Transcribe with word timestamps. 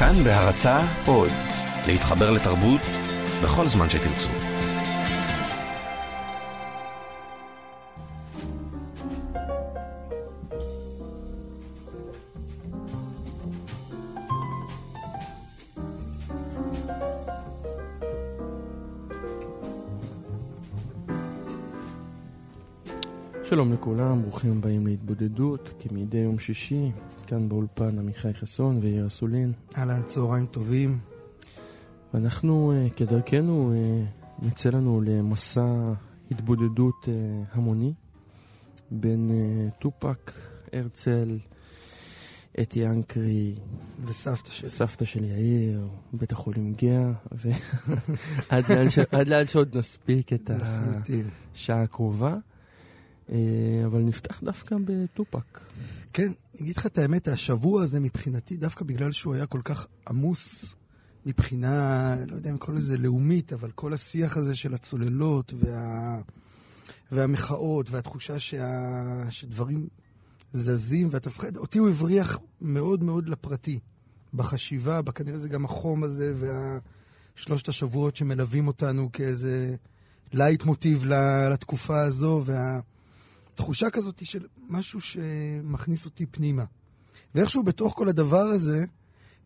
כאן 0.00 0.24
בהרצה 0.24 0.80
עוד, 1.06 1.30
להתחבר 1.86 2.30
לתרבות 2.30 2.80
בכל 3.44 3.66
זמן 3.66 3.90
שתרצו. 3.90 4.28
שלום 23.44 23.72
לכולם, 23.72 24.22
ברוכים 24.22 24.52
הבאים 24.58 24.86
להתבודדות, 24.86 25.74
כמדי 25.80 26.18
יום 26.18 26.38
שישי, 26.38 26.90
כאן 27.30 27.48
באולפן 27.48 27.98
עמיחי 27.98 28.34
חסון 28.34 28.78
ויאיר 28.82 29.06
אסולין. 29.06 29.52
אהלן, 29.76 30.02
צהריים 30.02 30.46
טובים. 30.46 30.98
ואנחנו, 32.14 32.72
אה, 32.72 32.90
כדרכנו, 32.96 33.72
אה, 33.74 34.04
נצא 34.48 34.70
לנו 34.70 35.00
למסע 35.00 35.92
התבודדות 36.30 37.08
אה, 37.08 37.12
המוני 37.52 37.92
בין 38.90 39.30
טופק, 39.78 40.32
הרצל, 40.72 41.38
אתי 42.60 42.86
אנקרי 42.86 43.54
וסבתא 44.04 44.50
שלי. 44.50 44.68
סבתא 44.68 45.04
של 45.04 45.24
יאיר, 45.24 45.88
בית 46.12 46.32
החולים 46.32 46.74
גאה, 46.74 47.12
ועד 47.32 49.28
לאן 49.30 49.46
שעוד 49.46 49.76
נספיק 49.76 50.32
את 50.32 50.50
השעה 51.54 51.82
הקרובה. 51.82 52.36
אה, 53.30 53.36
אבל 53.86 54.00
נפתח 54.00 54.40
דווקא 54.42 54.76
בטופק. 54.84 55.60
כן, 56.12 56.32
אגיד 56.60 56.76
לך 56.76 56.86
את 56.86 56.98
האמת, 56.98 57.28
השבוע 57.28 57.82
הזה 57.82 58.00
מבחינתי, 58.00 58.56
דווקא 58.56 58.84
בגלל 58.84 59.12
שהוא 59.12 59.34
היה 59.34 59.46
כל 59.46 59.60
כך 59.64 59.86
עמוס 60.08 60.74
מבחינה, 61.26 62.16
לא 62.26 62.36
יודע 62.36 62.50
אם 62.50 62.54
לקרוא 62.54 62.76
לזה 62.76 62.98
לאומית, 62.98 63.52
אבל 63.52 63.70
כל 63.70 63.92
השיח 63.92 64.36
הזה 64.36 64.54
של 64.54 64.74
הצוללות 64.74 65.52
וה... 65.56 66.20
והמחאות 67.12 67.90
והתחושה 67.90 68.38
שה... 68.38 69.30
שדברים 69.30 69.88
זזים 70.52 71.08
ואתה 71.10 71.30
מפחד, 71.30 71.56
אותי 71.56 71.78
הוא 71.78 71.88
הבריח 71.88 72.38
מאוד 72.60 73.04
מאוד 73.04 73.28
לפרטי, 73.28 73.78
בחשיבה, 74.34 75.00
כנראה 75.14 75.38
זה 75.38 75.48
גם 75.48 75.64
החום 75.64 76.04
הזה 76.04 76.34
והשלושת 77.36 77.68
השבועות 77.68 78.16
שמלווים 78.16 78.66
אותנו 78.66 79.12
כאיזה 79.12 79.76
לייטמוטיב 80.32 81.04
לתקופה 81.50 82.00
הזו, 82.00 82.42
וה... 82.44 82.80
תחושה 83.54 83.90
כזאת 83.90 84.26
של 84.26 84.46
משהו 84.68 85.00
שמכניס 85.00 86.04
אותי 86.04 86.26
פנימה. 86.26 86.64
ואיכשהו 87.34 87.62
בתוך 87.62 87.94
כל 87.94 88.08
הדבר 88.08 88.40
הזה, 88.42 88.84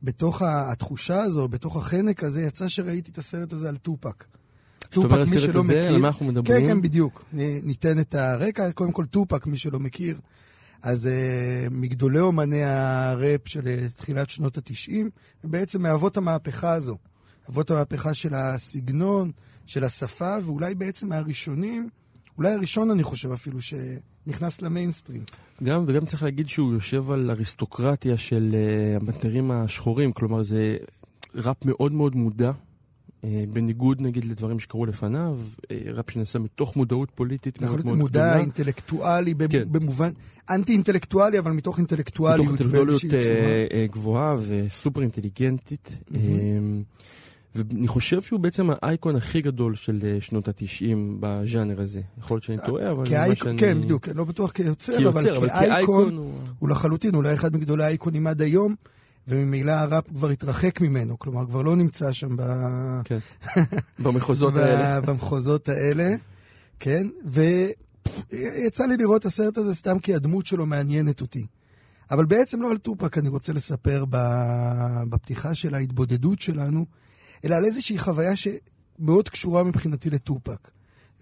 בתוך 0.02 0.42
התחושה 0.42 1.22
הזו, 1.22 1.48
בתוך 1.48 1.76
החנק 1.76 2.24
הזה, 2.24 2.42
יצא 2.42 2.68
שראיתי 2.68 3.10
את 3.10 3.18
הסרט 3.18 3.52
הזה 3.52 3.68
על 3.68 3.76
טופק. 3.76 4.24
טופק, 4.90 5.18
מי 5.18 5.26
שלא 5.26 5.60
הזה, 5.60 5.72
מכיר... 5.72 5.94
על 5.94 6.00
מה 6.00 6.08
אנחנו 6.08 6.26
מדברים? 6.26 6.60
כן, 6.60 6.68
כן, 6.68 6.82
בדיוק. 6.82 7.24
ניתן 7.62 7.98
את 7.98 8.14
הרקע. 8.14 8.72
קודם 8.72 8.92
כל, 8.92 9.06
טופק, 9.06 9.46
מי 9.46 9.56
שלא 9.56 9.80
מכיר, 9.80 10.20
אז 10.82 11.06
אה, 11.06 11.74
מגדולי 11.74 12.20
אומני 12.20 12.64
הראפ 12.64 13.40
של 13.48 13.60
אה, 13.60 13.96
תחילת 13.96 14.30
שנות 14.30 14.56
התשעים, 14.58 15.10
ובעצם 15.44 15.82
מאבות 15.82 16.16
המהפכה 16.16 16.72
הזו. 16.72 16.98
אבות 17.50 17.70
המהפכה 17.70 18.14
של 18.14 18.34
הסגנון, 18.34 19.30
של 19.66 19.84
השפה, 19.84 20.36
ואולי 20.44 20.74
בעצם 20.74 21.08
מהראשונים 21.08 21.88
אולי 22.38 22.52
הראשון, 22.52 22.90
אני 22.90 23.02
חושב 23.02 23.32
אפילו, 23.32 23.58
שנכנס 23.60 24.62
למיינסטרים. 24.62 25.22
גם, 25.62 25.84
וגם 25.88 26.04
צריך 26.06 26.22
להגיד 26.22 26.48
שהוא 26.48 26.72
יושב 26.72 27.10
על 27.10 27.30
אריסטוקרטיה 27.30 28.16
של 28.16 28.54
uh, 28.54 29.02
המטרים 29.02 29.50
השחורים, 29.50 30.12
כלומר 30.12 30.42
זה 30.42 30.76
ראפ 31.34 31.64
מאוד 31.64 31.92
מאוד 31.92 32.16
מודע, 32.16 32.50
uh, 32.50 33.24
בניגוד 33.52 34.00
נגיד 34.00 34.24
לדברים 34.24 34.60
שקרו 34.60 34.86
לפניו, 34.86 35.38
uh, 35.56 35.66
ראפ 35.94 36.10
שנעשה 36.10 36.38
מתוך 36.38 36.76
מודעות 36.76 37.10
פוליטית 37.14 37.60
מאוד 37.60 37.70
מאוד 37.72 37.80
גדולה. 37.82 37.96
מודע, 37.96 38.38
אינטלקטואלי, 38.38 39.34
כן. 39.50 39.72
במובן, 39.72 40.10
אנטי-אינטלקטואלי, 40.50 41.38
אבל 41.38 41.52
מתוך 41.52 41.78
אינטלקטואליות. 41.78 42.46
מתוך 42.46 42.60
אינטלקטואליות 42.60 43.02
גבוהה 43.90 44.36
וסופר 44.40 45.02
אינטליגנטית. 45.02 45.88
Mm-hmm. 45.88 46.14
ואני 47.54 47.88
חושב 47.88 48.22
שהוא 48.22 48.40
בעצם 48.40 48.68
האייקון 48.82 49.16
הכי 49.16 49.42
גדול 49.42 49.76
של 49.76 50.00
אה, 50.04 50.16
שנות 50.20 50.48
התשעים 50.48 51.16
בז'אנר 51.20 51.80
הזה. 51.80 52.00
יכול 52.18 52.34
להיות 52.34 52.44
שאני 52.44 52.58
טועה, 52.66 52.90
אבל 52.90 53.28
מה 53.28 53.36
שאני... 53.36 53.58
כן, 53.58 53.80
בדיוק, 53.80 54.08
לא 54.08 54.24
בטוח 54.24 54.52
כיוצר, 54.52 54.96
כיוצר 54.96 55.36
אבל, 55.36 55.36
אבל 55.36 55.48
כאייקון 55.48 56.16
הוא... 56.16 56.32
הוא 56.58 56.68
לחלוטין, 56.68 57.14
אולי 57.14 57.34
אחד 57.34 57.56
מגדולי 57.56 57.84
האייקונים 57.84 58.26
עד 58.26 58.42
היום, 58.42 58.74
וממילא 59.28 59.72
הראפ 59.72 60.04
כבר 60.08 60.28
התרחק 60.28 60.80
ממנו, 60.80 61.18
כלומר, 61.18 61.46
כבר 61.46 61.62
לא 61.62 61.76
נמצא 61.76 62.12
שם 62.12 62.36
ב... 62.36 62.42
כן, 63.04 63.18
במחוזות 64.02 64.56
האלה. 64.56 65.00
במחוזות 65.00 65.68
האלה, 65.68 66.14
כן, 66.80 67.06
ויצא 67.24 68.84
לי 68.86 68.96
לראות 68.96 69.20
את 69.20 69.26
הסרט 69.26 69.58
הזה 69.58 69.74
סתם 69.74 69.98
כי 69.98 70.14
הדמות 70.14 70.46
שלו 70.46 70.66
מעניינת 70.66 71.20
אותי. 71.20 71.46
אבל 72.10 72.24
בעצם 72.24 72.62
לא 72.62 72.70
על 72.70 72.76
טופק 72.76 73.18
אני 73.18 73.28
רוצה 73.28 73.52
לספר 73.52 74.04
בפתיחה 75.08 75.54
של 75.54 75.74
ההתבודדות 75.74 76.40
שלנו. 76.40 76.86
אלא 77.44 77.54
על 77.54 77.64
איזושהי 77.64 77.98
חוויה 77.98 78.32
שמאוד 78.36 79.28
קשורה 79.28 79.64
מבחינתי 79.64 80.10
לטופק. 80.10 80.70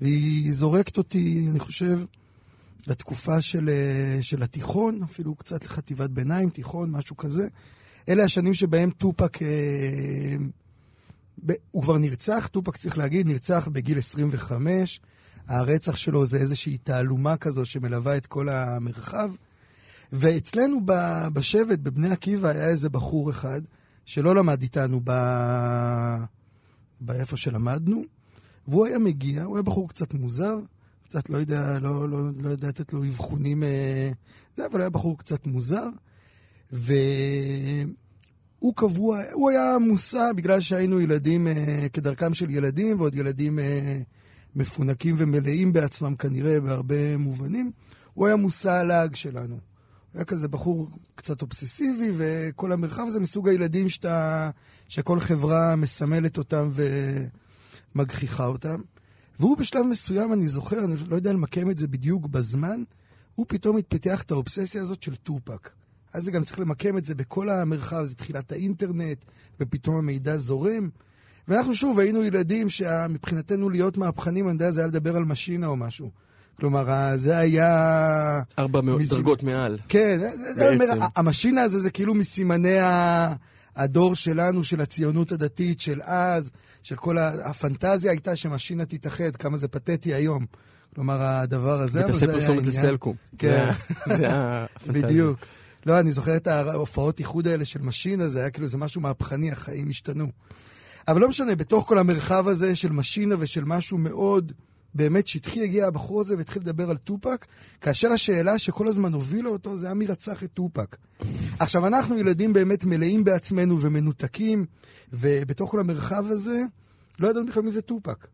והיא 0.00 0.52
זורקת 0.52 0.98
אותי, 0.98 1.46
אני 1.50 1.60
חושב, 1.60 2.00
לתקופה 2.86 3.40
של, 3.40 3.68
אה, 3.68 4.22
של 4.22 4.42
התיכון, 4.42 5.02
אפילו 5.02 5.34
קצת 5.34 5.64
לחטיבת 5.64 6.10
ביניים, 6.10 6.50
תיכון, 6.50 6.90
משהו 6.90 7.16
כזה. 7.16 7.48
אלה 8.08 8.24
השנים 8.24 8.54
שבהם 8.54 8.90
טופק, 8.90 9.42
אה, 9.42 9.48
ב, 11.46 11.52
הוא 11.70 11.82
כבר 11.82 11.98
נרצח, 11.98 12.46
טופק 12.46 12.76
צריך 12.76 12.98
להגיד, 12.98 13.26
נרצח 13.26 13.68
בגיל 13.72 13.98
25. 13.98 15.00
הרצח 15.48 15.96
שלו 15.96 16.26
זה 16.26 16.36
איזושהי 16.36 16.78
תעלומה 16.78 17.36
כזו 17.36 17.66
שמלווה 17.66 18.16
את 18.16 18.26
כל 18.26 18.48
המרחב. 18.48 19.30
ואצלנו 20.12 20.80
בשבט, 21.32 21.78
בבני 21.78 22.10
עקיבא, 22.10 22.48
היה 22.48 22.68
איזה 22.68 22.88
בחור 22.88 23.30
אחד, 23.30 23.60
שלא 24.04 24.34
למד 24.34 24.62
איתנו 24.62 25.00
ב... 25.04 25.12
באיפה 27.00 27.36
שלמדנו, 27.36 28.02
והוא 28.68 28.86
היה 28.86 28.98
מגיע, 28.98 29.42
הוא 29.42 29.56
היה 29.56 29.62
בחור 29.62 29.88
קצת 29.88 30.14
מוזר, 30.14 30.58
קצת 31.04 31.30
לא 31.30 31.36
יודע, 31.36 31.78
לא, 31.78 32.08
לא, 32.08 32.18
לא 32.42 32.48
יודע 32.48 32.68
לתת 32.68 32.92
לו 32.92 33.04
אבחונים, 33.04 33.62
אה, 33.62 34.10
זה, 34.56 34.66
אבל 34.66 34.80
היה 34.80 34.90
בחור 34.90 35.18
קצת 35.18 35.46
מוזר, 35.46 35.88
והוא 36.72 37.94
קבוע, 38.74 39.20
הוא 39.32 39.50
היה 39.50 39.78
מושא 39.78 40.30
בגלל 40.36 40.60
שהיינו 40.60 41.00
ילדים 41.00 41.46
אה, 41.46 41.86
כדרכם 41.92 42.34
של 42.34 42.50
ילדים, 42.50 43.00
ועוד 43.00 43.14
ילדים 43.14 43.58
אה, 43.58 44.00
מפונקים 44.56 45.14
ומלאים 45.18 45.72
בעצמם 45.72 46.14
כנראה 46.14 46.60
בהרבה 46.60 47.16
מובנים, 47.16 47.72
הוא 48.14 48.26
היה 48.26 48.36
מושא 48.36 48.70
הלעג 48.70 49.14
שלנו. 49.14 49.71
היה 50.14 50.24
כזה 50.24 50.48
בחור 50.48 50.90
קצת 51.14 51.42
אובססיבי, 51.42 52.12
וכל 52.16 52.72
המרחב 52.72 53.04
הזה 53.06 53.20
מסוג 53.20 53.48
הילדים 53.48 53.88
שאתה, 53.88 54.50
שכל 54.88 55.20
חברה 55.20 55.76
מסמלת 55.76 56.38
אותם 56.38 56.70
ומגחיכה 57.94 58.46
אותם. 58.46 58.80
והוא 59.40 59.58
בשלב 59.58 59.86
מסוים, 59.86 60.32
אני 60.32 60.48
זוכר, 60.48 60.84
אני 60.84 60.94
לא 61.08 61.16
יודע 61.16 61.32
למקם 61.32 61.70
את 61.70 61.78
זה 61.78 61.88
בדיוק 61.88 62.26
בזמן, 62.26 62.82
הוא 63.34 63.46
פתאום 63.48 63.76
התפתח 63.76 64.22
את 64.22 64.30
האובססיה 64.30 64.82
הזאת 64.82 65.02
של 65.02 65.16
טופק. 65.16 65.70
אז 66.12 66.24
זה 66.24 66.30
גם 66.30 66.44
צריך 66.44 66.60
למקם 66.60 66.98
את 66.98 67.04
זה 67.04 67.14
בכל 67.14 67.48
המרחב, 67.48 68.04
זה 68.04 68.14
תחילת 68.14 68.52
האינטרנט, 68.52 69.24
ופתאום 69.60 69.96
המידע 69.96 70.36
זורם. 70.36 70.88
ואנחנו 71.48 71.74
שוב 71.74 71.98
היינו 71.98 72.22
ילדים 72.22 72.70
שמבחינתנו 72.70 73.70
להיות 73.70 73.96
מהפכנים, 73.96 74.46
אני 74.46 74.52
יודע, 74.52 74.70
זה 74.70 74.80
היה 74.80 74.86
לדבר 74.86 75.16
על 75.16 75.24
משינה 75.24 75.66
או 75.66 75.76
משהו. 75.76 76.10
כלומר, 76.62 77.16
זה 77.16 77.38
היה... 77.38 78.40
ארבע 78.58 78.80
מסימ... 78.80 79.16
דרגות 79.16 79.42
מעל. 79.42 79.78
כן, 79.88 80.18
זה, 80.18 80.54
זה 80.54 80.76
המשינה 81.16 81.62
הזה 81.62 81.80
זה 81.80 81.90
כאילו 81.90 82.14
מסימני 82.14 82.78
הדור 83.76 84.16
שלנו, 84.16 84.64
של 84.64 84.80
הציונות 84.80 85.32
הדתית, 85.32 85.80
של 85.80 86.00
אז, 86.02 86.50
של 86.82 86.96
כל 86.96 87.18
הפנטזיה 87.18 88.10
הייתה 88.10 88.36
שמשינה 88.36 88.84
תתאחד, 88.84 89.36
כמה 89.36 89.56
זה 89.56 89.68
פתטי 89.68 90.14
היום. 90.14 90.46
כלומר, 90.94 91.22
הדבר 91.22 91.80
הזה, 91.80 92.04
ותעשה 92.04 92.26
פרסומת 92.26 92.66
לסלקום. 92.66 93.16
כן. 93.38 93.70
זה 94.16 94.26
הפנטזיה. 94.30 95.02
בדיוק. 95.02 95.38
לא, 95.86 96.00
אני 96.00 96.12
זוכר 96.12 96.36
את 96.36 96.46
ההופעות 96.46 97.18
איחוד 97.18 97.46
האלה 97.46 97.64
של 97.64 97.82
משינה, 97.82 98.28
זה 98.28 98.40
היה 98.40 98.50
כאילו, 98.50 98.68
זה 98.68 98.78
משהו 98.78 99.00
מהפכני, 99.00 99.52
החיים 99.52 99.88
השתנו. 99.90 100.26
אבל 101.08 101.20
לא 101.20 101.28
משנה, 101.28 101.54
בתוך 101.54 101.88
כל 101.88 101.98
המרחב 101.98 102.48
הזה 102.48 102.76
של 102.76 102.92
משינה 102.92 103.34
ושל 103.38 103.64
משהו 103.64 103.98
מאוד... 103.98 104.52
באמת 104.94 105.26
שטחי 105.26 105.62
הגיע 105.62 105.86
הבחור 105.86 106.20
הזה 106.20 106.36
והתחיל 106.36 106.62
לדבר 106.62 106.90
על 106.90 106.96
טופק, 106.96 107.46
כאשר 107.80 108.12
השאלה 108.12 108.58
שכל 108.58 108.88
הזמן 108.88 109.12
הובילה 109.12 109.48
אותו 109.48 109.76
זה 109.76 109.86
היה 109.86 109.94
מי 109.94 110.06
רצח 110.06 110.44
את 110.44 110.50
טופק. 110.54 110.96
עכשיו, 111.58 111.86
אנחנו 111.86 112.18
ילדים 112.18 112.52
באמת 112.52 112.84
מלאים 112.84 113.24
בעצמנו 113.24 113.80
ומנותקים, 113.80 114.66
ובתוך 115.12 115.70
כל 115.70 115.80
המרחב 115.80 116.24
הזה 116.28 116.62
לא 117.18 117.28
ידענו 117.28 117.46
בכלל 117.46 117.62
מי 117.62 117.70
זה 117.70 117.82
טופק. 117.82 118.26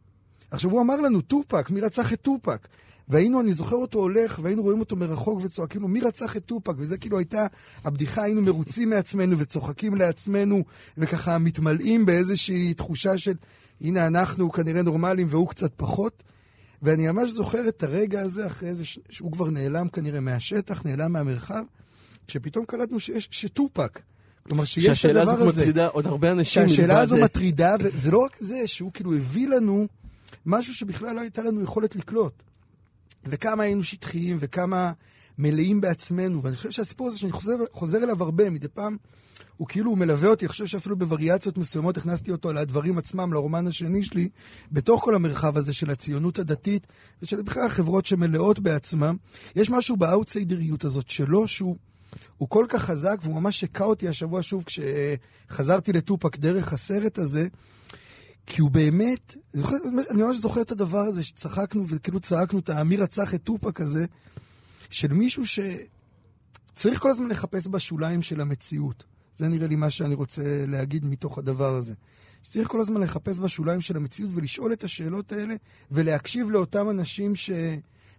עכשיו, 0.51 0.71
הוא 0.71 0.81
אמר 0.81 0.97
לנו, 0.97 1.21
טופק, 1.21 1.71
מי 1.71 1.81
רצח 1.81 2.13
את 2.13 2.21
טופק? 2.21 2.69
והיינו, 3.09 3.41
אני 3.41 3.53
זוכר 3.53 3.77
אותו 3.77 3.99
הולך, 3.99 4.41
והיינו 4.43 4.63
רואים 4.63 4.81
אותו 4.81 4.97
מרחוק 4.97 5.41
וצועקים 5.43 5.83
לו, 5.83 5.89
מי 5.89 6.01
רצח 6.01 6.37
את 6.37 6.45
טופק? 6.47 6.75
וזה 6.77 6.99
כאילו 6.99 7.19
הייתה 7.19 7.47
הבדיחה, 7.85 8.23
היינו 8.23 8.43
מרוצים 8.43 8.91
מעצמנו 8.91 9.39
וצוחקים 9.39 9.95
לעצמנו, 9.95 10.65
וככה 10.99 11.39
מתמלאים 11.39 12.07
באיזושהי 12.07 12.75
תחושה 12.75 13.19
של, 13.19 13.35
הנה 13.81 14.07
אנחנו 14.07 14.53
כנראה 14.53 14.83
נורמליים 14.83 15.27
והוא 15.31 15.49
קצת 15.49 15.73
פחות. 15.77 16.23
ואני 16.83 17.11
ממש 17.11 17.31
זוכר 17.31 17.69
את 17.69 17.83
הרגע 17.83 18.21
הזה, 18.21 18.47
אחרי 18.47 18.75
זה, 18.75 18.85
שהוא 19.11 19.33
כבר 19.33 19.51
נעלם 19.51 19.89
כנראה 19.89 20.21
מהשטח, 20.21 20.83
נעלם 20.85 21.13
מהמרחב, 21.13 21.63
כשפתאום 22.27 22.65
קלטנו 22.65 23.01
שיש, 23.01 23.29
שטופק. 23.31 24.01
כלומר, 24.43 24.65
שיש 24.65 25.05
את 25.05 25.11
הדבר 25.11 25.21
הזה. 25.21 25.33
שהשאלה 25.33 25.43
הזאת 25.43 25.49
מטרידה 25.49 25.87
עוד 25.87 26.07
הרבה 26.07 26.33
אנשים. 26.33 26.69
שהשאלה 26.69 27.01
הזו 27.01 27.17
מטרידה, 27.17 27.75
וזה 27.81 28.11
לא 28.11 28.19
רק 28.19 28.37
זה, 28.41 28.67
שהוא 28.67 28.91
כאילו 28.93 29.15
הביא 29.15 29.49
לנו 29.49 29.87
משהו 30.47 30.75
שבכלל 30.75 31.15
לא 31.15 31.21
הייתה 31.21 31.43
לנו 31.43 31.63
יכולת 31.63 31.97
לקלוט. 31.97 32.43
וכמה 33.25 33.62
היינו 33.62 33.85
שטחיים, 33.85 34.37
וכמה 34.41 34.93
מלאים 35.38 35.81
בעצמנו. 35.81 36.43
ואני 36.43 36.56
חושב 36.56 36.70
שהסיפור 36.70 37.06
הזה 37.06 37.19
שאני 37.19 37.32
חוזר, 37.32 37.56
חוזר 37.73 38.05
אליו 38.05 38.23
הרבה, 38.23 38.50
מדי 38.50 38.69
פעם, 38.69 38.97
הוא 39.56 39.69
כאילו 39.69 39.91
הוא 39.91 39.99
מלווה 39.99 40.29
אותי, 40.29 40.44
אני 40.44 40.49
חושב 40.49 40.67
שאפילו 40.67 40.97
בווריאציות 40.97 41.59
מסוימות 41.59 41.97
הכנסתי 41.97 42.32
אותו 42.32 42.53
לדברים 42.53 42.99
עצמם, 42.99 43.32
לרומן 43.32 43.67
השני 43.67 44.03
שלי, 44.03 44.29
בתוך 44.73 45.05
כל 45.05 45.15
המרחב 45.15 45.56
הזה 45.56 45.73
של 45.73 45.91
הציונות 45.91 46.38
הדתית, 46.38 46.87
ושל 47.23 47.43
בכלל 47.43 47.67
החברות 47.67 48.06
שמלאות 48.06 48.59
בעצמם. 48.59 49.17
יש 49.56 49.71
משהו 49.71 49.97
באאוטסיידריות 49.97 50.85
הזאת 50.85 51.11
שלו, 51.11 51.49
שהוא 51.49 51.76
הוא 52.37 52.49
כל 52.49 52.67
כך 52.69 52.82
חזק, 52.82 53.19
והוא 53.23 53.35
ממש 53.35 53.64
הכה 53.64 53.85
אותי 53.85 54.09
השבוע 54.09 54.43
שוב 54.43 54.64
כשחזרתי 54.67 55.93
לטופק 55.93 56.37
דרך 56.37 56.73
הסרט 56.73 57.19
הזה, 57.19 57.49
כי 58.49 58.61
הוא 58.61 58.71
באמת, 58.71 59.37
אני, 60.11 60.23
ממש 60.23 60.37
זוכר 60.37 60.61
את 60.61 60.71
הדבר 60.71 60.99
הזה 60.99 61.25
שצחקנו 61.25 61.85
וכאילו 61.89 62.21
צעקנו 62.21 62.59
את 62.59 62.69
האמיר 62.69 63.03
רצח 63.03 63.35
את 63.35 63.43
טופק 63.43 63.81
הזה, 63.81 64.06
של 64.91 65.12
מישהו 65.12 65.43
שצריך 65.47 67.00
כל 67.00 67.11
הזמן 67.11 67.29
לחפש 67.29 67.69
בשוליים 67.69 68.23
של 68.23 68.41
המציאות. 68.41 69.05
זה 69.39 69.49
נראה 69.49 69.67
לי 69.67 69.77
מה 69.77 69.91
שאני 69.91 70.15
רוצה 70.15 70.43
להגיד 70.69 71.05
מתוך 71.05 71.39
הדבר 71.39 71.75
הזה. 71.75 71.95
שצריך 72.43 72.69
כל 72.69 72.81
הזמן 72.81 73.00
לחפש 73.00 73.39
בשוליים 73.39 73.81
של 73.81 73.97
המציאות 73.97 74.31
ולשאול 74.35 74.73
את 74.73 74.85
השאלות 74.85 75.33
האלה 75.33 75.55
ולהקשיב 75.91 76.50
לאותם 76.50 76.91
אנשים 76.91 77.33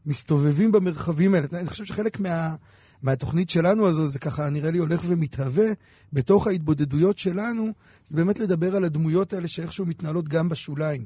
שמסתובבים 0.06 0.72
במרחבים 0.72 1.36
האלה. 1.36 1.48
אני 1.54 1.70
חושב 1.70 1.86
שחלק 1.86 2.20
מה... 2.20 2.56
מהתוכנית 3.01 3.50
שלנו 3.50 3.88
הזו, 3.88 4.07
זה 4.07 4.19
ככה 4.19 4.50
נראה 4.50 4.72
לי 4.72 4.78
הולך 4.78 5.01
ומתהווה 5.07 5.68
בתוך 6.13 6.48
ההתבודדויות 6.48 7.18
שלנו, 7.18 7.72
זה 8.07 8.18
באמת 8.18 8.40
לדבר 8.40 8.75
על 8.75 8.84
הדמויות 8.84 9.34
האלה 9.34 9.48
שאיכשהו 9.48 9.86
מתנהלות 9.86 10.30
גם 10.30 10.50
בשוליים. 10.50 11.06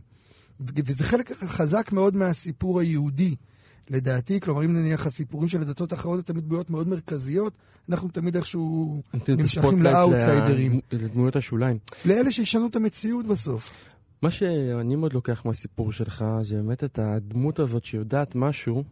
וזה 0.60 1.04
חלק 1.04 1.31
חזק 1.31 1.92
מאוד 1.92 2.16
מהסיפור 2.16 2.80
היהודי, 2.80 3.36
לדעתי. 3.90 4.40
כלומר, 4.40 4.66
אם 4.66 4.74
נניח 4.74 5.07
הסיפורים 5.07 5.48
של 5.48 5.62
הדתות 5.62 5.92
האחרות 5.92 6.18
זה 6.18 6.24
תמיד 6.24 6.44
דמויות 6.44 6.69
מאוד 6.69 6.88
מרכזיות, 6.88 7.54
אנחנו 7.90 8.10
תמיד 8.10 8.36
איכשהו 8.36 9.01
נמשכים 9.28 9.84
לאאוטסיידרים. 9.84 10.80
לדמויות 10.92 11.36
השוליים. 11.36 11.78
לאלה 12.06 12.31
שישנו 12.31 12.68
את 12.68 12.75
המציאות 12.75 13.28
בסוף. 13.28 13.74
מה 14.22 14.31
שאני 14.31 14.96
מאוד 14.96 15.13
לוקח 15.13 15.46
מהסיפור 15.46 15.92
שלך, 15.92 16.25
זה 16.42 16.56
באמת 16.56 16.84
את 16.84 17.00
הדמות 17.00 17.60
הזאת 17.60 17.86
שיודעת 17.86 18.36
משהו, 18.36 18.84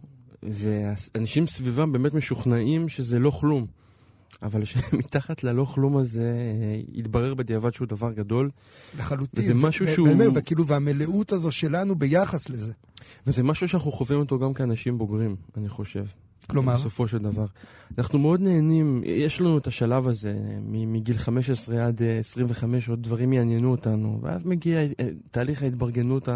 ואנשים 0.43 1.47
סביבם 1.47 1.91
באמת 1.91 2.13
משוכנעים 2.13 2.89
שזה 2.89 3.19
לא 3.19 3.31
כלום. 3.31 3.65
אבל 4.43 4.65
שמתחת 4.69 5.43
ללא 5.43 5.65
כלום 5.65 5.97
הזה 5.97 6.33
יתברר 6.93 7.33
בדיעבד 7.33 7.73
שהוא 7.73 7.87
דבר 7.87 8.11
גדול. 8.11 8.49
לחלוטין. 8.97 9.43
וזה 9.43 9.53
משהו 9.53 9.87
שהוא... 9.87 10.07
באמת, 10.07 10.27
וכאילו, 10.35 10.67
והמלאות 10.67 11.31
הזו 11.31 11.51
שלנו 11.51 11.95
ביחס 11.95 12.49
לזה. 12.49 12.71
וזה 13.27 13.43
משהו 13.43 13.67
שאנחנו 13.67 13.91
חווים 13.91 14.19
אותו 14.19 14.39
גם 14.39 14.53
כאנשים 14.53 14.97
בוגרים, 14.97 15.35
אני 15.57 15.69
חושב. 15.69 16.05
כלומר? 16.51 16.73
בסופו 16.73 17.07
של 17.07 17.17
דבר. 17.17 17.45
אנחנו 17.97 18.19
מאוד 18.19 18.41
נהנים, 18.41 19.01
יש 19.05 19.41
לנו 19.41 19.57
את 19.57 19.67
השלב 19.67 20.07
הזה, 20.07 20.35
מגיל 20.65 21.17
15 21.17 21.87
עד 21.87 22.01
25, 22.19 22.89
עוד 22.89 23.03
דברים 23.03 23.33
יעניינו 23.33 23.71
אותנו, 23.71 24.19
ואז 24.21 24.45
מגיע 24.45 24.79
אה, 24.79 24.87
תהליך 25.31 25.63
ההתברגנות 25.63 26.29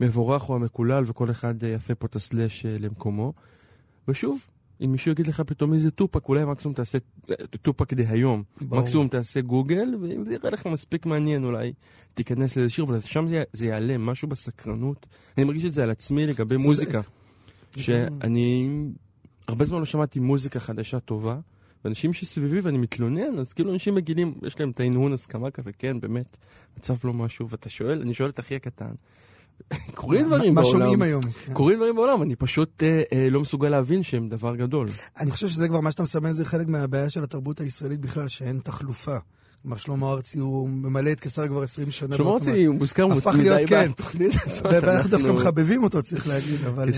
המבורך 0.00 0.48
או 0.48 0.54
המקולל, 0.54 1.02
וכל 1.06 1.30
אחד 1.30 1.62
יעשה 1.62 1.94
פה 1.94 2.06
את 2.06 2.16
הסלאש 2.16 2.66
אה, 2.66 2.76
למקומו. 2.80 3.32
ושוב, 4.08 4.46
אם 4.84 4.92
מישהו 4.92 5.10
יגיד 5.10 5.26
לך 5.26 5.40
פתאום 5.40 5.72
איזה 5.72 5.90
טופק, 5.90 6.28
אולי 6.28 6.44
מקסימום 6.44 6.74
תעשה 6.74 6.98
טופק 7.62 7.92
דהיום. 7.92 8.42
מקסימום 8.70 9.08
תעשה 9.08 9.40
גוגל, 9.40 9.94
ואם 10.02 10.24
זה 10.24 10.34
יראה 10.34 10.50
לך 10.50 10.66
מספיק 10.66 11.06
מעניין, 11.06 11.44
אולי 11.44 11.72
תיכנס 12.14 12.56
לאיזה 12.56 12.70
שיר, 12.70 12.86
ושם 12.88 13.28
זה, 13.28 13.42
זה 13.52 13.66
יעלה, 13.66 13.98
משהו 13.98 14.28
בסקרנות. 14.28 15.06
אני 15.36 15.44
מרגיש 15.44 15.64
את 15.64 15.72
זה 15.72 15.82
על 15.82 15.90
עצמי 15.90 16.26
לגבי 16.26 16.56
מוזיקה. 16.56 17.00
שאני 17.76 18.68
הרבה 19.48 19.64
זמן 19.64 19.78
לא 19.78 19.84
שמעתי 19.84 20.20
מוזיקה 20.20 20.60
חדשה 20.60 21.00
טובה, 21.00 21.38
ואנשים 21.84 22.12
שסביבי 22.12 22.60
ואני 22.60 22.78
מתלונן, 22.78 23.38
אז 23.38 23.52
כאילו 23.52 23.72
אנשים 23.72 23.94
מגיעים, 23.94 24.34
יש 24.42 24.60
להם 24.60 24.70
את 24.70 24.80
ההנהון 24.80 25.12
הסכמה 25.12 25.50
כזה, 25.50 25.70
כן, 25.78 26.00
באמת, 26.00 26.36
מצב 26.78 26.94
לא 27.04 27.12
משהו, 27.12 27.48
ואתה 27.48 27.70
שואל, 27.70 28.00
אני 28.00 28.14
שואל 28.14 28.30
את 28.30 28.40
אחי 28.40 28.54
הקטן. 28.54 28.92
קורים 29.94 30.26
דברים 30.26 30.54
בעולם. 30.54 30.54
מה 30.54 30.64
שומעים 30.64 31.02
היום? 31.02 31.22
קורים 31.52 31.76
דברים 31.76 31.96
בעולם, 31.96 32.22
אני 32.22 32.36
פשוט 32.36 32.82
אה, 32.82 33.02
אה, 33.12 33.28
לא 33.30 33.40
מסוגל 33.40 33.68
להבין 33.68 34.02
שהם 34.02 34.28
דבר 34.28 34.56
גדול. 34.56 34.88
אני 35.20 35.30
חושב 35.30 35.48
שזה 35.48 35.68
כבר 35.68 35.80
מה 35.80 35.90
שאתה 35.90 36.02
מסמן, 36.02 36.32
זה 36.32 36.44
חלק 36.44 36.68
מהבעיה 36.68 37.10
של 37.10 37.24
התרבות 37.24 37.60
הישראלית 37.60 38.00
בכלל, 38.00 38.28
שאין 38.28 38.58
תחלופה. 38.58 39.16
כלומר, 39.64 39.76
שלמה 39.76 40.10
ארצי 40.10 40.38
הוא 40.38 40.68
ממלא 40.68 41.12
את 41.12 41.20
קיסריה 41.20 41.48
כבר 41.48 41.62
20 41.62 41.90
שנה. 41.90 42.16
שלמה 42.16 42.30
ארצי 42.30 42.64
הוא 42.64 42.74
מוזכר 42.74 43.06
מדי 43.06 43.64
כן. 43.66 43.90
בתוכנית 43.90 44.32
הזאת. 44.44 44.66
ואנחנו 44.82 45.10
דווקא 45.10 45.26
מחבבים 45.26 45.82
אותו, 45.82 46.02
צריך 46.02 46.28
להגיד, 46.28 46.64
אבל... 46.64 46.92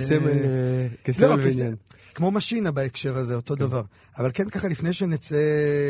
כסמל 1.04 1.24
אה, 1.24 1.36
לא, 1.36 1.42
ועניין. 1.42 1.74
כמו 2.14 2.30
משינה 2.30 2.70
בהקשר 2.70 3.16
הזה, 3.16 3.34
אותו 3.34 3.54
כן. 3.54 3.60
דבר. 3.60 3.82
אבל 4.18 4.30
כן 4.34 4.48
ככה, 4.48 4.68
לפני 4.68 4.92
שנצא 4.92 5.36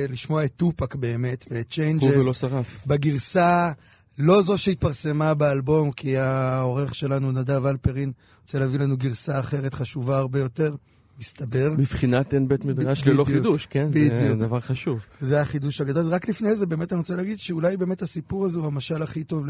לשמוע 0.09 0.45
את 0.45 0.53
טופק 0.57 0.95
באמת, 0.95 1.45
ואת 1.51 1.71
Changes, 1.71 2.43
לא 2.43 2.61
בגרסה 2.87 3.73
לא 4.19 4.43
זו 4.43 4.59
שהתפרסמה 4.59 5.35
באלבום, 5.35 5.93
כי 5.93 6.17
העורך 6.17 6.95
שלנו, 6.95 7.33
נדב 7.33 7.67
אלפרין, 7.67 8.13
רוצה 8.43 8.59
להביא 8.59 8.79
לנו 8.79 8.97
גרסה 8.97 9.41
אחרת 9.41 9.75
חשובה 9.75 10.19
הרבה 10.19 10.39
יותר. 10.39 10.75
מסתבר. 11.19 11.73
מבחינת 11.79 12.35
אין 12.35 12.49
בית 12.49 12.65
מדרש 12.65 13.07
ללא 13.07 13.25
חידוש, 13.25 13.67
כן? 13.67 13.91
בדיוק. 13.91 14.15
זה 14.15 14.35
דבר 14.35 14.61
חשוב. 14.61 15.07
זה 15.21 15.41
החידוש 15.41 15.81
הגדול. 15.81 16.07
רק 16.07 16.29
לפני 16.29 16.57
זה, 16.57 16.67
באמת 16.67 16.93
אני 16.93 16.99
רוצה 16.99 17.17
להגיד 17.17 17.39
שאולי 17.39 17.77
באמת 17.77 18.03
הסיפור 18.03 18.45
הזה 18.45 18.59
הוא 18.59 18.67
המשל 18.67 19.03
הכי 19.03 19.25
טוב 19.25 19.47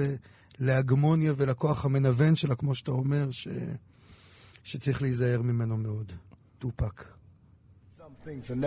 להגמוניה 0.58 1.32
ולכוח 1.36 1.84
המנוון 1.84 2.36
שלה, 2.36 2.54
כמו 2.54 2.74
שאתה 2.74 2.90
אומר, 2.90 3.30
ש... 3.30 3.48
שצריך 4.64 5.02
להיזהר 5.02 5.42
ממנו 5.42 5.76
מאוד. 5.76 6.12
טופק. 6.58 7.04
things 8.26 8.50
will. 8.50 8.66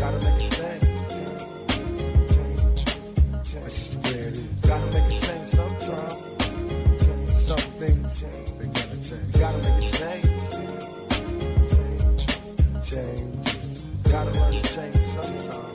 Gotta 0.00 0.16
make 0.16 0.40
a 0.40 0.48
change. 0.56 0.84
That's 3.52 3.74
just 3.76 3.92
the 3.92 3.98
way 4.08 4.20
it 4.20 4.36
is. 4.36 4.40
Gotta 4.66 4.86
make 4.86 5.04
a 5.04 5.20
change 5.26 5.42
sometime. 5.42 6.18
Some 7.28 7.64
things 7.78 8.24
they 8.58 8.66
gotta 8.66 8.98
change. 9.06 9.32
Gotta 9.38 9.58
make 9.58 9.78
a 9.78 9.90
change. 9.98 10.26
Change. 12.82 13.48
Gotta 14.10 14.30
learn 14.40 14.52
to 14.52 14.62
change 14.74 14.96
sometime. 14.96 15.69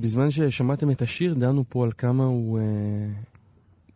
בזמן 0.00 0.30
ששמעתם 0.30 0.90
את 0.90 1.02
השיר, 1.02 1.34
דנו 1.34 1.64
פה 1.68 1.84
על 1.84 1.92
כמה 1.98 2.24
הוא 2.24 2.58
אה, 2.58 2.64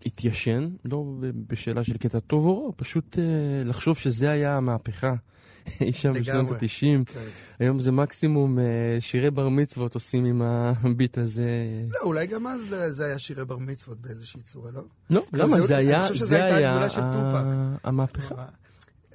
התיישן, 0.07 0.69
לא 0.85 1.05
בשאלה 1.49 1.85
של 1.85 1.97
קטע 1.97 2.21
טוב 2.21 2.47
או 2.47 2.67
רע, 2.67 2.73
פשוט 2.77 3.19
אה, 3.19 3.65
לחשוב 3.65 3.97
שזה 3.97 4.31
היה 4.31 4.57
המהפכה. 4.57 5.15
אי 5.81 5.93
שם 5.93 6.13
בשנות 6.13 6.51
ה-90. 6.51 6.61
okay. 6.61 7.13
כן. 7.13 7.21
היום 7.59 7.81
זה 7.81 7.93
מקסימום 7.93 8.59
אה, 8.59 8.65
שירי 9.01 9.31
בר 9.31 9.49
מצוות 9.49 9.95
עושים 9.95 10.25
עם 10.25 10.43
הביט 10.45 11.19
הזה. 11.19 11.45
לא, 11.91 11.99
אולי 12.03 12.27
גם 12.27 12.47
אז 12.47 12.71
לא, 12.71 12.91
זה 12.91 13.07
היה 13.07 13.19
שירי 13.19 13.45
בר 13.45 13.59
מצוות 13.59 14.01
באיזושהי 14.01 14.43
צורה, 14.43 14.71
לא? 14.71 14.83
לא, 15.11 15.23
למה? 15.33 15.61
זה 15.61 15.67
זה 15.67 15.77
היה... 15.77 15.97
אני 15.99 16.07
היה, 16.07 16.15
שזו 16.15 16.35
היה, 16.35 16.79
היה 16.79 16.91
של 16.91 17.01
טופק. 17.13 17.45
המהפכה. 17.85 18.35
אה, 18.35 18.45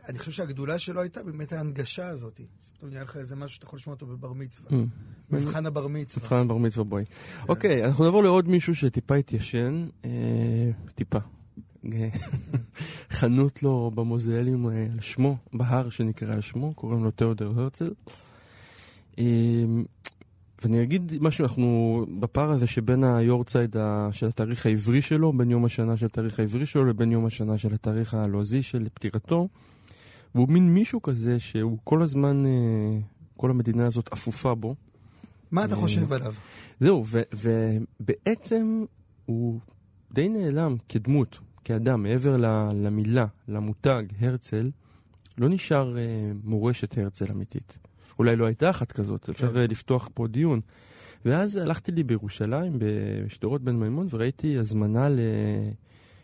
אני 0.07 0.19
חושב 0.19 0.31
שהגדולה 0.31 0.79
שלו 0.79 1.01
הייתה 1.01 1.23
באמת 1.23 1.53
ההנגשה 1.53 2.07
הזאת. 2.07 2.41
פתאום 2.77 2.89
נהיה 2.89 3.03
לך 3.03 3.17
איזה 3.17 3.35
משהו 3.35 3.55
שאתה 3.55 3.65
יכול 3.65 3.77
לשמוע 3.77 3.93
אותו 3.93 4.05
בבר 4.05 4.33
מצווה. 4.33 4.69
Mm. 4.69 4.73
מבחן 5.31 5.65
הבר 5.65 5.87
מצווה. 5.87 6.23
מבחן 6.23 6.35
הבר 6.35 6.57
מצווה 6.57 6.83
בואי. 6.83 7.05
כן. 7.05 7.43
אוקיי, 7.49 7.85
אנחנו 7.85 8.03
נעבור 8.03 8.23
לעוד 8.23 8.47
מישהו 8.47 8.75
שטיפה 8.75 9.15
התיישן, 9.15 9.87
אה, 10.05 10.09
טיפה. 10.95 11.19
חנות 13.11 13.63
לו 13.63 13.91
במוזיאלים 13.95 14.69
אה, 14.69 14.87
על 14.93 15.01
שמו, 15.01 15.37
בהר 15.53 15.89
שנקרא 15.89 16.33
על 16.33 16.41
שמו, 16.41 16.73
קוראים 16.73 17.03
לו 17.03 17.11
תיאודר 17.11 17.51
הרצל. 17.55 17.93
אה, 19.19 19.25
ואני 20.63 20.83
אגיד 20.83 21.13
משהו, 21.21 21.43
אנחנו 21.43 22.05
בפער 22.19 22.51
הזה 22.51 22.67
שבין 22.67 23.03
היורצייד 23.03 23.75
של 24.11 24.27
התאריך 24.27 24.65
העברי 24.65 25.01
שלו, 25.01 25.33
בין 25.33 25.51
יום 25.51 25.65
השנה 25.65 25.97
של 25.97 26.05
התאריך 26.05 26.39
העברי 26.39 26.65
שלו 26.65 26.85
לבין 26.85 27.11
יום 27.11 27.25
השנה 27.25 27.57
של 27.57 27.73
התאריך 27.73 28.13
הלועזי 28.13 28.63
של 28.63 28.87
פטירתו, 28.93 29.47
והוא 30.35 30.49
מין 30.49 30.73
מישהו 30.73 31.01
כזה 31.01 31.39
שהוא 31.39 31.77
כל 31.83 32.01
הזמן, 32.01 32.45
אה, 32.45 32.99
כל 33.37 33.49
המדינה 33.49 33.85
הזאת 33.85 34.09
אפופה 34.13 34.55
בו. 34.55 34.75
מה 35.51 35.65
אתה 35.65 35.75
אה, 35.75 35.79
חושב 35.79 36.13
עליו? 36.13 36.33
זהו, 36.79 37.05
ובעצם 37.33 38.85
הוא 39.25 39.59
די 40.13 40.29
נעלם 40.29 40.75
כדמות, 40.89 41.39
כאדם, 41.63 42.03
מעבר 42.03 42.37
למילה, 42.73 43.25
למותג, 43.47 44.03
הרצל, 44.19 44.71
לא 45.37 45.49
נשאר 45.49 45.97
אה, 45.97 46.31
מורשת 46.43 46.97
הרצל 46.97 47.25
אמיתית. 47.31 47.77
אולי 48.19 48.35
לא 48.35 48.45
הייתה 48.45 48.69
אחת 48.69 48.91
כזאת, 48.91 49.25
כן. 49.25 49.31
אפשר 49.31 49.51
לפתוח 49.69 50.09
פה 50.13 50.27
דיון. 50.27 50.61
ואז 51.25 51.57
הלכתי 51.57 51.91
לי 51.91 52.03
בירושלים, 52.03 52.79
בשדרות 52.79 53.61
בן 53.61 53.75
מימון, 53.75 54.07
וראיתי 54.09 54.57
הזמנה 54.57 55.07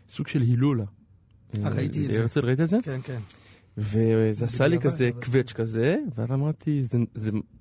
לסוג 0.08 0.28
של 0.28 0.40
הילולה. 0.40 0.84
ראיתי 1.62 2.06
את 2.06 2.10
זה. 2.10 2.20
הרצל, 2.20 2.46
ראית 2.46 2.60
את 2.60 2.68
זה? 2.68 2.78
כן, 2.82 3.00
כן. 3.04 3.20
וזה 3.78 4.44
עשה 4.44 4.66
לי 4.66 4.78
כזה 4.78 5.10
קווץ' 5.24 5.52
כזה, 5.52 5.96
ואז 6.14 6.32
אמרתי, 6.32 6.82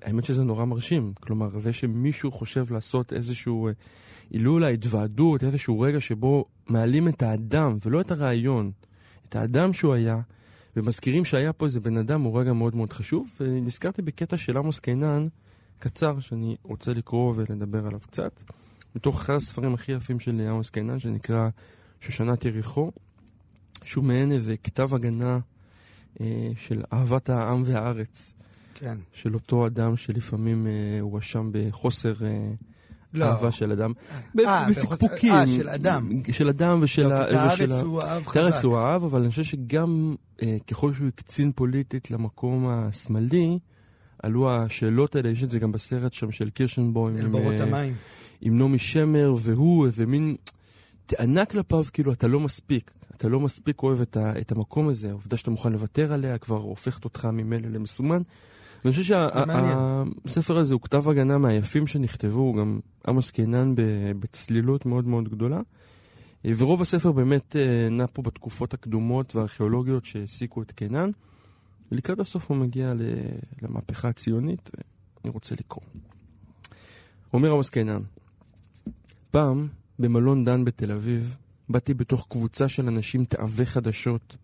האמת 0.02 0.26
שזה 0.26 0.44
נורא 0.44 0.66
מרשים. 0.66 1.14
כלומר, 1.20 1.60
זה 1.60 1.74
שמישהו 1.74 2.32
חושב 2.32 2.72
לעשות 2.72 3.14
איזשהו 3.14 3.68
אה, 3.68 3.72
הילולה, 4.30 4.68
התוועדות, 4.68 5.44
איזשהו 5.44 5.80
רגע 5.80 6.02
שבו 6.02 6.46
מעלים 6.68 7.08
את 7.08 7.24
האדם 7.24 7.78
ולא 7.86 8.02
את 8.02 8.12
הרעיון, 8.12 8.72
את 9.30 9.36
האדם 9.36 9.74
שהוא 9.74 9.94
היה, 9.94 10.20
ומזכירים 10.76 11.26
שהיה 11.26 11.54
פה 11.54 11.66
איזה 11.66 11.80
בן 11.80 11.98
אדם, 11.98 12.22
הוא 12.22 12.40
רגע 12.40 12.54
מאוד 12.54 12.76
מאוד 12.76 12.94
חשוב. 12.94 13.28
ונזכרתי 13.42 14.02
בקטע 14.02 14.38
של 14.38 14.58
עמוס 14.58 14.80
קינן, 14.80 15.28
קצר, 15.80 16.20
שאני 16.20 16.56
רוצה 16.64 16.94
לקרוא 16.94 17.34
ולדבר 17.36 17.88
עליו 17.88 18.00
קצת, 18.00 18.44
מתוך 18.96 19.22
אחד 19.22 19.34
הספרים 19.34 19.74
הכי 19.74 19.92
יפים 19.92 20.20
של 20.20 20.48
עמוס 20.50 20.70
קינן, 20.70 21.00
שנקרא 21.00 21.50
שושנת 22.02 22.46
יריחו, 22.46 22.92
שהוא 23.84 24.04
מעין 24.04 24.32
איזה 24.32 24.56
כתב 24.64 24.94
הגנה. 24.94 25.40
של 26.68 26.84
אהבת 26.94 27.30
העם 27.30 27.64
והארץ, 27.66 28.34
כן. 28.76 28.98
של 29.14 29.34
אותו 29.34 29.68
אדם 29.68 29.98
שלפעמים 29.98 30.68
אה, 30.68 30.72
הואשם 31.02 31.50
בחוסר... 31.54 32.14
אה, 32.26 32.52
לא. 33.14 33.26
אהבה 33.26 33.52
של 33.52 33.72
אדם. 33.72 33.92
אה, 34.40 34.66
בפקפוקים. 34.70 35.34
אה, 35.34 35.48
של 35.48 35.70
אדם. 35.70 36.10
של 36.32 36.50
אדם 36.50 36.80
ושל... 36.82 37.08
לא, 37.08 37.14
ה- 37.14 37.24
את 37.24 37.54
ושל 37.54 37.72
הארץ 37.72 37.82
ה- 37.82 37.86
הוא 37.86 38.02
אהב 38.02 38.22
את 38.22 38.28
חזק. 38.28 38.38
הארץ 38.38 38.64
הוא 38.64 38.78
אהב, 38.78 39.04
אבל 39.04 39.22
אני 39.22 39.30
חושב 39.30 39.44
שגם 39.44 40.16
אה, 40.42 40.58
ככל 40.68 40.94
שהוא 40.94 41.08
הקצין 41.08 41.52
פוליטית 41.52 42.12
למקום 42.12 42.68
השמאלי, 42.68 43.60
עלו 44.24 44.52
השאלות 44.52 45.16
האלה, 45.16 45.30
יש 45.30 45.44
את 45.44 45.50
זה 45.50 45.60
גם 45.60 45.72
בסרט 45.72 46.14
שם 46.14 46.32
של 46.32 46.50
קירשנבוים. 46.50 47.16
אל 47.18 47.28
בורות 47.28 47.54
אה, 47.54 47.64
המים. 47.64 47.94
עם 48.42 48.58
נעמי 48.58 48.80
שמר, 48.80 49.34
והוא 49.40 49.86
איזה 49.86 50.06
מין 50.06 50.36
טענה 51.06 51.46
כלפיו, 51.46 51.84
כאילו, 51.94 52.14
אתה 52.14 52.28
לא 52.28 52.40
מספיק. 52.40 52.92
אתה 53.24 53.32
לא 53.32 53.40
מספיק 53.40 53.84
אוהב 53.84 54.02
את, 54.02 54.18
ה, 54.18 54.40
את 54.40 54.52
המקום 54.52 54.88
הזה. 54.90 55.10
העובדה 55.10 55.38
שאתה 55.38 55.52
מוכן 55.52 55.72
לוותר 55.72 56.14
עליה 56.14 56.38
כבר 56.38 56.58
הופכת 56.58 57.06
אותך 57.06 57.26
ממילא 57.26 57.70
למסומן. 57.70 58.22
ואני 58.86 58.96
חושב. 58.96 59.04
שהספר 60.26 60.58
הזה 60.58 60.74
הוא 60.74 60.82
כתב 60.82 61.10
הגנה 61.10 61.38
מהיפים 61.38 61.88
שנכתבו, 61.88 62.54
גם 62.54 62.80
עמוס 63.08 63.32
קינן 63.32 63.74
בצלילות 64.20 64.86
מאוד 64.86 65.08
מאוד 65.08 65.30
גדולה. 65.30 65.62
ורוב 66.46 66.82
הספר 66.82 67.12
באמת 67.12 67.56
אה, 67.56 67.90
נע 67.90 68.06
פה 68.14 68.22
בתקופות 68.22 68.74
הקדומות 68.74 69.36
והארכיאולוגיות 69.36 70.06
שהעסיקו 70.06 70.62
את 70.62 70.72
קינן. 70.72 71.10
ולקראת 71.92 72.20
הסוף 72.20 72.50
הוא 72.50 72.58
מגיע 72.58 72.94
למהפכה 73.62 74.08
הציונית, 74.08 74.70
אני 75.24 75.32
רוצה 75.32 75.56
לקרוא. 75.60 75.86
אומר 77.34 77.52
עמוס 77.52 77.70
קינן, 77.70 78.02
פעם, 79.32 79.68
במלון 80.00 80.46
דן 80.46 80.66
בתל 80.66 80.92
אביב, 80.92 81.38
באתי 81.70 81.94
בתוך 81.94 82.28
קבוצה 82.30 82.70
של 82.70 82.88
אנשים 82.88 83.26
תאבי 83.26 83.66
חדשות 83.66 84.38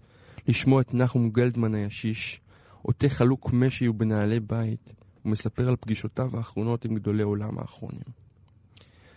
לשמוע 0.48 0.82
את 0.82 0.94
נחום 0.94 1.30
גלדמן 1.30 1.76
הישיש, 1.76 2.42
עוטה 2.82 3.10
חלוק 3.10 3.54
משי 3.54 3.88
ובנעלי 3.88 4.40
בית, 4.40 4.94
ומספר 5.26 5.68
על 5.68 5.76
פגישותיו 5.80 6.38
האחרונות 6.38 6.86
עם 6.86 6.96
גדולי 6.96 7.24
עולם 7.24 7.60
האחרונים. 7.60 8.20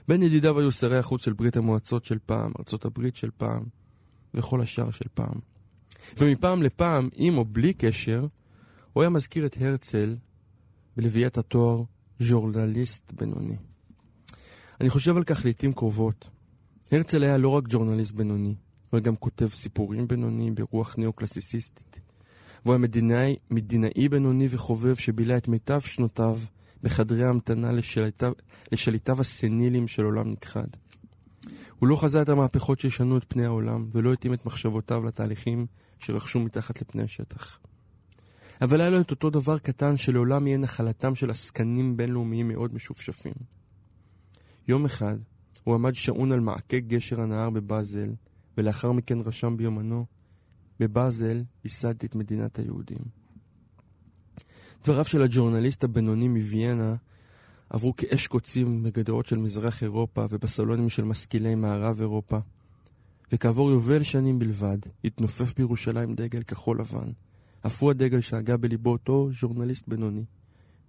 בין 0.08 0.22
ידידיו 0.22 0.58
היו 0.58 0.72
שרי 0.72 0.98
החוץ 0.98 1.24
של 1.24 1.32
ברית 1.32 1.56
המועצות 1.56 2.04
של 2.04 2.18
פעם, 2.26 2.52
ארצות 2.58 2.84
הברית 2.84 3.16
של 3.16 3.30
פעם, 3.36 3.62
וכל 4.34 4.60
השאר 4.60 4.90
של 4.90 5.04
פעם. 5.14 5.34
ומפעם 6.18 6.62
לפעם, 6.62 7.08
עם 7.14 7.38
או 7.38 7.44
בלי 7.44 7.74
קשר, 7.74 8.26
הוא 8.92 9.02
היה 9.02 9.10
מזכיר 9.10 9.46
את 9.46 9.56
הרצל 9.60 10.16
בלוויית 10.96 11.38
התואר 11.38 11.82
ז'ורנליסט 12.20 13.12
בינוני. 13.12 13.56
אני 14.80 14.90
חושב 14.90 15.16
על 15.16 15.24
כך 15.24 15.44
לעיתים 15.44 15.72
קרובות. 15.72 16.30
הרצל 16.92 17.22
היה 17.22 17.38
לא 17.38 17.48
רק 17.48 17.64
ג'ורנליסט 17.68 18.14
בינוני, 18.14 18.54
הוא 18.90 18.98
היה 18.98 19.00
גם 19.00 19.16
כותב 19.16 19.48
סיפורים 19.48 20.08
בינוני 20.08 20.50
ברוח 20.50 20.96
ניאו-קלאסיסיסטית. 20.98 22.00
והוא 22.64 22.74
היה 22.74 22.78
מדינאי, 22.78 23.36
מדינאי 23.50 24.08
בינוני 24.08 24.46
וחובב 24.50 24.94
שבילה 24.94 25.36
את 25.36 25.48
מיטב 25.48 25.80
שנותיו 25.80 26.38
בחדרי 26.82 27.24
ההמתנה 27.24 27.72
לשליטיו, 27.72 28.32
לשליטיו 28.72 29.20
הסנילים 29.20 29.88
של 29.88 30.04
עולם 30.04 30.32
נכחד. 30.32 30.66
הוא 31.78 31.88
לא 31.88 31.96
חזה 31.96 32.22
את 32.22 32.28
המהפכות 32.28 32.80
שישנו 32.80 33.16
את 33.16 33.24
פני 33.28 33.44
העולם, 33.44 33.88
ולא 33.92 34.12
התאים 34.12 34.34
את 34.34 34.46
מחשבותיו 34.46 35.04
לתהליכים 35.04 35.66
שרכשו 35.98 36.40
מתחת 36.40 36.80
לפני 36.82 37.02
השטח. 37.02 37.58
אבל 38.60 38.80
היה 38.80 38.90
לו 38.90 39.00
את 39.00 39.10
אותו 39.10 39.30
דבר 39.30 39.58
קטן 39.58 39.96
שלעולם 39.96 40.46
יהיה 40.46 40.58
נחלתם 40.58 41.14
של 41.14 41.30
עסקנים 41.30 41.96
בינלאומיים 41.96 42.48
מאוד 42.48 42.74
משופשפים. 42.74 43.34
יום 44.68 44.84
אחד 44.84 45.16
הוא 45.64 45.74
עמד 45.74 45.94
שעון 45.94 46.32
על 46.32 46.40
מעקה 46.40 46.78
גשר 46.78 47.20
הנהר 47.20 47.50
בבאזל, 47.50 48.10
ולאחר 48.58 48.92
מכן 48.92 49.20
רשם 49.20 49.56
ביומנו, 49.56 50.06
בבאזל 50.80 51.42
ייסדתי 51.64 52.06
את 52.06 52.14
מדינת 52.14 52.58
היהודים. 52.58 53.22
דבריו 54.84 55.04
של 55.04 55.22
הג'ורנליסט 55.22 55.84
הבינוני 55.84 56.28
מוויאנה 56.28 56.94
עברו 57.70 57.96
כאש 57.96 58.26
קוצים 58.26 58.82
בגדרות 58.82 59.26
של 59.26 59.38
מזרח 59.38 59.82
אירופה 59.82 60.26
ובסלונים 60.30 60.88
של 60.88 61.04
משכילי 61.04 61.54
מערב 61.54 62.00
אירופה, 62.00 62.38
וכעבור 63.32 63.70
יובל 63.70 64.02
שנים 64.02 64.38
בלבד 64.38 64.78
התנופף 65.04 65.54
בירושלים 65.54 66.14
דגל 66.14 66.42
כחול 66.42 66.80
לבן, 66.80 67.12
אף 67.66 67.82
הוא 67.82 67.90
הדגל 67.90 68.20
שהגה 68.20 68.56
בליבו 68.56 68.92
אותו 68.92 69.30
ז'ורנליסט 69.40 69.88
בינוני, 69.88 70.24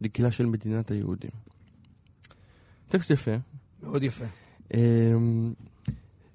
דגלה 0.01 0.31
של 0.31 0.45
מדינת 0.45 0.91
היהודים. 0.91 1.31
טקסט 2.89 3.09
יפה, 3.09 3.31
מאוד 3.83 4.03
יפה. 4.03 4.42
אמ, 4.73 5.53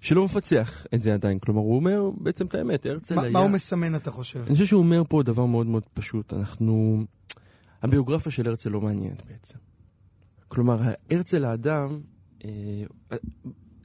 שלא 0.01 0.24
מפצח 0.24 0.87
את 0.94 1.03
זה 1.03 1.14
עדיין. 1.14 1.38
כלומר, 1.38 1.61
הוא 1.61 1.77
אומר 1.77 2.11
בעצם 2.16 2.46
את 2.46 2.55
האמת, 2.55 2.87
הרצל 2.87 3.18
היה... 3.18 3.31
מה 3.31 3.38
הוא 3.38 3.51
מסמן, 3.51 3.94
אתה 3.94 4.11
חושב? 4.11 4.42
אני 4.46 4.53
חושב 4.53 4.66
שהוא 4.66 4.79
אומר 4.79 5.03
פה 5.09 5.22
דבר 5.22 5.46
מאוד 5.46 5.66
מאוד 5.66 5.87
פשוט. 5.94 6.33
אנחנו... 6.33 7.05
הביוגרפיה 7.83 8.33
של 8.33 8.48
הרצל 8.48 8.70
לא 8.70 8.81
מעניינת 8.81 9.22
בעצם. 9.29 9.59
כלומר, 10.48 10.81
הרצל 11.11 11.44
האדם, 11.44 12.01
אה, 12.44 12.51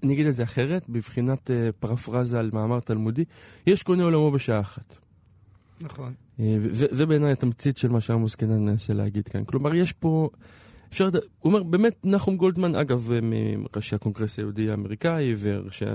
אני 0.04 0.13
אגיד 0.13 0.28
את 0.28 0.36
זה 0.36 0.44
אחרת, 0.44 0.89
בבחינת 0.89 1.52
אה, 1.52 1.70
פרפרזה 1.80 2.39
על 2.39 2.50
מאמר 2.54 2.80
תלמודי, 2.80 3.24
יש 3.68 3.84
קונה 3.84 4.04
עולמו 4.04 4.32
בשעה 4.32 4.60
אחת. 4.60 4.98
נכון. 5.82 6.13
אה, 6.39 6.58
וזה 6.62 6.88
זה 6.92 7.06
בעיניי 7.06 7.32
התמצית 7.32 7.78
של 7.78 7.89
מה 7.89 8.02
שעמוס 8.02 8.36
קינן 8.36 8.66
מנסה 8.66 8.94
להגיד 8.94 9.28
כאן. 9.28 9.46
כלומר, 9.46 9.76
יש 9.76 9.94
פה... 9.94 10.30
אפשר, 10.94 11.08
לד- 11.08 11.16
הוא 11.16 11.22
אומר, 11.54 11.64
באמת, 11.64 11.96
נחום 12.06 12.38
גולדמן, 12.38 12.76
אגב, 12.76 13.12
אה, 13.12 13.20
מראשי 13.22 13.96
הקונגרס 13.96 14.38
היהודי 14.40 14.70
האמריקאי, 14.70 15.36
וראשי... 15.40 15.86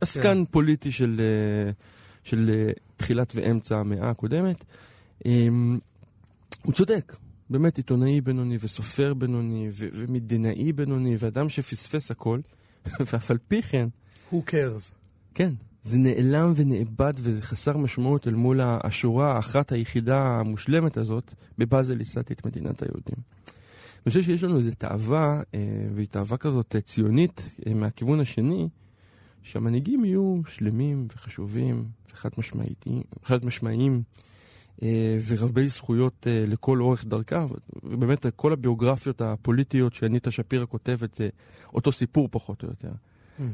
עסקן 0.00 0.44
פוליטי 0.50 0.92
של, 0.92 1.20
אה, 1.20 1.70
של 2.24 2.50
אה, 2.50 2.70
תחילת 2.96 3.32
ואמצע 3.34 3.76
המאה 3.78 4.10
הקודמת. 4.10 4.64
הוא 6.64 6.72
צודק, 6.72 7.16
באמת 7.50 7.76
עיתונאי 7.76 8.20
בינוני 8.20 8.58
וסופר 8.60 9.14
בינוני 9.14 9.68
ו- 9.72 9.88
ומדינאי 9.92 10.72
בינוני 10.72 11.16
ואדם 11.18 11.48
שפספס 11.48 12.10
הכל, 12.10 12.40
ואף 13.12 13.30
על 13.30 13.38
פי 13.48 13.62
כן, 13.62 13.88
Who 14.32 14.36
cares? 14.50 14.90
כן, 15.34 15.52
זה 15.82 15.98
נעלם 15.98 16.52
ונאבד 16.56 17.12
וזה 17.16 17.42
חסר 17.42 17.76
משמעות 17.76 18.28
אל 18.28 18.34
מול 18.34 18.60
השורה 18.62 19.32
האחת 19.36 19.72
היחידה 19.72 20.18
המושלמת 20.22 20.96
הזאת, 20.96 21.34
בבאזל 21.58 21.98
ייסדתי 21.98 22.32
את 22.34 22.46
מדינת 22.46 22.82
היהודים. 22.82 23.16
אני 24.06 24.10
חושב 24.10 24.22
שיש 24.22 24.44
לנו 24.44 24.58
איזו 24.58 24.70
תאווה, 24.78 25.42
אה, 25.54 25.60
והיא 25.94 26.06
תאווה 26.06 26.36
כזאת 26.36 26.76
אה, 26.76 26.80
ציונית 26.80 27.50
אה, 27.66 27.74
מהכיוון 27.74 28.20
השני, 28.20 28.68
שהמנהיגים 29.42 30.04
יהיו 30.04 30.40
שלמים 30.46 31.06
וחשובים 31.14 31.84
וחד 32.12 32.30
משמעיים, 32.38 33.02
חד 33.24 33.44
משמעיים 33.44 34.02
ורבי 35.26 35.68
זכויות 35.68 36.26
לכל 36.30 36.80
אורך 36.80 37.04
דרכה, 37.04 37.46
ובאמת 37.84 38.26
כל 38.36 38.52
הביוגרפיות 38.52 39.20
הפוליטיות 39.20 39.94
שאניטה 39.94 40.30
שפירא 40.30 40.66
כותבת 40.66 41.14
זה 41.14 41.28
אותו 41.74 41.92
סיפור 41.92 42.28
פחות 42.30 42.62
או 42.62 42.68
יותר. 42.68 42.92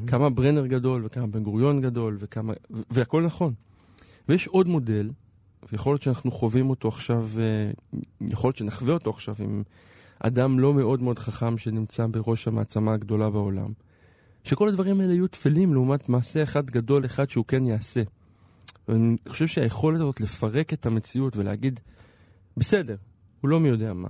כמה 0.06 0.30
ברנר 0.30 0.66
גדול 0.66 1.02
וכמה 1.04 1.26
בן 1.26 1.42
גוריון 1.42 1.80
גדול 1.80 2.16
וכמה... 2.18 2.52
והכל 2.90 3.22
נכון. 3.22 3.54
ויש 4.28 4.46
עוד 4.46 4.68
מודל, 4.68 5.10
ויכול 5.72 5.92
להיות 5.92 6.02
שאנחנו 6.02 6.30
חווים 6.30 6.70
אותו 6.70 6.88
עכשיו, 6.88 7.28
יכול 8.20 8.48
להיות 8.48 8.56
שנחווה 8.56 8.94
אותו 8.94 9.10
עכשיו 9.10 9.34
עם 9.38 9.62
אדם 10.24 10.58
לא 10.58 10.74
מאוד 10.74 11.02
מאוד 11.02 11.18
חכם 11.18 11.58
שנמצא 11.58 12.06
בראש 12.06 12.48
המעצמה 12.48 12.92
הגדולה 12.92 13.30
בעולם. 13.30 13.72
שכל 14.44 14.68
הדברים 14.68 15.00
האלה 15.00 15.12
יהיו 15.12 15.28
טפלים 15.28 15.72
לעומת 15.72 16.08
מעשה 16.08 16.42
אחד 16.42 16.70
גדול 16.70 17.06
אחד 17.06 17.30
שהוא 17.30 17.44
כן 17.48 17.66
יעשה. 17.66 18.02
ואני 18.88 19.16
חושב 19.28 19.46
שהיכולת 19.46 20.00
הזאת 20.00 20.20
לפרק 20.20 20.72
את 20.72 20.86
המציאות 20.86 21.36
ולהגיד, 21.36 21.80
בסדר, 22.56 22.96
הוא 23.40 23.48
לא 23.48 23.60
מי 23.60 23.68
יודע 23.68 23.92
מה. 23.92 24.08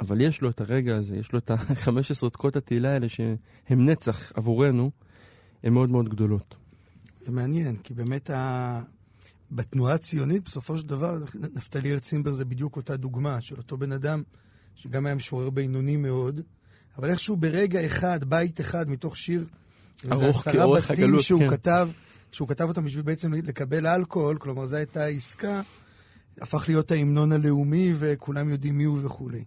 אבל 0.00 0.20
יש 0.20 0.40
לו 0.40 0.50
את 0.50 0.60
הרגע 0.60 0.96
הזה, 0.96 1.16
יש 1.16 1.32
לו 1.32 1.38
את 1.38 1.50
ה-15 1.50 2.28
דקות 2.32 2.56
התהילה 2.56 2.92
האלה 2.92 3.08
שהם 3.08 3.36
נצח 3.86 4.32
עבורנו, 4.34 4.90
הן 5.64 5.72
מאוד 5.72 5.90
מאוד 5.90 6.08
גדולות. 6.08 6.56
זה 7.20 7.32
מעניין, 7.32 7.76
כי 7.76 7.94
באמת 7.94 8.30
ה... 8.30 8.82
בתנועה 9.50 9.94
הציונית, 9.94 10.44
בסופו 10.44 10.78
של 10.78 10.86
דבר, 10.86 11.18
נפתלי 11.54 11.92
הרצימבר 11.92 12.32
זה 12.32 12.44
בדיוק 12.44 12.76
אותה 12.76 12.96
דוגמה 12.96 13.40
של 13.40 13.56
אותו 13.56 13.76
בן 13.76 13.92
אדם, 13.92 14.22
שגם 14.76 15.06
היה 15.06 15.14
משורר 15.14 15.50
בינוני 15.50 15.96
מאוד, 15.96 16.40
אבל 16.98 17.10
איכשהו 17.10 17.36
ברגע 17.36 17.86
אחד, 17.86 18.24
בית 18.24 18.60
אחד 18.60 18.90
מתוך 18.90 19.16
שיר, 19.16 19.46
ארוך 20.12 20.48
כאורך 20.48 20.90
הגלות, 20.90 21.22
שהוא 21.22 21.40
כן. 21.40 21.50
כתב, 21.50 21.88
שהוא 22.32 22.48
כתב 22.48 22.64
אותם 22.68 22.84
בשביל 22.84 23.02
בעצם 23.02 23.32
לקבל 23.32 23.86
אלכוהול, 23.86 24.38
כלומר 24.38 24.66
זו 24.66 24.76
הייתה 24.76 25.04
העסקה, 25.04 25.62
הפך 26.40 26.64
להיות 26.68 26.90
ההמנון 26.90 27.32
הלאומי 27.32 27.92
וכולם 27.98 28.48
יודעים 28.48 28.78
מי 28.78 28.84
הוא 28.84 28.98
וכולי. 29.02 29.44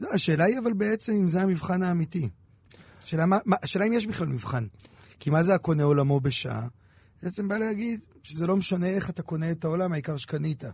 השאלה 0.00 0.44
היא 0.44 0.58
אבל 0.58 0.72
בעצם 0.72 1.12
אם 1.12 1.28
זה 1.28 1.42
המבחן 1.42 1.82
האמיתי. 1.82 2.28
השאלה, 3.02 3.26
מה, 3.26 3.38
מה, 3.44 3.56
השאלה 3.62 3.84
אם 3.84 3.92
יש 3.92 4.06
בכלל 4.06 4.26
מבחן. 4.26 4.66
כי 5.20 5.30
מה 5.30 5.42
זה 5.42 5.54
הקונה 5.54 5.82
עולמו 5.82 6.20
בשעה? 6.20 6.66
בעצם 7.22 7.48
בא 7.48 7.58
להגיד 7.58 8.00
שזה 8.22 8.46
לא 8.46 8.56
משנה 8.56 8.86
איך 8.86 9.10
אתה 9.10 9.22
קונה 9.22 9.50
את 9.50 9.64
העולם, 9.64 9.92
העיקר 9.92 10.16
שקנית. 10.16 10.64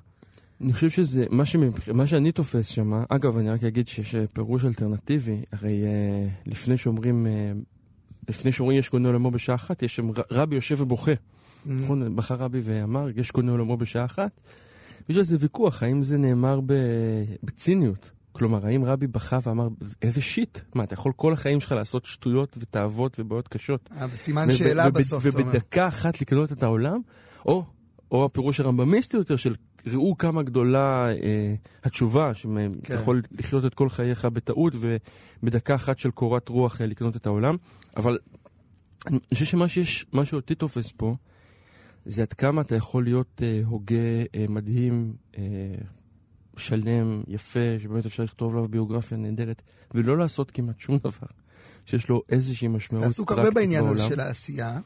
אני 0.61 0.73
חושב 0.73 0.91
שזה, 0.91 1.27
מה, 1.31 1.47
שמבח... 1.47 1.89
מה 1.89 2.07
שאני 2.07 2.33
תופס 2.33 2.67
שם, 2.67 3.03
אגב, 3.09 3.39
אני 3.39 3.51
רק 3.51 3.65
אגיד 3.65 3.89
שיש 3.89 4.15
אה, 4.15 4.27
פירוש 4.27 4.65
אלטרנטיבי, 4.65 5.43
הרי 5.53 5.83
אה, 5.85 6.29
לפני 6.47 6.77
שאומרים, 6.77 7.27
אה, 7.27 7.53
לפני 8.29 8.53
שאומרים 8.53 8.79
יש 8.79 8.89
קונה 8.89 9.09
עולמו 9.09 9.31
בשעה 9.31 9.55
אחת, 9.55 9.83
יש 9.83 9.97
שם 9.97 10.11
רבי 10.31 10.55
יושב 10.55 10.81
ובוכה. 10.81 11.13
נכון? 11.67 12.17
בחר 12.17 12.35
רבי 12.35 12.61
ואמר, 12.65 13.09
יש 13.17 13.31
קונה 13.31 13.53
עולמו 13.53 13.77
בשעה 13.77 14.05
אחת. 14.05 14.41
יש 15.09 15.17
על 15.17 15.25
זה 15.25 15.37
ויכוח, 15.41 15.83
האם 15.83 16.03
זה 16.03 16.19
נאמר 16.19 16.61
ב... 16.67 16.73
בציניות? 17.43 18.11
כלומר, 18.33 18.67
האם 18.67 18.85
רבי 18.85 19.07
בכה 19.07 19.39
ואמר, 19.43 19.69
איזה 20.03 20.21
שיט? 20.21 20.59
מה, 20.75 20.85
אתה 20.85 20.95
יכול 20.95 21.13
כל 21.17 21.33
החיים 21.33 21.61
שלך 21.61 21.73
לעשות 21.73 22.07
שטויות 22.07 22.57
ותאוות 22.61 23.21
ובעיות 23.21 23.49
קשות? 23.49 23.91
סימן 24.17 24.51
שאלה 24.51 24.91
בסוף, 24.91 25.27
אתה 25.27 25.39
אומר. 25.39 25.49
ובדקה 25.51 25.89
אחת 25.89 26.21
לקנות 26.21 26.53
את 26.53 26.63
העולם, 26.63 27.01
או, 27.47 27.65
או 28.11 28.25
הפירוש 28.25 28.61
הרמב"מיסטי 28.61 29.17
יותר 29.17 29.37
של 29.37 29.55
ראו 29.87 30.19
כמה 30.19 30.43
גדולה 30.43 31.09
אה, 31.09 31.55
התשובה, 31.85 32.35
שאתה 32.35 32.51
כן. 32.83 32.95
יכול 32.95 33.23
לחיות 33.33 33.65
את 33.65 33.75
כל 33.75 33.89
חייך 33.89 34.25
בטעות 34.25 34.73
ובדקה 35.43 35.75
אחת 35.75 35.99
של 35.99 36.11
קורת 36.11 36.49
רוח 36.49 36.81
אה, 36.81 36.87
לקנות 36.87 37.17
את 37.17 37.27
העולם. 37.27 37.57
אבל 37.97 38.19
אני 39.07 39.19
חושב 39.35 39.45
שמה 39.45 39.69
שיש, 39.69 40.07
מה 40.13 40.27
שאותי 40.27 40.55
תופס 40.55 40.93
פה, 40.97 41.15
זה 42.07 42.23
עד 42.23 42.33
כמה 42.33 42.61
אתה 42.61 42.77
יכול 42.77 43.05
להיות 43.05 43.43
אה, 43.43 43.61
הוגה 43.65 43.97
אה, 44.35 44.45
מדהים, 44.49 45.15
אה, 45.39 45.43
שלם, 46.57 47.23
יפה, 47.29 47.61
שבאמת 47.83 48.07
אפשר 48.07 48.25
לכתוב 48.25 48.53
עליו 48.53 48.69
ביוגרפיה 48.69 49.19
נהדרת, 49.19 49.63
ולא 49.95 50.19
לעשות 50.19 50.51
כמעט 50.51 50.81
שום 50.81 50.99
דבר 51.05 51.27
שיש 51.87 52.09
לו 52.09 52.23
איזושהי 52.29 52.69
משמעות 52.69 53.05
אתה 53.05 53.11
עסוק 53.11 53.29
פרקטית 53.29 53.45
הרבה 53.45 53.61
בעניין 53.61 53.85
הזה 53.85 53.99
בעולם. 53.99 54.11
של 54.11 54.21
העשייה. 54.21 54.81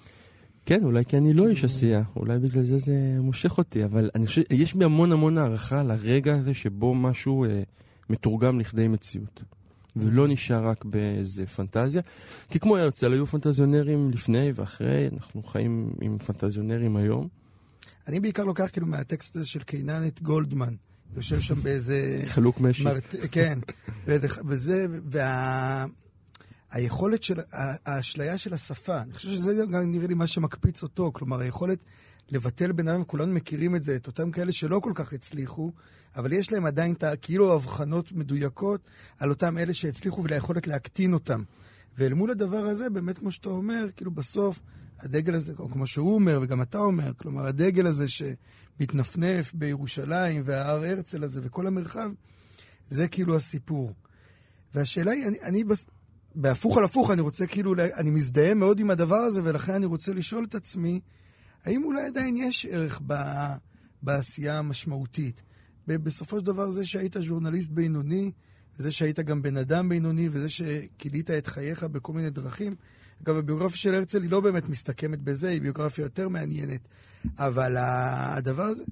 כן, 0.69 0.85
אולי 0.85 1.05
כי 1.05 1.17
אני 1.17 1.33
לא 1.35 1.49
איש 1.49 1.65
עשייה, 1.65 2.03
אולי 2.17 2.39
בגלל 2.39 2.63
זה 2.63 2.79
זה 2.79 2.93
מושך 3.21 3.59
אותי, 3.59 3.85
אבל 3.85 4.11
אני 4.15 4.27
חושב, 4.27 4.43
יש 4.51 4.75
בי 4.75 4.85
המון 4.85 5.13
המון 5.13 5.39
הערכה 5.39 5.83
לרגע 5.83 6.35
הזה 6.35 6.55
שבו 6.55 6.95
משהו 6.95 7.45
אה, 7.45 7.63
מתורגם 8.11 8.61
לכדי 8.61 8.89
מציאות. 8.89 9.43
ולא 9.97 10.29
נשאר 10.29 10.67
רק 10.67 10.85
באיזה 10.85 11.47
פנטזיה. 11.47 12.03
כי 12.51 12.59
כמו 12.61 12.77
הרצל, 12.77 13.13
היו 13.13 13.27
פנטזיונרים 13.27 14.11
לפני 14.11 14.53
ואחרי, 14.55 15.09
אנחנו 15.13 15.43
חיים 15.43 15.91
עם 16.01 16.19
פנטזיונרים 16.19 16.97
היום. 16.97 17.29
אני 18.09 18.21
בעיקר 18.21 18.45
לוקח 18.45 18.69
כאילו 18.73 18.87
מהטקסט 18.87 19.37
הזה 19.37 19.47
של 19.47 19.63
קינן 19.63 20.07
את 20.07 20.23
גולדמן. 20.23 20.75
יושב 21.17 21.41
שם 21.41 21.55
באיזה... 21.55 22.17
חלוק 22.27 22.61
משי. 22.61 22.85
מרט... 22.85 23.15
כן, 23.31 23.59
וזה- 24.07 24.29
וזה, 24.47 24.87
וה... 25.11 25.85
היכולת 26.71 27.23
של, 27.23 27.41
האשליה 27.53 28.39
של 28.39 28.55
השפה, 28.55 29.03
אני 29.03 29.13
חושב 29.13 29.29
שזה 29.29 29.65
גם 29.73 29.93
נראה 29.93 30.07
לי 30.07 30.15
מה 30.15 30.27
שמקפיץ 30.27 30.83
אותו, 30.83 31.11
כלומר 31.15 31.41
היכולת 31.41 31.79
לבטל 32.31 32.73
בן 32.73 32.89
אדם, 32.89 33.05
כולנו 33.05 33.35
מכירים 33.35 33.77
את 33.77 33.83
זה, 33.83 33.97
את 33.97 34.07
אותם 34.07 34.31
כאלה 34.31 34.53
שלא 34.53 34.81
כל 34.81 34.93
כך 34.95 35.13
הצליחו, 35.13 35.73
אבל 36.17 36.33
יש 36.33 36.53
להם 36.53 36.67
עדיין 36.67 36.95
את 36.95 37.05
כאילו 37.23 37.55
הבחנות 37.55 38.13
מדויקות 38.13 38.81
על 39.19 39.31
אותם 39.31 39.59
אלה 39.59 39.75
שהצליחו 39.75 40.23
וליכולת 40.23 40.67
להקטין 40.67 41.13
אותם. 41.13 41.43
ואל 41.99 42.15
מול 42.15 42.31
הדבר 42.31 42.67
הזה, 42.67 42.91
באמת 42.91 43.19
כמו 43.19 43.31
שאתה 43.31 43.49
אומר, 43.49 43.87
כאילו 43.97 44.11
בסוף 44.11 44.61
הדגל 45.01 45.35
הזה, 45.35 45.53
או 45.59 45.69
כמו 45.69 45.87
שהוא 45.87 46.15
אומר 46.15 46.39
וגם 46.43 46.63
אתה 46.63 46.79
אומר, 46.79 47.13
כלומר 47.17 47.47
הדגל 47.47 47.87
הזה 47.87 48.07
שמתנפנף 48.09 49.55
בירושלים 49.55 50.43
וההר 50.45 50.85
הרצל 50.85 51.25
הזה 51.25 51.41
וכל 51.45 51.67
המרחב, 51.67 52.11
זה 52.89 53.09
כאילו 53.09 53.37
הסיפור. 53.37 53.93
והשאלה 54.75 55.11
היא, 55.11 55.27
אני, 55.27 55.41
אני 55.43 55.65
בס... 55.65 55.85
בהפוך 56.35 56.79
על 56.79 56.85
הפוך, 56.85 57.11
אני 57.11 57.21
רוצה 57.21 57.47
כאילו, 57.47 57.75
אני 57.95 58.11
מזדהה 58.11 58.55
מאוד 58.55 58.81
עם 58.81 58.91
הדבר 58.91 59.17
הזה, 59.17 59.41
ולכן 59.45 59.75
אני 59.75 59.87
רוצה 59.87 60.15
לשאול 60.15 60.45
את 60.45 60.55
עצמי, 60.55 61.01
האם 61.65 61.85
אולי 61.85 62.07
עדיין 62.07 62.37
יש 62.37 62.67
ערך 62.71 63.01
ב... 63.07 63.15
בעשייה 64.03 64.59
המשמעותית? 64.59 65.43
בסופו 65.87 66.39
של 66.39 66.45
דבר 66.45 66.71
זה 66.71 66.87
שהיית 66.87 67.17
ז'ורנליסט 67.21 67.71
בינוני, 67.71 68.33
וזה 68.79 68.93
שהיית 68.93 69.21
גם 69.21 69.43
בן 69.43 69.57
אדם 69.57 69.89
בינוני, 69.89 70.29
וזה 70.33 70.49
שכילית 70.49 71.31
את 71.31 71.47
חייך 71.47 71.85
בכל 71.85 72.13
מיני 72.13 72.31
דרכים. 72.31 72.75
אגב, 73.23 73.37
הביוגרפיה 73.37 73.77
של 73.77 73.95
הרצל 73.95 74.23
היא 74.23 74.31
לא 74.31 74.41
באמת 74.41 74.69
מסתכמת 74.69 75.19
בזה, 75.19 75.49
היא 75.49 75.61
ביוגרפיה 75.61 76.03
יותר 76.03 76.29
מעניינת. 76.29 76.81
אבל 77.39 77.77
הדבר 77.79 78.63
הזה, 78.63 78.83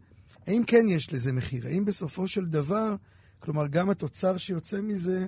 האם 0.46 0.62
כן 0.66 0.86
יש 0.88 1.12
לזה 1.12 1.32
מחיר? 1.32 1.66
האם 1.66 1.84
בסופו 1.84 2.28
של 2.28 2.46
דבר, 2.46 2.94
כלומר, 3.38 3.66
גם 3.66 3.90
התוצר 3.90 4.36
שיוצא 4.36 4.80
מזה, 4.80 5.26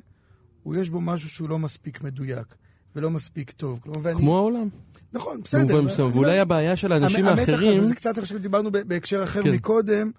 הוא 0.63 0.77
יש 0.77 0.91
בו 0.91 1.01
משהו 1.01 1.29
שהוא 1.29 1.49
לא 1.49 1.59
מספיק 1.59 2.03
מדויק 2.03 2.55
ולא 2.97 3.11
מספיק 3.11 3.51
טוב. 3.51 3.79
כלומר, 3.83 3.99
ואני... 4.03 4.19
כמו 4.19 4.37
העולם. 4.37 4.69
נכון, 5.13 5.41
בסדר. 5.45 5.85
ואולי 5.99 6.37
לא- 6.37 6.43
הבעיה 6.43 6.77
של 6.77 6.93
האנשים 6.93 7.25
המ- 7.27 7.39
המתח 7.39 7.49
האחרים... 7.49 7.79
הזה, 7.79 7.87
זה 7.89 7.95
קצת 7.95 8.19
עכשיו 8.19 8.39
דיברנו 8.39 8.71
בהקשר 8.71 9.25
אחר 9.25 9.43
כן. 9.43 9.51
מקודם, 9.51 10.11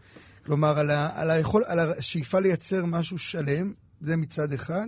כלומר, 0.45 0.79
על, 0.79 0.89
ה, 0.89 1.09
על, 1.15 1.29
היכול, 1.29 1.63
על 1.67 1.79
השאיפה 1.79 2.39
לייצר 2.39 2.85
משהו 2.85 3.17
שלם, 3.17 3.73
זה 4.01 4.17
מצד 4.17 4.53
אחד, 4.53 4.87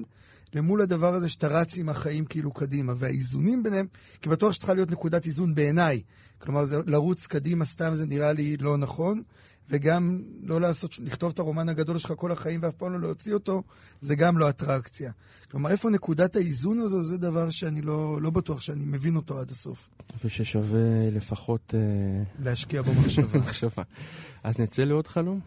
למול 0.53 0.81
הדבר 0.81 1.13
הזה 1.13 1.29
שאתה 1.29 1.47
רץ 1.47 1.77
עם 1.77 1.89
החיים 1.89 2.25
כאילו 2.25 2.51
קדימה, 2.51 2.93
והאיזונים 2.97 3.63
ביניהם, 3.63 3.85
כי 4.21 4.29
בטוח 4.29 4.53
שצריכה 4.53 4.73
להיות 4.73 4.91
נקודת 4.91 5.25
איזון 5.25 5.55
בעיניי. 5.55 6.01
כלומר, 6.37 6.65
זה, 6.65 6.77
לרוץ 6.85 7.25
קדימה 7.25 7.65
סתם 7.65 7.93
זה 7.93 8.05
נראה 8.05 8.33
לי 8.33 8.57
לא 8.57 8.77
נכון, 8.77 9.21
וגם 9.69 10.21
לא 10.43 10.61
לעשות, 10.61 10.99
לכתוב 10.99 11.31
את 11.33 11.39
הרומן 11.39 11.69
הגדול 11.69 11.97
שלך 11.97 12.13
כל 12.15 12.31
החיים 12.31 12.59
ואף 12.63 12.73
פעם 12.73 12.93
לא 12.93 12.99
להוציא 12.99 13.33
אותו, 13.33 13.63
זה 14.01 14.15
גם 14.15 14.37
לא 14.37 14.49
אטרקציה. 14.49 15.11
כלומר, 15.51 15.69
איפה 15.69 15.89
נקודת 15.89 16.35
האיזון 16.35 16.79
הזו, 16.79 17.03
זה 17.03 17.17
דבר 17.17 17.49
שאני 17.49 17.81
לא, 17.81 18.21
לא 18.21 18.29
בטוח 18.29 18.61
שאני 18.61 18.85
מבין 18.85 19.15
אותו 19.15 19.39
עד 19.39 19.51
הסוף. 19.51 19.89
וששווה 20.25 21.09
לפחות 21.11 21.73
אה, 21.77 22.23
להשקיע 22.43 22.81
בו 22.81 22.91
מחשבה. 22.93 23.39
מחשבה. 23.45 23.83
אז 24.43 24.59
נצא 24.59 24.83
לעוד 24.83 25.07
חלום? 25.07 25.39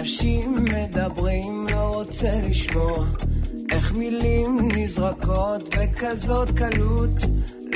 אנשים 0.00 0.64
מדברים, 0.64 1.66
לא 1.70 1.92
רוצה 1.94 2.30
לשמוע 2.48 3.06
איך 3.70 3.92
מילים 3.92 4.68
נזרקות 4.76 5.74
בכזאת 5.76 6.50
קלות. 6.50 7.10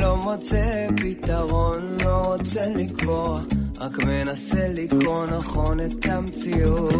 לא 0.01 0.17
מוצא 0.17 0.89
פתרון, 0.97 1.97
לא 2.05 2.17
רוצה 2.17 2.67
לקבוע 2.67 3.41
רק 3.81 3.99
מנסה 4.05 4.69
לקרוא 4.69 5.27
נכון 5.27 5.81
את 5.81 6.07
המציאות. 6.07 6.95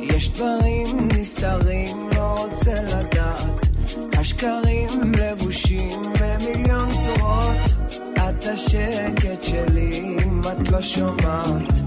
יש 0.00 0.30
דברים 0.30 1.08
נסתרים, 1.18 2.08
לא 2.16 2.34
רוצה 2.38 2.74
לדעת. 2.82 3.66
השקרים 4.18 5.12
לבושים 5.18 6.02
במיליון 6.20 6.88
צורות. 7.04 7.90
את 8.16 8.46
השקט 8.46 9.42
שלי 9.42 10.16
אם 10.24 10.40
את 10.40 10.70
לא 10.70 10.82
שומעת 10.82 11.80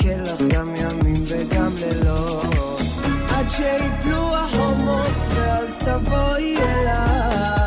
אחכה 0.00 0.22
לך 0.22 0.40
גם 0.54 0.74
ימים 0.76 1.22
וגם 1.26 1.74
לילות. 1.80 2.80
עד 3.28 3.46
שיפלו 3.48 4.36
החומות 4.36 5.10
ואז 5.34 5.78
תבואי 5.78 6.56
אליי 6.56 7.59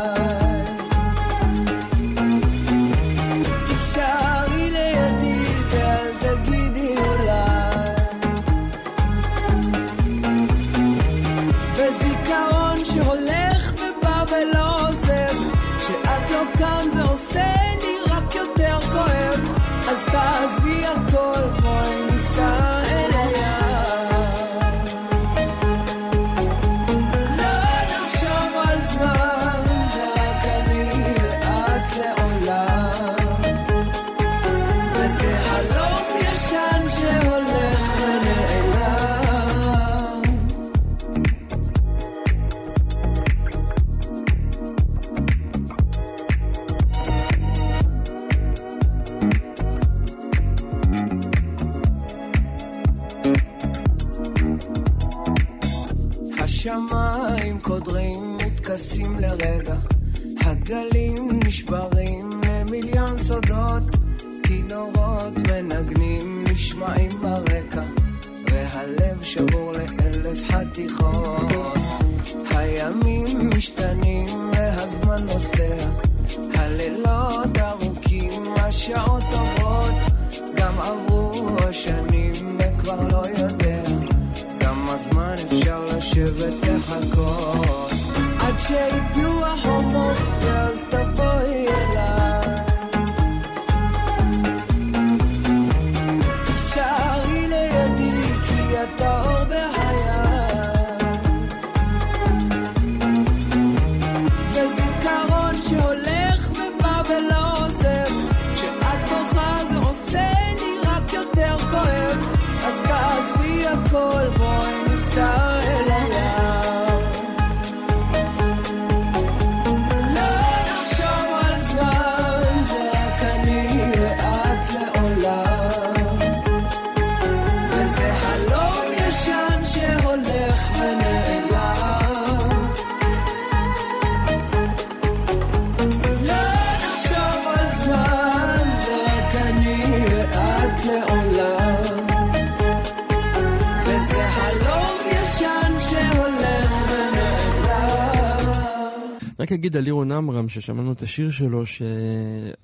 רק 149.44 149.52
אגיד 149.52 149.76
על 149.76 149.82
לירון 149.82 150.12
עמרם, 150.12 150.48
ששמענו 150.48 150.92
את 150.92 151.02
השיר 151.02 151.30
שלו, 151.30 151.66
שאני 151.66 151.96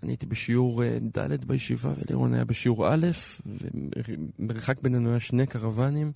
הייתי 0.02 0.26
בשיעור 0.26 0.84
אה, 0.84 0.98
ד' 1.18 1.44
בישיבה, 1.44 1.92
ולירון 1.98 2.34
היה 2.34 2.44
בשיעור 2.44 2.94
א', 2.94 3.06
ומרחק 4.38 4.82
בינינו 4.82 5.10
היה 5.10 5.20
שני 5.20 5.46
קרוונים, 5.46 6.12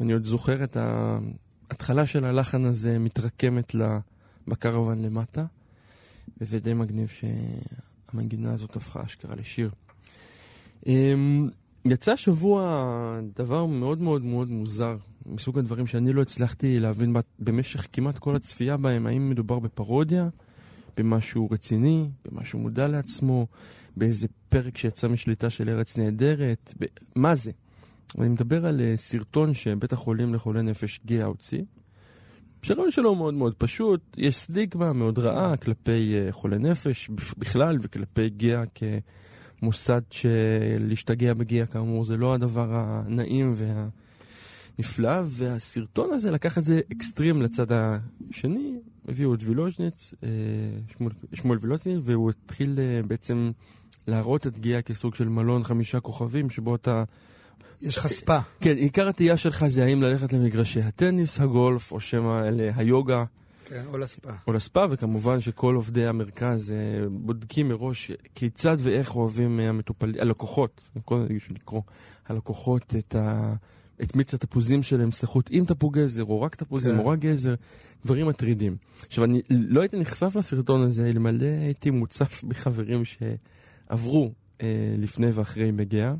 ואני 0.00 0.12
עוד 0.12 0.24
זוכר 0.24 0.64
את 0.64 0.76
ההתחלה 0.76 2.06
של 2.06 2.24
הלחן 2.24 2.64
הזה 2.64 2.98
מתרקמת 2.98 3.74
בקרוון 4.48 5.02
למטה, 5.02 5.44
וזה 6.40 6.58
די 6.58 6.74
מגניב 6.74 7.08
שהמנגינה 7.08 8.52
הזאת 8.52 8.76
הפכה 8.76 9.02
אשכרה 9.04 9.34
לשיר. 9.36 9.70
אמ, 10.86 11.48
יצא 11.84 12.12
השבוע 12.12 12.86
דבר 13.36 13.66
מאוד 13.66 14.00
מאוד 14.00 14.24
מאוד 14.24 14.50
מוזר, 14.50 14.96
מסוג 15.26 15.58
הדברים 15.58 15.86
שאני 15.86 16.12
לא 16.12 16.22
הצלחתי 16.22 16.78
להבין 16.78 17.16
במשך 17.38 17.86
כמעט 17.92 18.18
כל 18.18 18.36
הצפייה 18.36 18.76
בהם, 18.76 19.06
האם 19.06 19.30
מדובר 19.30 19.58
בפרודיה, 19.58 20.28
במשהו 20.96 21.48
רציני, 21.50 22.10
במשהו 22.24 22.58
מודע 22.58 22.88
לעצמו, 22.88 23.46
באיזה 23.96 24.28
פרק 24.48 24.78
שיצא 24.78 25.08
משליטה 25.08 25.50
של 25.50 25.68
ארץ 25.68 25.98
נהדרת, 25.98 26.74
ב... 26.80 26.84
מה 27.16 27.34
זה? 27.34 27.50
אני 28.18 28.28
מדבר 28.28 28.66
על 28.66 28.80
אה, 28.80 28.94
סרטון 28.96 29.54
שבית 29.54 29.92
החולים 29.92 30.34
לחולי 30.34 30.62
נפש 30.62 31.00
גאה 31.06 31.24
הוציא. 31.24 31.62
שהרעיון 32.62 32.90
שלו 32.90 33.08
הוא 33.08 33.16
מאוד 33.16 33.34
מאוד 33.34 33.54
פשוט, 33.54 34.00
יש 34.16 34.36
סטיגמה 34.36 34.92
מאוד 34.92 35.18
רעה 35.18 35.56
כלפי 35.56 36.14
אה, 36.14 36.32
חולי 36.32 36.58
נפש 36.58 37.08
בכ- 37.08 37.34
בכלל 37.38 37.78
וכלפי 37.82 38.28
גאה 38.30 38.62
כמוסד 39.60 40.00
שלהשתגע 40.10 41.34
בגאה 41.34 41.66
כאמור 41.66 42.04
זה 42.04 42.16
לא 42.16 42.34
הדבר 42.34 42.68
הנעים 42.72 43.52
והנפלא, 44.78 45.22
והסרטון 45.26 46.12
הזה 46.12 46.30
לקח 46.30 46.58
את 46.58 46.64
זה 46.64 46.80
אקסטרים 46.92 47.42
לצד 47.42 47.66
השני, 47.70 48.74
הביאו 49.08 49.34
את 49.34 49.38
וילוז'ניץ, 49.42 50.14
אה, 50.24 50.28
שמואל- 50.98 51.12
שמואל 51.34 51.58
וילוז'ניץ, 51.60 51.98
והוא 52.02 52.30
התחיל 52.30 52.78
אה, 52.78 53.02
בעצם 53.06 53.50
להראות 54.06 54.46
את 54.46 54.58
גאה 54.58 54.82
כסוג 54.82 55.14
של 55.14 55.28
מלון 55.28 55.64
חמישה 55.64 56.00
כוכבים 56.00 56.50
שבו 56.50 56.74
אתה 56.74 57.04
יש 57.82 57.98
לך 57.98 58.06
ספה. 58.06 58.38
כן, 58.60 58.76
עיקר 58.76 59.08
התהייה 59.08 59.36
שלך 59.36 59.66
זה 59.66 59.84
האם 59.84 60.02
ללכת 60.02 60.32
למגרשי 60.32 60.80
הטניס, 60.80 61.40
הגולף, 61.40 61.92
או 61.92 62.00
שמא 62.00 62.48
אלה 62.48 62.70
היוגה 62.76 63.24
כן, 63.64 63.82
או 63.86 63.98
לספה. 63.98 64.30
או 64.46 64.52
לספא, 64.52 64.86
וכמובן 64.90 65.40
שכל 65.40 65.74
עובדי 65.74 66.06
המרכז 66.06 66.70
אה, 66.72 66.76
בודקים 67.10 67.68
מראש 67.68 68.10
כיצד 68.34 68.76
ואיך 68.78 69.16
אוהבים 69.16 69.60
אה, 69.60 69.68
המטופלים, 69.68 70.14
הלקוחות, 70.20 70.88
קודם 71.04 71.36
בשביל 71.36 71.56
לקרוא, 71.56 71.82
הלקוחות 72.28 72.94
את, 72.98 73.14
ה, 73.14 73.54
את 74.02 74.16
מיץ 74.16 74.34
התפוזים 74.34 74.82
שלהם, 74.82 75.12
סחוט 75.12 75.48
עם 75.50 75.64
תפוג 75.64 75.98
גזר, 75.98 76.24
או 76.24 76.42
רק 76.42 76.54
תפוזים, 76.54 76.92
כן. 76.92 76.98
או 76.98 77.06
רק 77.06 77.18
גזר, 77.18 77.54
דברים 78.04 78.26
מטרידים. 78.26 78.76
עכשיו, 79.06 79.24
אני 79.24 79.42
לא 79.50 79.80
הייתי 79.80 79.98
נחשף 79.98 80.36
לסרטון 80.36 80.82
הזה, 80.82 81.08
אלמלא 81.08 81.46
הייתי 81.46 81.90
מוצף 81.90 82.44
בחברים 82.44 83.02
שעברו 83.04 84.32
אה, 84.62 84.94
לפני 84.98 85.26
ואחרי 85.34 85.72
בגאה, 85.72 86.14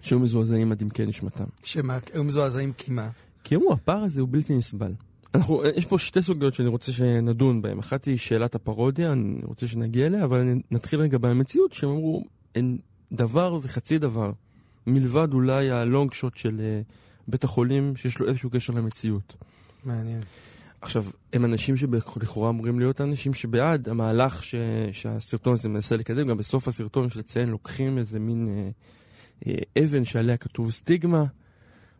שהיו 0.00 0.20
מזועזעים 0.20 0.72
עד 0.72 0.82
עמקי 0.82 1.06
נשמתם. 1.06 1.44
שמה, 1.62 1.98
היו 2.12 2.24
מזועזעים 2.24 2.72
כי 2.72 2.90
מה? 2.90 3.10
כי 3.44 3.56
אמרו, 3.56 3.72
הפער 3.72 4.02
הזה 4.02 4.20
הוא 4.20 4.28
בלתי 4.32 4.56
נסבל. 4.56 4.92
אנחנו, 5.34 5.62
יש 5.76 5.86
פה 5.86 5.98
שתי 5.98 6.22
סוגיות 6.22 6.54
שאני 6.54 6.68
רוצה 6.68 6.92
שנדון 6.92 7.62
בהן. 7.62 7.78
אחת 7.78 8.04
היא 8.04 8.16
שאלת 8.16 8.54
הפרודיה, 8.54 9.12
אני 9.12 9.40
רוצה 9.44 9.66
שנגיע 9.66 10.06
אליה, 10.06 10.24
אבל 10.24 10.54
נתחיל 10.70 11.00
רגע 11.00 11.18
במציאות, 11.18 11.72
שהם 11.72 11.90
אמרו, 11.90 12.24
אין 12.54 12.78
דבר 13.12 13.58
וחצי 13.62 13.98
דבר, 13.98 14.32
מלבד 14.88 15.28
אולי 15.32 15.70
הלונג 15.70 16.12
שוט 16.12 16.36
של 16.36 16.60
אה, 16.60 16.80
בית 17.28 17.44
החולים, 17.44 17.96
שיש 17.96 18.18
לו 18.18 18.28
איזשהו 18.28 18.50
קשר 18.50 18.72
למציאות. 18.72 19.34
מעניין. 19.84 20.20
עכשיו, 20.80 21.04
הם 21.32 21.44
אנשים 21.44 21.76
שלכאורה 21.76 22.50
אמורים 22.50 22.78
להיות 22.78 23.00
האנשים 23.00 23.34
שבעד 23.34 23.88
המהלך 23.88 24.44
ש... 24.44 24.54
שהסרטון 24.92 25.52
הזה 25.52 25.68
מנסה 25.68 25.96
לקדם. 25.96 26.28
גם 26.28 26.36
בסוף 26.36 26.68
הסרטון, 26.68 27.06
יש 27.06 27.16
לציין, 27.16 27.48
לוקחים 27.48 27.98
איזה 27.98 28.18
מין 28.18 28.48
אה, 28.48 28.70
אה, 29.76 29.84
אבן 29.84 30.04
שעליה 30.04 30.36
כתוב 30.36 30.70
סטיגמה, 30.70 31.24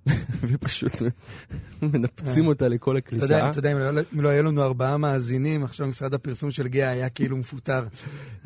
ופשוט 0.48 0.92
מנפצים 1.82 2.44
אה. 2.44 2.48
אותה 2.48 2.68
לכל 2.68 2.96
הקלישאה. 2.96 3.50
אתה 3.50 3.58
יודע, 3.58 3.72
אם 3.72 3.78
לא- 3.78 4.02
לא 4.12 4.28
היה 4.28 4.42
לנו 4.42 4.62
ארבעה 4.62 4.96
מאזינים, 4.96 5.64
עכשיו 5.64 5.86
משרד 5.86 6.14
הפרסום 6.14 6.50
של 6.50 6.68
גאה 6.68 6.90
היה 6.90 7.08
כאילו 7.08 7.36
מפוטר. 7.36 7.84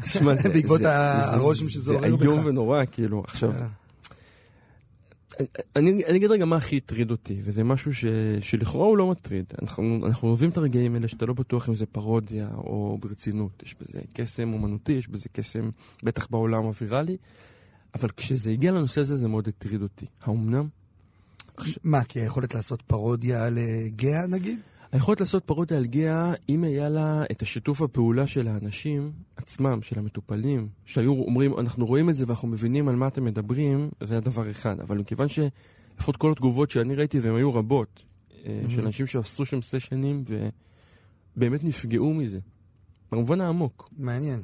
תשמע, 0.03 0.35
זה- 0.35 0.49
בעקבות 0.55 0.79
זה- 0.79 0.85
זה- 0.85 1.25
הרושם 1.37 1.69
שזה 1.69 1.93
עורר 1.93 2.11
זה 2.11 2.17
בך. 2.17 2.23
איום 2.23 2.41
ונורא, 2.45 2.83
כאילו. 2.93 3.23
עכשיו, 3.27 3.53
אה. 3.53 3.67
אני, 5.77 6.05
אני 6.05 6.17
אגיד 6.17 6.31
רגע 6.31 6.45
מה 6.45 6.57
הכי 6.57 6.77
הטריד 6.77 7.11
אותי, 7.11 7.41
וזה 7.45 7.65
משהו 7.65 7.95
ש, 7.95 8.05
שלכאורה 8.41 8.87
הוא 8.87 8.97
לא 8.97 9.11
מטריד. 9.11 9.45
אנחנו, 9.63 10.07
אנחנו 10.07 10.29
אוהבים 10.29 10.51
את 10.51 10.57
הרגעים 10.57 10.95
האלה 10.95 11.09
שאתה 11.09 11.27
לא 11.27 11.35
בטוח 11.35 11.69
אם 11.69 11.75
זה 11.75 11.87
פרודיה 11.87 12.49
או 12.55 12.99
ברצינות. 13.01 13.63
יש 13.67 13.75
בזה 13.81 14.01
קסם 14.13 14.53
אומנותי, 14.53 14.93
יש 14.93 15.09
בזה 15.09 15.29
קסם 15.33 15.71
בטח 16.03 16.27
בעולם 16.31 16.65
הוויראלי, 16.65 17.17
אבל 17.95 18.09
כשזה 18.17 18.51
הגיע 18.51 18.73
לנושא 18.73 19.01
הזה 19.01 19.17
זה 19.17 19.29
מאוד 19.29 19.49
הטריד 19.49 19.83
אותי. 19.83 20.07
האומנם? 20.23 20.69
מה, 21.85 22.05
כי 22.05 22.21
היכולת 22.21 22.55
לעשות 22.55 22.83
פרודיה 22.83 23.47
על 23.47 23.59
אה, 23.59 23.89
גאה 23.97 24.27
נגיד? 24.27 24.59
היכולת 24.93 25.21
לעשות 25.21 25.45
פרודיה 25.45 25.79
על 25.79 25.87
גאה, 25.87 26.33
אם 26.49 26.65
היה 26.65 26.89
לה 26.89 27.25
את 27.31 27.43
השיתוף 27.43 27.83
הפעולה 27.83 28.27
של 28.27 28.49
האנשים 28.49 29.13
עצמם, 29.37 29.79
של 29.83 29.99
המטופלים, 29.99 30.69
שהיו 30.85 31.13
אומרים, 31.13 31.59
אנחנו 31.59 31.87
רואים 31.87 32.11
את 32.11 32.15
זה 32.15 32.25
ואנחנו 32.27 32.49
מבינים 32.49 32.89
על 32.89 32.97
מה 32.97 33.09
אתם 33.09 33.25
מדברים, 33.25 33.91
זה 34.01 34.15
היה 34.15 34.21
דבר 34.21 34.51
אחד. 34.51 34.81
אבל 34.81 34.99
מכיוון 34.99 35.27
שלפחות 35.29 36.17
כל 36.17 36.33
התגובות 36.33 36.71
שאני 36.71 36.95
ראיתי, 36.95 37.21
והן 37.21 37.35
היו 37.35 37.55
רבות, 37.55 38.03
אה, 38.47 38.63
של 38.69 38.87
אנשים 38.87 39.07
שעשו 39.07 39.47
שם 39.47 39.63
סשנים 39.63 40.25
ובאמת 41.37 41.65
נפגעו 41.65 42.15
מזה, 42.15 42.39
במובן 43.13 43.41
העמוק. 43.41 43.89
מעניין. 43.99 44.43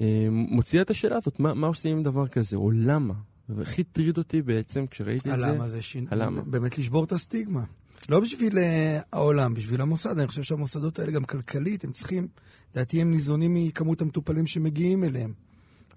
אה, 0.00 0.28
מוציאה 0.30 0.82
את 0.82 0.90
השאלה 0.90 1.16
הזאת, 1.16 1.40
מה, 1.40 1.54
מה 1.54 1.66
עושים 1.66 1.96
עם 1.96 2.02
דבר 2.02 2.28
כזה, 2.28 2.56
או 2.56 2.70
למה? 2.70 3.14
והכי 3.48 3.80
הטריד 3.80 4.18
אותי 4.18 4.42
בעצם 4.42 4.86
כשראיתי 4.86 5.32
את 5.32 5.38
זה. 5.38 5.46
הלמה 5.46 5.68
זה 5.68 5.82
שין... 5.82 6.06
הלמה? 6.10 6.42
באמת 6.42 6.78
לשבור 6.78 7.04
את 7.04 7.12
הסטיגמה. 7.12 7.64
לא 8.08 8.20
בשביל 8.20 8.58
אה, 8.58 9.00
העולם, 9.12 9.54
בשביל 9.54 9.80
המוסד. 9.80 10.18
אני 10.18 10.28
חושב 10.28 10.42
שהמוסדות 10.42 10.98
האלה 10.98 11.12
גם 11.12 11.24
כלכלית, 11.24 11.84
הם 11.84 11.92
צריכים, 11.92 12.28
לדעתי 12.72 13.00
הם 13.00 13.10
ניזונים 13.10 13.54
מכמות 13.54 14.02
המטופלים 14.02 14.46
שמגיעים 14.46 15.04
אליהם. 15.04 15.32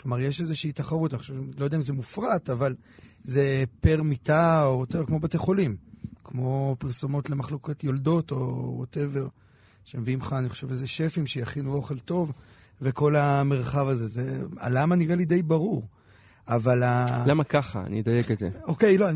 כלומר, 0.01 0.19
יש 0.19 0.41
איזושהי 0.41 0.71
תחרות, 0.71 1.13
אני 1.13 1.19
חושב, 1.19 1.33
לא 1.57 1.65
יודע 1.65 1.77
אם 1.77 1.81
זה 1.81 1.93
מופרט, 1.93 2.49
אבל 2.49 2.75
זה 3.23 3.63
פר 3.81 4.03
מיטה, 4.03 4.65
או 4.65 4.79
יותר 4.79 5.05
כמו 5.05 5.19
בתי 5.19 5.37
חולים. 5.37 5.75
כמו 6.23 6.75
פרסומות 6.79 7.29
למחלוקת 7.29 7.83
יולדות, 7.83 8.31
או 8.31 8.73
ווטאבר. 8.77 9.27
שמביאים 9.85 10.19
לך, 10.19 10.33
אני 10.33 10.49
חושב, 10.49 10.69
איזה 10.69 10.87
שפים 10.87 11.27
שיכינו 11.27 11.73
אוכל 11.73 11.99
טוב, 11.99 12.31
וכל 12.81 13.15
המרחב 13.15 13.87
הזה. 13.87 14.07
זה, 14.07 14.41
הלמה 14.57 14.95
נראה 14.95 15.15
לי 15.15 15.25
די 15.25 15.41
ברור. 15.41 15.87
אבל 16.47 16.83
ה... 16.83 17.23
למה 17.27 17.43
ככה? 17.43 17.83
אני 17.85 18.01
אדייק 18.01 18.31
את 18.31 18.39
זה. 18.39 18.49
אוקיי, 18.63 18.97
לא, 18.97 19.07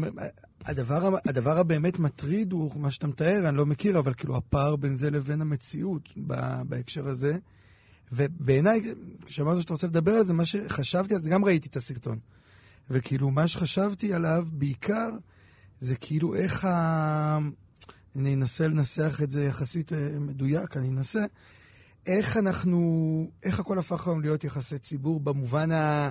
הדבר, 0.65 1.17
הדבר 1.25 1.57
הבאמת 1.57 1.99
מטריד 1.99 2.51
הוא 2.51 2.71
מה 2.75 2.91
שאתה 2.91 3.07
מתאר, 3.07 3.49
אני 3.49 3.57
לא 3.57 3.65
מכיר, 3.65 3.99
אבל 3.99 4.13
כאילו 4.13 4.37
הפער 4.37 4.75
בין 4.75 4.95
זה 4.95 5.11
לבין 5.11 5.41
המציאות 5.41 6.13
בהקשר 6.65 7.07
הזה. 7.07 7.37
ובעיניי, 8.11 8.93
כשאמרת 9.25 9.61
שאתה 9.61 9.73
רוצה 9.73 9.87
לדבר 9.87 10.11
על 10.11 10.25
זה, 10.25 10.33
מה 10.33 10.45
שחשבתי 10.45 11.15
על 11.15 11.21
זה, 11.21 11.29
גם 11.29 11.45
ראיתי 11.45 11.67
את 11.67 11.75
הסרטון. 11.75 12.19
וכאילו, 12.89 13.31
מה 13.31 13.47
שחשבתי 13.47 14.13
עליו 14.13 14.47
בעיקר, 14.51 15.09
זה 15.79 15.95
כאילו 15.95 16.35
איך 16.35 16.65
ה... 16.65 17.39
אני 18.15 18.33
אנסה 18.33 18.67
לנסח 18.67 19.19
את 19.23 19.31
זה 19.31 19.43
יחסית 19.43 19.93
אה, 19.93 20.19
מדויק, 20.19 20.77
אני 20.77 20.89
אנסה. 20.89 21.25
איך 22.05 22.37
אנחנו, 22.37 23.31
איך 23.43 23.59
הכל 23.59 23.79
הפך 23.79 24.07
היום 24.07 24.21
להיות 24.21 24.43
יחסי 24.43 24.79
ציבור 24.79 25.19
במובן 25.19 25.71
ה... 25.71 26.09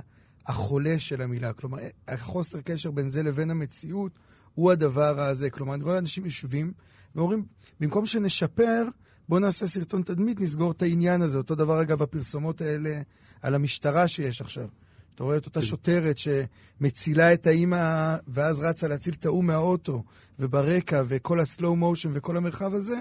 החולה 0.48 0.98
של 0.98 1.22
המילה. 1.22 1.52
כלומר, 1.52 1.78
החוסר 2.08 2.60
קשר 2.60 2.90
בין 2.90 3.08
זה 3.08 3.22
לבין 3.22 3.50
המציאות 3.50 4.12
הוא 4.54 4.72
הדבר 4.72 5.20
הזה. 5.20 5.50
כלומר, 5.50 5.74
אני 5.74 5.84
רואה 5.84 5.98
אנשים 5.98 6.24
יושבים 6.24 6.72
ואומרים, 7.14 7.44
במקום 7.80 8.06
שנשפר, 8.06 8.84
בואו 9.28 9.40
נעשה 9.40 9.66
סרטון 9.66 10.02
תדמית, 10.02 10.40
נסגור 10.40 10.70
את 10.70 10.82
העניין 10.82 11.22
הזה. 11.22 11.38
אותו 11.38 11.54
דבר, 11.54 11.82
אגב, 11.82 12.02
הפרסומות 12.02 12.60
האלה 12.60 13.00
על 13.42 13.54
המשטרה 13.54 14.08
שיש 14.08 14.40
עכשיו. 14.40 14.68
אתה 15.14 15.24
רואה 15.24 15.36
את 15.36 15.46
אותה 15.46 15.62
שוטרת 15.62 16.16
שמצילה 16.18 17.32
את 17.32 17.46
האימא 17.46 18.16
ואז 18.28 18.60
רצה 18.60 18.88
להציל 18.88 19.14
את 19.20 19.26
ההוא 19.26 19.44
מהאוטו, 19.44 20.04
וברקע, 20.38 21.02
וכל 21.08 21.40
הסלואו 21.40 21.76
מושן 21.76 22.10
וכל 22.14 22.36
המרחב 22.36 22.74
הזה, 22.74 23.00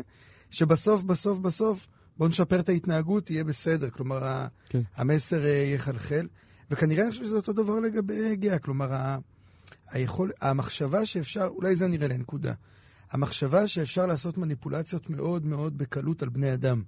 שבסוף, 0.51 1.03
בסוף, 1.03 1.39
בסוף, 1.39 1.87
בואו 2.17 2.29
נשפר 2.29 2.59
את 2.59 2.69
ההתנהגות, 2.69 3.29
יהיה 3.29 3.43
בסדר. 3.43 3.89
כלומר, 3.89 4.45
כן. 4.69 4.81
המסר 4.95 5.45
אה, 5.45 5.71
יחלחל. 5.75 6.27
וכנראה 6.71 7.03
אני 7.03 7.11
חושב 7.11 7.23
שזה 7.25 7.35
אותו 7.35 7.53
דבר 7.53 7.79
לגבי 7.79 8.35
גאה. 8.35 8.59
כלומר, 8.59 8.93
ה- 8.93 9.17
היכול, 9.89 10.31
המחשבה 10.41 11.05
שאפשר, 11.05 11.45
אולי 11.45 11.75
זה 11.75 11.87
נראה 11.87 12.07
לי 12.07 12.17
נקודה. 12.17 12.53
המחשבה 13.11 13.67
שאפשר 13.67 14.05
לעשות 14.05 14.37
מניפולציות 14.37 15.09
מאוד 15.09 15.45
מאוד 15.45 15.77
בקלות 15.77 16.23
על 16.23 16.29
בני 16.29 16.53
אדם. 16.53 16.81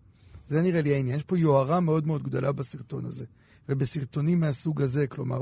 זה 0.47 0.61
נראה 0.61 0.81
לי 0.81 0.93
העניין. 0.95 1.17
יש 1.17 1.23
פה 1.23 1.37
יוהרה 1.37 1.79
מאוד 1.79 2.07
מאוד 2.07 2.23
גדולה 2.23 2.51
בסרטון 2.51 3.05
הזה. 3.05 3.25
ובסרטונים 3.69 4.39
מהסוג 4.39 4.81
הזה, 4.81 5.07
כלומר, 5.07 5.41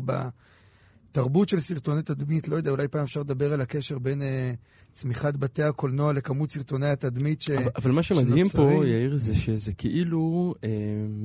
בתרבות 1.18 1.50
של 1.50 1.60
סרטוני 1.60 2.02
תדמית, 2.02 2.48
לא 2.48 2.56
יודע, 2.56 2.72
אולי 2.72 2.88
פעם 2.88 3.04
אפשר 3.04 3.20
לדבר 3.20 3.54
על 3.54 3.62
הקשר 3.62 4.00
בין 4.00 4.22
אה, 4.22 4.52
צמיחת 4.94 5.36
בתי 5.38 5.64
הקולנוע 5.64 6.14
לכמות 6.14 6.52
סרטוני 6.52 6.90
התדמית 6.90 7.42
ש... 7.42 7.50
אבל, 7.50 7.70
אבל 7.76 7.92
מה 7.92 8.04
שמדהים 8.04 8.46
פה, 8.46 8.52
שנוצרים. 8.52 8.84
יאיר, 8.84 9.18
זה 9.18 9.36
שזה 9.36 9.74
כאילו 9.74 10.54
אה, 10.64 10.70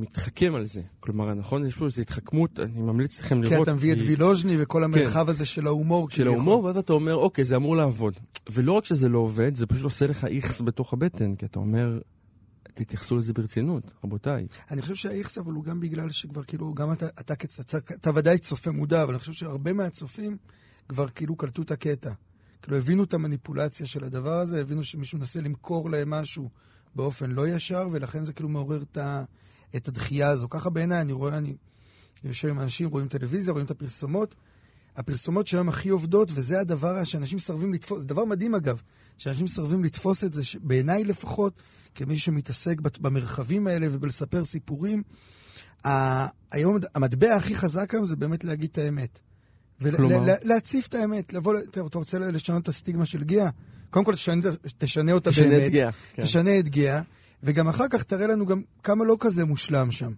מתחכם 0.01 0.55
על 0.55 0.67
זה. 0.67 0.81
כלומר, 1.01 1.35
נכון? 1.35 1.67
יש 1.67 1.75
פה 1.75 1.87
איזו 1.87 2.03
התחכמות, 2.03 2.61
אני 2.61 2.81
ממליץ 2.81 3.21
לכם 3.21 3.43
כי 3.45 3.51
לראות. 3.51 3.69
אתה 3.69 3.75
מביא 3.75 3.93
את 3.93 3.99
כי- 3.99 4.05
וילוז'ני 4.05 4.55
וכל 4.63 4.85
המרחב 4.85 5.29
הזה 5.29 5.47
של 5.47 5.67
ההומור. 5.67 6.11
של. 6.11 6.27
ההומור, 6.27 6.65
ואז 6.65 6.77
אתה 6.77 6.93
אומר, 6.93 7.15
אוקיי, 7.15 7.45
זה 7.45 7.57
אמור 7.57 7.77
לעבוד. 7.77 8.15
ולא 8.53 8.73
רק 8.73 8.85
שזה 8.85 9.09
לא 9.09 9.19
עובד, 9.19 9.55
זה 9.55 9.67
פשוט 9.67 9.85
עושה 9.85 10.07
לך 10.07 10.25
איכס 10.25 10.61
בתוך 10.61 10.93
הבטן, 10.93 11.35
כי 11.35 11.47
אתה 11.47 11.59
אומר, 11.59 11.99
תתייחסו 12.75 13.17
לזה 13.17 13.33
ברצינות, 13.33 13.91
רבותיי. 14.05 14.47
אני 14.71 14.83
חושב 14.83 14.95
שהאיכס 14.95 15.39
אבל 15.39 15.53
הוא 15.53 15.65
גם 15.65 15.81
בגלל 15.81 16.11
שכבר 16.11 16.43
כאילו, 16.43 16.75
גם 16.75 16.93
אתה, 16.93 17.07
אתה, 17.07 17.35
אתה, 17.61 17.79
אתה 17.79 18.11
ודאי 18.15 18.39
צופה 18.39 18.71
מודע, 18.71 19.03
אבל 19.03 19.13
אני 19.13 19.19
חושב 19.19 19.33
שהרבה 19.33 19.73
מהצופים 19.73 20.37
כבר 20.89 21.09
כאילו 21.09 21.37
קלטו 21.37 21.63
את 21.63 21.71
הקטע. 21.71 22.13
כאילו 22.63 22.77
הבינו 22.77 23.05
את 23.05 23.15
המניפולציה 23.15 23.87
של 23.87 24.05
הדבר 24.05 24.39
הזה, 24.39 24.61
הבינו 24.61 24.85
שמישהו 24.85 25.19
מנסה 25.19 25.41
למכור 25.41 25.91
להם 25.91 26.11
משהו 26.11 26.51
באופן 26.95 27.31
לא 27.31 27.49
ישר, 27.49 27.89
ולכן 27.91 28.25
זה 28.25 28.33
כאילו 28.33 28.49
מעורר 28.49 28.83
את, 28.83 28.97
ה, 28.97 29.25
את 29.77 29.89
הדחייה 29.89 30.31
הזו. 30.31 30.49
ככה 30.49 30.71
בעיניי, 30.71 31.01
אני 31.01 31.13
רואה, 31.13 31.39
אני 31.39 31.57
יושב 32.25 32.49
עם 32.49 32.61
אנשים, 32.61 32.89
רואים 32.89 33.09
טלוויזיה, 33.09 33.53
רואים 33.53 33.67
את 33.67 33.71
הפרסומות. 33.71 34.35
הפרסומות 34.97 35.47
שהיום 35.47 35.69
הכי 35.69 35.89
עובדות, 35.89 36.29
וזה 36.35 36.61
הדבר 36.61 37.05
שאנשים 37.05 37.37
מסרבים 37.37 37.75
לתפוס, 37.75 37.99
זה 37.99 38.05
דבר 38.05 38.25
מדהים 38.25 38.55
אגב, 38.55 38.83
שאנשים 39.19 39.45
מסרבים 39.45 39.85
לתפוס 39.85 40.25
את 40.25 40.33
זה, 40.33 40.43
בעיניי 40.63 41.05
לפחות, 41.05 41.59
כמי 41.95 42.19
שמתעסק 42.19 42.81
במרחבים 42.81 43.67
האלה 43.67 43.87
ובלספר 43.91 44.45
סיפורים, 44.45 45.03
היום 46.53 46.79
המטבע 46.95 47.35
הכי 47.35 47.55
חזק 47.55 47.95
היום 47.95 48.05
זה 48.05 48.17
באמת 48.17 48.45
להגיד 48.45 48.69
את 48.73 48.79
האמת. 48.79 49.19
ולהציף 49.81 50.87
את 50.87 50.95
האמת, 50.95 51.33
לבוא, 51.33 51.55
אתה 51.71 51.99
רוצה 51.99 52.19
לשנות 52.19 52.63
את 52.63 52.69
הסטיגמה 52.69 53.07
של 53.07 53.25
גאה? 53.25 53.51
קודם 53.91 54.05
כל 54.05 54.15
תשנה, 54.15 54.51
תשנה 54.79 55.13
אותה 55.13 55.31
תשנה 55.31 55.49
באמת. 55.49 55.67
את 55.67 55.73
גאה, 55.73 55.91
כן. 56.15 56.23
תשנה 56.23 56.59
את 56.59 56.69
גאה, 56.69 57.03
וגם 57.43 57.69
אחר 57.69 57.89
כך 57.89 58.03
תראה 58.03 58.27
לנו 58.27 58.47
גם 58.47 58.63
כמה 58.83 59.05
לא 59.05 59.17
כזה 59.21 59.45
מושלם 59.45 59.91
שם. 59.91 60.13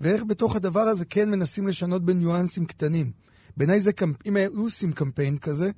ואיך 0.00 0.24
בתוך 0.24 0.56
הדבר 0.56 0.80
הזה 0.80 1.04
כן 1.04 1.30
מנסים 1.30 1.68
לשנות 1.68 2.04
בניואנסים 2.04 2.66
קטנים. 2.66 3.10
בעיניי 3.56 3.80
זה. 3.80 3.90
אם 4.26 4.36
היו 4.36 4.62
עושים 4.62 4.92
קמפיין 4.92 5.38
כזה, 5.38 5.70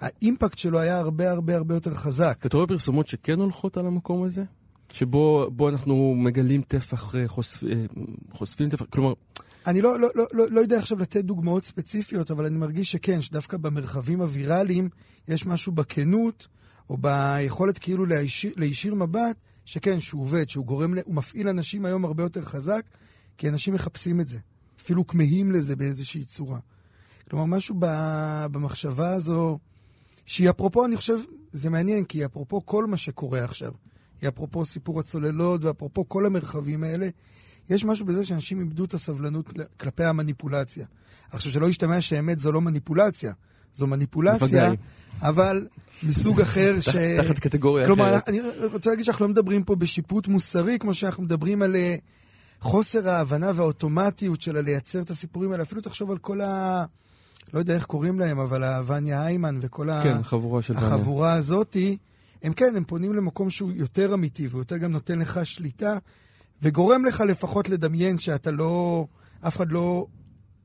האימפקט 0.00 0.58
שלו 0.58 0.78
היה 0.78 0.98
הרבה 0.98 1.30
הרבה 1.30 1.56
הרבה 1.56 1.74
יותר 1.74 1.94
חזק. 1.94 2.38
אתה 2.46 2.56
רואה 2.56 2.66
פרסומות 2.66 3.08
שכן 3.08 3.38
הולכות 3.38 3.76
על 3.76 3.86
המקום 3.86 4.22
הזה? 4.22 4.44
שבו 4.92 5.50
בו 5.50 5.68
אנחנו 5.68 6.14
מגלים 6.16 6.62
טפח, 6.62 7.14
אה, 7.14 7.28
חושפ, 7.28 7.64
אה, 7.64 7.84
חושפים 8.32 8.68
טפח, 8.68 8.84
כלומר, 8.90 9.12
אני 9.66 9.82
לא, 9.82 10.00
לא, 10.00 10.08
לא, 10.14 10.26
לא, 10.32 10.44
לא 10.50 10.60
יודע 10.60 10.78
עכשיו 10.78 10.98
לתת 10.98 11.24
דוגמאות 11.24 11.64
ספציפיות, 11.64 12.30
אבל 12.30 12.46
אני 12.46 12.58
מרגיש 12.58 12.92
שכן, 12.92 13.22
שדווקא 13.22 13.56
במרחבים 13.56 14.20
הוויראליים 14.20 14.88
יש 15.28 15.46
משהו 15.46 15.72
בכנות, 15.72 16.48
או 16.90 16.96
ביכולת 16.96 17.78
כאילו 17.78 18.06
להישיר, 18.06 18.52
להישיר 18.56 18.94
מבט, 18.94 19.36
שכן, 19.64 20.00
שהוא 20.00 20.22
עובד, 20.22 20.48
שהוא 20.48 20.66
גורם, 20.66 20.94
הוא 21.04 21.14
מפעיל 21.14 21.48
אנשים 21.48 21.84
היום 21.84 22.04
הרבה 22.04 22.22
יותר 22.22 22.42
חזק, 22.44 22.82
כי 23.38 23.48
אנשים 23.48 23.74
מחפשים 23.74 24.20
את 24.20 24.28
זה. 24.28 24.38
אפילו 24.80 25.06
כמהים 25.06 25.52
לזה 25.52 25.76
באיזושהי 25.76 26.24
צורה. 26.24 26.58
כלומר, 27.30 27.44
משהו 27.44 27.74
במחשבה 28.50 29.14
הזו, 29.14 29.58
שהיא 30.26 30.50
אפרופו, 30.50 30.84
אני 30.84 30.96
חושב, 30.96 31.18
זה 31.52 31.70
מעניין, 31.70 32.04
כי 32.04 32.18
היא 32.18 32.26
אפרופו 32.26 32.66
כל 32.66 32.86
מה 32.86 32.96
שקורה 32.96 33.44
עכשיו. 33.44 33.72
היא 34.20 34.28
אפרופו 34.28 34.64
סיפור 34.64 35.00
הצוללות, 35.00 35.64
ואפרופו 35.64 36.08
כל 36.08 36.26
המרחבים 36.26 36.84
האלה, 36.84 37.08
יש 37.70 37.84
משהו 37.84 38.06
בזה 38.06 38.24
שאנשים 38.24 38.60
איבדו 38.60 38.84
את 38.84 38.94
הסבלנות 38.94 39.52
כלפי 39.76 40.04
המניפולציה. 40.04 40.86
עכשיו, 41.30 41.52
שלא 41.52 41.66
ישתמע 41.66 42.00
שאמת 42.00 42.38
זו 42.38 42.52
לא 42.52 42.60
מניפולציה, 42.60 43.32
זו 43.74 43.86
מניפולציה. 43.86 44.72
אבל 45.22 45.66
מסוג 46.02 46.40
אחר 46.40 46.80
ש... 46.80 46.96
תחת 47.18 47.38
קטגוריה 47.38 47.86
כלומר, 47.86 48.10
אחרת. 48.10 48.28
אני 48.28 48.40
רוצה 48.72 48.90
להגיד 48.90 49.04
שאנחנו 49.04 49.24
לא 49.24 49.30
מדברים 49.30 49.64
פה 49.64 49.76
בשיפוט 49.76 50.28
מוסרי, 50.28 50.78
כמו 50.78 50.94
שאנחנו 50.94 51.22
מדברים 51.22 51.62
על 51.62 51.76
אה, 51.76 51.96
חוסר 52.60 53.08
ההבנה 53.08 53.52
והאוטומטיות 53.54 54.40
שלה 54.40 54.60
לייצר 54.60 55.00
את 55.00 55.10
הסיפורים 55.10 55.52
האלה. 55.52 55.62
אפילו 55.62 55.80
תחשוב 55.80 56.10
על 56.10 56.18
כל 56.18 56.40
ה... 56.40 56.84
לא 57.54 57.58
יודע 57.58 57.74
איך 57.74 57.84
קוראים 57.84 58.18
להם, 58.18 58.38
אבל 58.38 58.64
הווניה 58.64 59.24
היימן 59.24 59.58
וכל. 59.62 59.88
כן, 60.02 60.22
חבורה 60.22 60.62
של. 60.62 60.76
החבורה 60.76 61.32
הזאתי, 61.32 61.96
הם 62.42 62.52
כן, 62.52 62.72
הם 62.76 62.84
פונים 62.84 63.12
למקום 63.14 63.50
שהוא 63.50 63.72
יותר 63.74 64.14
אמיתי, 64.14 64.46
ויותר 64.46 64.76
גם 64.76 64.92
נותן 64.92 65.18
לך 65.18 65.40
שליטה, 65.44 65.98
וגורם 66.62 67.04
לך 67.04 67.20
לפחות 67.20 67.68
לדמיין 67.68 68.18
שאתה 68.18 68.50
לא, 68.50 69.06
אף 69.40 69.56
אחד 69.56 69.72
לא 69.72 70.06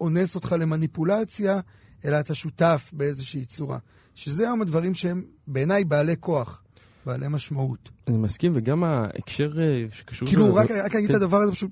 אונס 0.02 0.36
אותך 0.36 0.56
למניפולציה, 0.60 1.60
אלא 2.06 2.20
אתה 2.20 2.36
שותף 2.36 2.92
באיזושהי 2.94 3.46
צורה. 3.46 3.78
שזה 4.16 4.44
היום 4.44 4.62
הדברים 4.62 4.94
שהם 4.94 5.24
בעיניי 5.48 5.84
בעלי 5.84 6.16
כוח, 6.20 6.62
בעלי 7.06 7.28
משמעות. 7.28 7.90
אני 8.08 8.18
מסכים, 8.18 8.52
וגם 8.56 8.84
ההקשר 8.84 9.62
אה, 9.62 9.86
שקשור... 9.92 10.28
כאילו, 10.28 10.48
ל- 10.48 10.52
רק, 10.52 10.72
רק 10.72 10.96
אגיד 10.96 11.10
כן. 11.10 11.16
את 11.16 11.22
הדבר 11.22 11.38
הזה, 11.38 11.52
פשוט 11.52 11.72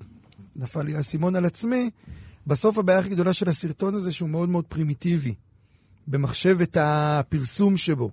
נפל 0.56 0.82
לי 0.82 0.94
האסימון 0.96 1.36
על 1.36 1.44
עצמי. 1.44 1.90
בסוף 2.50 2.78
הבעיה 2.78 2.98
הכי 2.98 3.08
גדולה 3.08 3.32
של 3.32 3.48
הסרטון 3.48 3.94
הזה, 3.94 4.12
שהוא 4.12 4.28
מאוד 4.28 4.48
מאוד 4.48 4.64
פרימיטיבי. 4.64 5.34
במחשבת 6.08 6.76
הפרסום 6.80 7.76
שבו. 7.76 8.10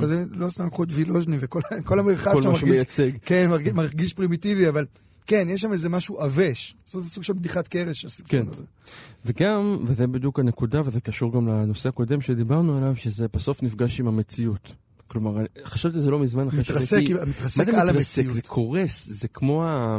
כזה, 0.00 0.24
לא 0.30 0.48
סתם 0.48 0.66
לקחו 0.66 0.82
את 0.82 0.88
וילוז'ני 0.92 1.36
וכל 1.40 1.60
כל 1.84 1.98
המרחב 2.00 2.32
כל 2.32 2.42
שם 2.42 2.48
מה 2.52 2.58
שהוא 2.58 2.68
מייצג. 2.70 3.10
כן, 3.24 3.46
מרגיש, 3.50 3.72
מרגיש 3.72 4.14
פרימיטיבי, 4.14 4.68
אבל 4.68 4.86
כן, 5.26 5.46
יש 5.50 5.60
שם 5.60 5.72
איזה 5.72 5.88
משהו 5.88 6.20
עבש. 6.20 6.74
זה 6.86 7.10
סוג 7.10 7.24
של 7.24 7.32
בדיחת 7.32 7.68
קרש, 7.68 8.04
הסרטון 8.04 8.44
כן. 8.44 8.52
הזה. 8.52 8.62
וגם, 9.24 9.84
וזה 9.86 10.06
בדיוק 10.06 10.38
הנקודה, 10.40 10.80
וזה 10.84 11.00
קשור 11.00 11.32
גם 11.32 11.48
לנושא 11.48 11.88
הקודם 11.88 12.20
שדיברנו 12.20 12.76
עליו, 12.76 12.96
שזה 12.96 13.26
בסוף 13.32 13.62
נפגש 13.62 14.00
עם 14.00 14.06
המציאות. 14.08 14.72
כלומר, 15.08 15.44
חשבתי 15.64 15.96
על 15.96 16.02
זה 16.02 16.10
לא 16.10 16.18
מזמן 16.18 16.48
אחרי 16.48 16.60
מתרסק, 16.60 16.86
שראיתי- 16.90 17.14
מה 17.14 17.24
מתרסק 17.24 17.64
זה 17.70 17.80
על 17.80 17.86
מתרסק? 17.90 17.96
המציאות. 18.18 18.34
זה 18.34 18.42
קורס, 18.42 19.08
זה 19.10 19.28
כמו 19.28 19.64
ה... 19.64 19.98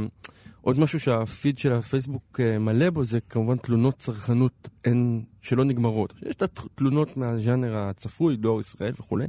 עוד 0.61 0.79
משהו 0.79 0.99
שהפיד 0.99 1.57
של 1.59 1.71
הפייסבוק 1.73 2.39
אה, 2.39 2.59
מלא 2.59 2.89
בו, 2.89 3.05
זה 3.05 3.19
כמובן 3.29 3.57
תלונות 3.57 3.97
צרכנות 3.97 4.69
אין, 4.85 5.23
שלא 5.41 5.63
נגמרות. 5.65 6.13
יש 6.21 6.35
את 6.35 6.41
התלונות 6.41 7.17
מהז'אנר 7.17 7.77
הצפוי, 7.77 8.35
דואר 8.37 8.59
ישראל 8.59 8.93
וכולי, 8.99 9.25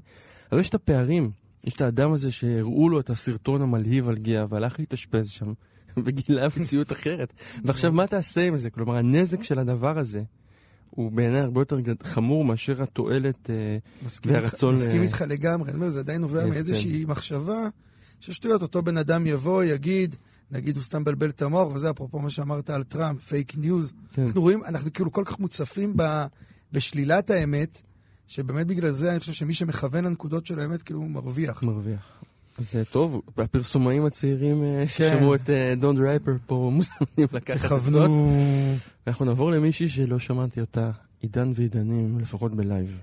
אבל 0.52 0.60
יש 0.60 0.68
את 0.68 0.74
הפערים. 0.74 1.30
יש 1.64 1.74
את 1.74 1.80
האדם 1.80 2.12
הזה 2.12 2.30
שהראו 2.30 2.88
לו 2.88 3.00
את 3.00 3.10
הסרטון 3.10 3.62
המלהיב 3.62 4.08
על 4.08 4.16
גהה, 4.18 4.44
והלך 4.48 4.78
להתאשפז 4.80 5.28
שם, 5.30 5.52
וגילה 6.04 6.46
מציאות 6.56 6.92
אחרת. 6.92 7.32
ועכשיו, 7.64 7.92
מה 7.92 8.06
תעשה 8.06 8.46
עם 8.46 8.56
זה? 8.56 8.70
כלומר, 8.70 8.96
הנזק 8.96 9.42
של 9.42 9.58
הדבר 9.58 9.98
הזה 9.98 10.22
הוא 10.90 11.12
בעיניי 11.12 11.40
הרבה 11.40 11.60
יותר 11.60 11.78
חמור 12.02 12.44
מאשר 12.44 12.82
התועלת 12.82 13.50
אה, 13.50 13.54
מסכים 14.06 14.32
איתך- 14.32 14.40
והרצון... 14.42 14.74
מסכים 14.74 15.02
איתך 15.02 15.24
לגמרי, 15.28 15.68
אני 15.70 15.76
אומר, 15.76 15.90
זה 15.90 16.00
עדיין 16.00 16.20
נובע. 16.20 16.46
מאיזושהי 16.46 17.04
מחשבה 17.04 17.68
ששטויות, 18.20 18.62
אותו 18.62 18.82
בן 18.82 18.96
אדם 18.96 19.26
יבוא, 19.26 19.64
יגיד, 19.64 20.16
נגיד 20.50 20.76
הוא 20.76 20.84
סתם 20.84 21.00
מבלבל 21.00 21.30
את 21.30 21.42
המוח, 21.42 21.74
וזה 21.74 21.90
אפרופו 21.90 22.18
מה 22.18 22.30
שאמרת 22.30 22.70
על 22.70 22.82
טראמפ, 22.82 23.22
פייק 23.22 23.56
ניוז. 23.56 23.92
כן. 24.12 24.22
אנחנו 24.22 24.40
רואים, 24.40 24.64
אנחנו 24.64 24.92
כאילו 24.92 25.12
כל 25.12 25.22
כך 25.26 25.38
מוצפים 25.38 25.92
ב, 25.96 26.24
בשלילת 26.72 27.30
האמת, 27.30 27.80
שבאמת 28.26 28.66
בגלל 28.66 28.92
זה 28.92 29.10
אני 29.10 29.20
חושב 29.20 29.32
שמי 29.32 29.54
שמכוון 29.54 30.04
לנקודות 30.04 30.46
של 30.46 30.58
האמת, 30.60 30.82
כאילו 30.82 31.00
הוא 31.00 31.10
מרוויח. 31.10 31.62
מרוויח. 31.62 32.20
אז 32.58 32.76
אה, 32.76 32.84
טוב, 32.84 33.22
הפרסומאים 33.38 34.04
הצעירים 34.04 34.64
אה, 34.64 34.84
כן. 34.86 34.86
ששמעו 34.86 35.34
את 35.34 35.50
אה, 35.50 35.74
דון 35.76 35.96
דרייפר 35.96 36.36
פה 36.46 36.54
מוזמנים 36.74 37.28
לקחת. 37.32 37.66
תכוונו... 37.66 38.32
אנחנו 39.06 39.24
נעבור 39.24 39.50
למישהי 39.50 39.88
שלא 39.88 40.18
שמעתי 40.18 40.60
אותה, 40.60 40.90
עידן 41.20 41.52
ועידנים, 41.54 42.18
לפחות 42.18 42.54
ב 42.54 42.61
live. 42.61 42.98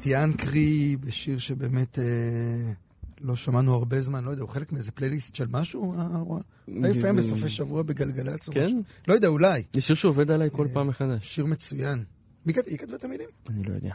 את 0.00 0.06
יען 0.06 0.32
קרי 0.32 0.96
בשיר 0.96 1.38
שבאמת 1.38 1.98
אה, 1.98 2.04
לא 3.20 3.36
שמענו 3.36 3.74
הרבה 3.74 4.00
זמן, 4.00 4.24
לא 4.24 4.30
יודע, 4.30 4.42
הוא 4.42 4.50
חלק 4.50 4.72
מאיזה 4.72 4.92
פלייליסט 4.92 5.34
של 5.34 5.46
משהו? 5.50 5.94
אה, 5.98 6.38
לפעמים 6.68 7.16
בסופי 7.16 7.48
שבוע 7.48 7.82
בגלגלצ 7.82 8.48
או 8.48 8.52
כן? 8.52 8.64
משהו. 8.64 8.82
לא 9.08 9.14
יודע, 9.14 9.28
אולי. 9.28 9.62
זה 9.72 9.80
שיר 9.80 9.96
שעובד 9.96 10.30
עליי 10.30 10.48
כל 10.52 10.66
אה, 10.66 10.72
פעם 10.72 10.86
מחדש. 10.86 11.34
שיר 11.34 11.46
מצוין. 11.46 12.04
מי 12.46 12.52
כתבה 12.54 12.96
את 12.96 13.04
המילים? 13.04 13.28
אני 13.50 13.64
לא 13.64 13.72
יודע. 13.74 13.94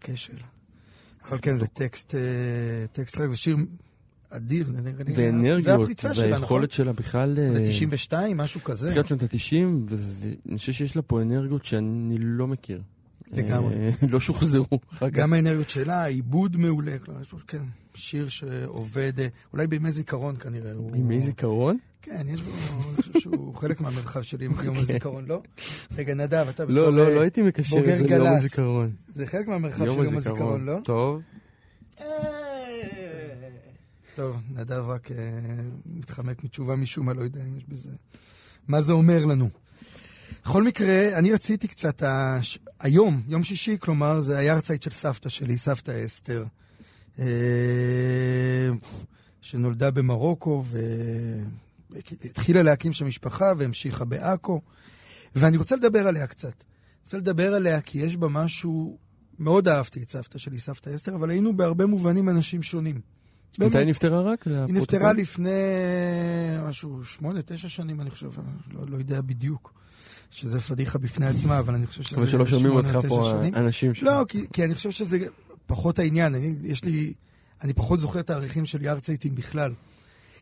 כשל. 0.00 0.32
אבל 1.28 1.38
כן, 1.42 1.56
זה 1.56 1.66
טקסט, 1.66 2.14
אה, 2.14 2.20
טקסט 2.92 3.16
חלק, 3.16 3.30
ושיר 3.30 3.56
אדיר, 4.30 4.66
זה 4.66 4.80
נראה 4.80 5.04
לי. 5.04 5.14
זה 5.14 5.74
שלה, 6.14 6.28
נכון? 6.28 6.30
והיכולת 6.30 6.72
שלה 6.72 6.92
בכלל... 6.92 7.38
אה, 7.38 7.52
זה 7.52 7.66
92, 7.66 8.36
משהו 8.36 8.60
כזה. 8.64 8.90
תחילת 8.90 9.06
שנות 9.06 9.22
ה-90, 9.22 9.54
ואני 9.88 10.58
חושב 10.58 10.72
שיש 10.72 10.96
לה 10.96 11.02
פה 11.02 11.22
אנרגיות 11.22 11.64
שאני 11.64 12.16
לא 12.18 12.46
מכיר. 12.46 12.82
לגמרי. 13.32 13.74
אה, 13.74 13.90
לא 14.12 14.20
שוחזרו 14.20 14.66
אחר 14.92 15.10
כך. 15.10 15.16
גם 15.16 15.32
האנרגיות 15.32 15.70
שלה, 15.70 16.04
עיבוד 16.04 16.56
מעולה. 16.56 16.92
כן, 17.46 17.62
שיר 17.94 18.28
שעובד, 18.28 19.20
אה, 19.20 19.26
אולי 19.52 19.66
בימי 19.66 19.90
זיכרון 19.90 20.36
כנראה. 20.40 20.72
הוא- 20.72 20.96
ימי 20.96 21.20
זיכרון? 21.20 21.76
כן, 22.02 22.26
יש 22.28 22.40
בו, 22.42 22.50
אני 22.50 23.02
חושב 23.02 23.20
שהוא 23.20 23.54
חלק 23.60 23.80
מהמרחב 23.80 24.22
שלי 24.22 24.44
עם 24.46 24.52
יום 24.64 24.76
הזיכרון, 24.76 25.24
לא? 25.26 25.42
רגע, 25.96 26.14
נדב, 26.14 26.46
אתה 26.48 26.66
בתור... 26.66 26.76
לא, 26.76 26.92
לא, 26.92 27.08
אה, 27.08 27.14
לא 27.14 27.20
הייתי 27.20 27.42
מקשר 27.42 27.76
בוגר 27.76 27.92
את 27.92 27.98
זה 27.98 28.04
ליום 28.06 28.18
גל"צ. 28.26 28.38
הזיכרון. 28.38 28.90
זה 29.14 29.26
חלק 29.26 29.48
מהמרחב 29.48 29.78
של 29.78 30.04
יום 30.04 30.16
הזיכרון, 30.16 30.64
לא? 30.64 30.78
טוב. 30.84 31.20
טוב, 34.14 34.42
נדב 34.54 34.84
רק 34.88 35.08
מתחמק 35.86 36.44
מתשובה 36.44 36.76
משום 36.76 37.06
מה, 37.06 37.12
לא 37.12 37.20
יודע 37.20 37.40
אם 37.48 37.56
יש 37.56 37.64
בזה... 37.68 37.90
מה 38.68 38.82
זה 38.82 38.92
אומר 38.92 39.24
לנו? 39.26 39.48
בכל 40.48 40.62
מקרה, 40.62 41.18
אני 41.18 41.32
רציתי 41.32 41.68
קצת, 41.68 42.02
הש... 42.06 42.58
היום, 42.80 43.22
יום 43.28 43.44
שישי, 43.44 43.76
כלומר, 43.80 44.20
זה 44.20 44.38
היארצייט 44.38 44.82
של 44.82 44.90
סבתא 44.90 45.28
שלי, 45.28 45.56
סבתא 45.56 46.04
אסתר, 46.06 46.44
אה, 47.18 47.24
שנולדה 49.40 49.90
במרוקו 49.90 50.64
והתחילה 51.90 52.62
להקים 52.62 52.92
שם 52.92 53.06
משפחה 53.06 53.52
והמשיכה 53.58 54.04
בעכו, 54.04 54.60
ואני 55.34 55.56
רוצה 55.56 55.76
לדבר 55.76 56.08
עליה 56.08 56.26
קצת. 56.26 56.64
רוצה 57.04 57.18
לדבר 57.18 57.54
עליה 57.54 57.80
כי 57.80 57.98
יש 57.98 58.16
בה 58.16 58.28
משהו, 58.28 58.98
מאוד 59.38 59.68
אהבתי 59.68 60.02
את 60.02 60.10
סבתא 60.10 60.38
שלי, 60.38 60.58
סבתא 60.58 60.94
אסתר, 60.94 61.14
אבל 61.14 61.30
היינו 61.30 61.56
בהרבה 61.56 61.86
מובנים 61.86 62.28
אנשים 62.28 62.62
שונים. 62.62 63.00
מתי 63.58 63.84
נפטרה 63.84 64.20
רק? 64.20 64.46
היא? 64.46 64.54
נפטרה 64.68 65.12
לפני 65.12 65.50
משהו, 66.62 67.04
שמונה, 67.04 67.40
תשע 67.42 67.68
שנים, 67.68 68.00
אני 68.00 68.10
חושב, 68.10 68.30
לא, 68.72 68.80
לא 68.88 68.96
יודע 68.96 69.20
בדיוק, 69.20 69.78
שזה 70.30 70.60
פדיחה 70.60 70.98
בפני 70.98 71.26
עצמה, 71.26 71.58
אבל 71.58 71.74
אני 71.74 71.86
חושב 71.86 72.02
שזה 72.02 72.16
מקווה 72.16 72.30
שלא 72.30 72.46
שומעים 72.46 72.74
אותך 72.74 72.98
פה. 73.08 73.32
האנשים 73.54 73.94
שלך. 73.94 74.08
לא, 74.08 74.24
כי, 74.28 74.46
כי 74.52 74.64
אני 74.64 74.74
חושב 74.74 74.90
שזה 74.90 75.18
פחות 75.66 75.98
העניין. 75.98 76.34
אני, 76.34 76.54
יש 76.62 76.84
לי, 76.84 77.12
אני 77.62 77.72
פחות 77.72 78.00
זוכר 78.00 78.22
תאריכים 78.22 78.66
של 78.66 78.82
יארצייטים 78.82 79.34
בכלל. 79.34 79.72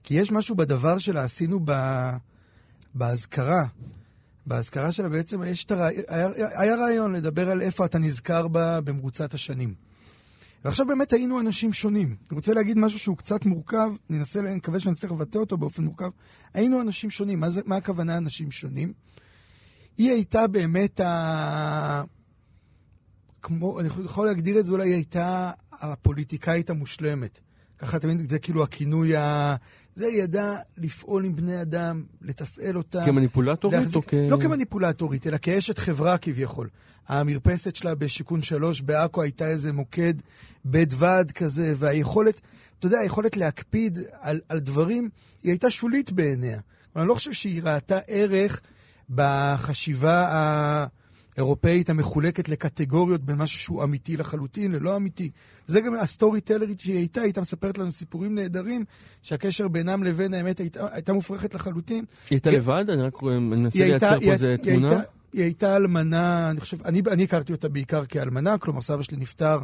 כי 0.02 0.14
יש 0.14 0.32
משהו 0.32 0.56
בדבר 0.56 0.98
שלה, 0.98 1.24
עשינו 1.24 1.60
ב, 1.64 1.72
באזכרה. 2.94 3.64
באזכרה 4.46 4.92
שלה 4.92 5.08
בעצם 5.08 5.42
יש 5.42 5.64
את 5.64 5.70
הרעי... 5.70 5.96
היה, 6.08 6.28
היה 6.36 6.76
רעיון 6.76 7.12
לדבר 7.12 7.50
על 7.50 7.62
איפה 7.62 7.84
אתה 7.84 7.98
נזכר 7.98 8.48
בה 8.48 8.80
במרוצת 8.80 9.34
השנים. 9.34 9.74
ועכשיו 10.64 10.86
באמת 10.86 11.12
היינו 11.12 11.40
אנשים 11.40 11.72
שונים. 11.72 12.06
אני 12.06 12.36
רוצה 12.36 12.54
להגיד 12.54 12.78
משהו 12.78 12.98
שהוא 12.98 13.16
קצת 13.16 13.44
מורכב, 13.44 13.92
אני 14.10 14.18
אנסה, 14.18 14.40
אני 14.40 14.54
מקווה 14.54 14.80
שאני 14.80 14.94
אצליח 14.94 15.12
לבטא 15.12 15.38
אותו 15.38 15.56
באופן 15.56 15.84
מורכב. 15.84 16.10
היינו 16.54 16.80
אנשים 16.80 17.10
שונים. 17.10 17.40
מה, 17.40 17.50
זה, 17.50 17.60
מה 17.66 17.76
הכוונה 17.76 18.16
אנשים 18.16 18.50
שונים? 18.50 18.92
היא 19.98 20.10
הייתה 20.10 20.46
באמת 20.46 21.00
ה... 21.00 22.02
כמו, 23.42 23.80
אני 23.80 23.88
יכול 24.04 24.26
להגדיר 24.26 24.58
את 24.58 24.66
זה, 24.66 24.72
אולי 24.72 24.88
היא 24.88 24.94
הייתה 24.94 25.50
הפוליטיקאית 25.72 26.70
המושלמת. 26.70 27.40
ככה 27.78 27.98
תמיד, 27.98 28.30
זה 28.30 28.38
כאילו 28.38 28.62
הכינוי 28.62 29.16
ה... 29.16 29.56
זה 29.94 30.06
ידעה 30.06 30.56
לפעול 30.78 31.24
עם 31.24 31.36
בני 31.36 31.62
אדם, 31.62 32.04
לתפעל 32.22 32.76
אותם. 32.76 33.04
כמניפולטורית 33.06 33.78
להחזיק- 33.80 33.96
או 33.96 34.02
כ... 34.06 34.14
לא 34.30 34.36
כמניפולטורית, 34.42 35.26
אלא 35.26 35.36
כאשת 35.42 35.78
חברה 35.78 36.18
כביכול. 36.18 36.68
המרפסת 37.08 37.76
שלה 37.76 37.94
בשיכון 37.94 38.42
שלוש 38.42 38.80
בעכו 38.80 39.22
הייתה 39.22 39.48
איזה 39.48 39.72
מוקד 39.72 40.14
בית 40.64 40.94
ועד 40.96 41.32
כזה, 41.32 41.74
והיכולת, 41.76 42.40
אתה 42.78 42.86
יודע, 42.86 42.98
היכולת 42.98 43.36
להקפיד 43.36 43.98
על, 44.20 44.40
על 44.48 44.58
דברים, 44.58 45.08
היא 45.42 45.52
הייתה 45.52 45.70
שולית 45.70 46.12
בעיניה. 46.12 46.60
אני 46.96 47.08
לא 47.08 47.14
חושב 47.14 47.32
שהיא 47.32 47.62
ראתה 47.62 47.98
ערך 48.06 48.60
בחשיבה 49.10 50.28
האירופאית 51.36 51.90
המחולקת 51.90 52.48
לקטגוריות 52.48 53.20
בין 53.24 53.36
משהו 53.36 53.58
שהוא 53.58 53.84
אמיתי 53.84 54.16
לחלוטין 54.16 54.72
ללא 54.72 54.96
אמיתי. 54.96 55.30
זה 55.66 55.80
גם 55.80 55.94
הסטורי 55.94 56.40
טלרית 56.40 56.80
שהיא 56.80 56.96
הייתה, 56.96 57.20
הייתה 57.20 57.40
מספרת 57.40 57.78
לנו 57.78 57.92
סיפורים 57.92 58.34
נהדרים, 58.34 58.84
שהקשר 59.22 59.68
בינם 59.68 60.04
לבין 60.04 60.34
האמת 60.34 60.58
הייתה, 60.58 60.86
הייתה 60.92 61.12
מופרכת 61.12 61.54
לחלוטין. 61.54 62.04
היא 62.30 62.36
הייתה. 62.36 62.50
לבד? 62.50 62.90
אני 62.90 63.02
רק 63.02 63.22
מנסה 63.22 63.78
לייצר 63.78 64.20
פה 64.20 64.32
איזה 64.32 64.56
תמונה. 64.62 65.00
היא 65.32 65.42
הייתה 65.42 65.76
אלמנה, 65.76 66.50
אני 66.50 66.60
חושב, 66.60 66.82
אני, 66.82 67.02
אני 67.10 67.24
הכרתי 67.24 67.52
אותה 67.52 67.68
בעיקר 67.68 68.06
כאלמנה, 68.06 68.58
כלומר 68.58 68.80
סבא 68.80 69.02
שלי 69.02 69.16
נפטר 69.16 69.58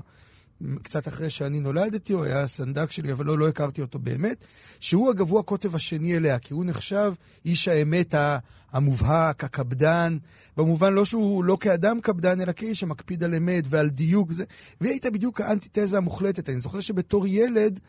קצת 0.82 1.08
אחרי 1.08 1.30
שאני 1.30 1.60
נולדתי, 1.60 2.12
הוא 2.12 2.24
היה 2.24 2.42
הסנדק 2.42 2.90
שלי, 2.90 3.12
אבל 3.12 3.26
לא, 3.26 3.38
לא 3.38 3.48
הכרתי 3.48 3.80
אותו 3.80 3.98
באמת, 3.98 4.44
שהוא 4.80 5.10
אגב 5.10 5.30
הוא 5.30 5.40
הקוטב 5.40 5.74
השני 5.74 6.16
אליה, 6.16 6.38
כי 6.38 6.54
הוא 6.54 6.64
נחשב 6.64 7.12
איש 7.44 7.68
האמת 7.68 8.14
המובהק, 8.72 9.44
הקפדן, 9.44 10.18
במובן 10.56 10.92
לא 10.92 11.04
שהוא 11.04 11.44
לא 11.44 11.56
כאדם 11.60 12.00
קפדן, 12.00 12.40
אלא 12.40 12.52
כאיש 12.52 12.80
שמקפיד 12.80 13.24
על 13.24 13.34
אמת 13.34 13.64
ועל 13.68 13.88
דיוק, 13.88 14.32
זה, 14.32 14.44
והיא 14.80 14.92
הייתה 14.92 15.10
בדיוק 15.10 15.40
האנטיתזה 15.40 15.96
המוחלטת. 15.96 16.48
אני 16.48 16.60
זוכר 16.60 16.80
שבתור 16.80 17.26
ילד, 17.26 17.80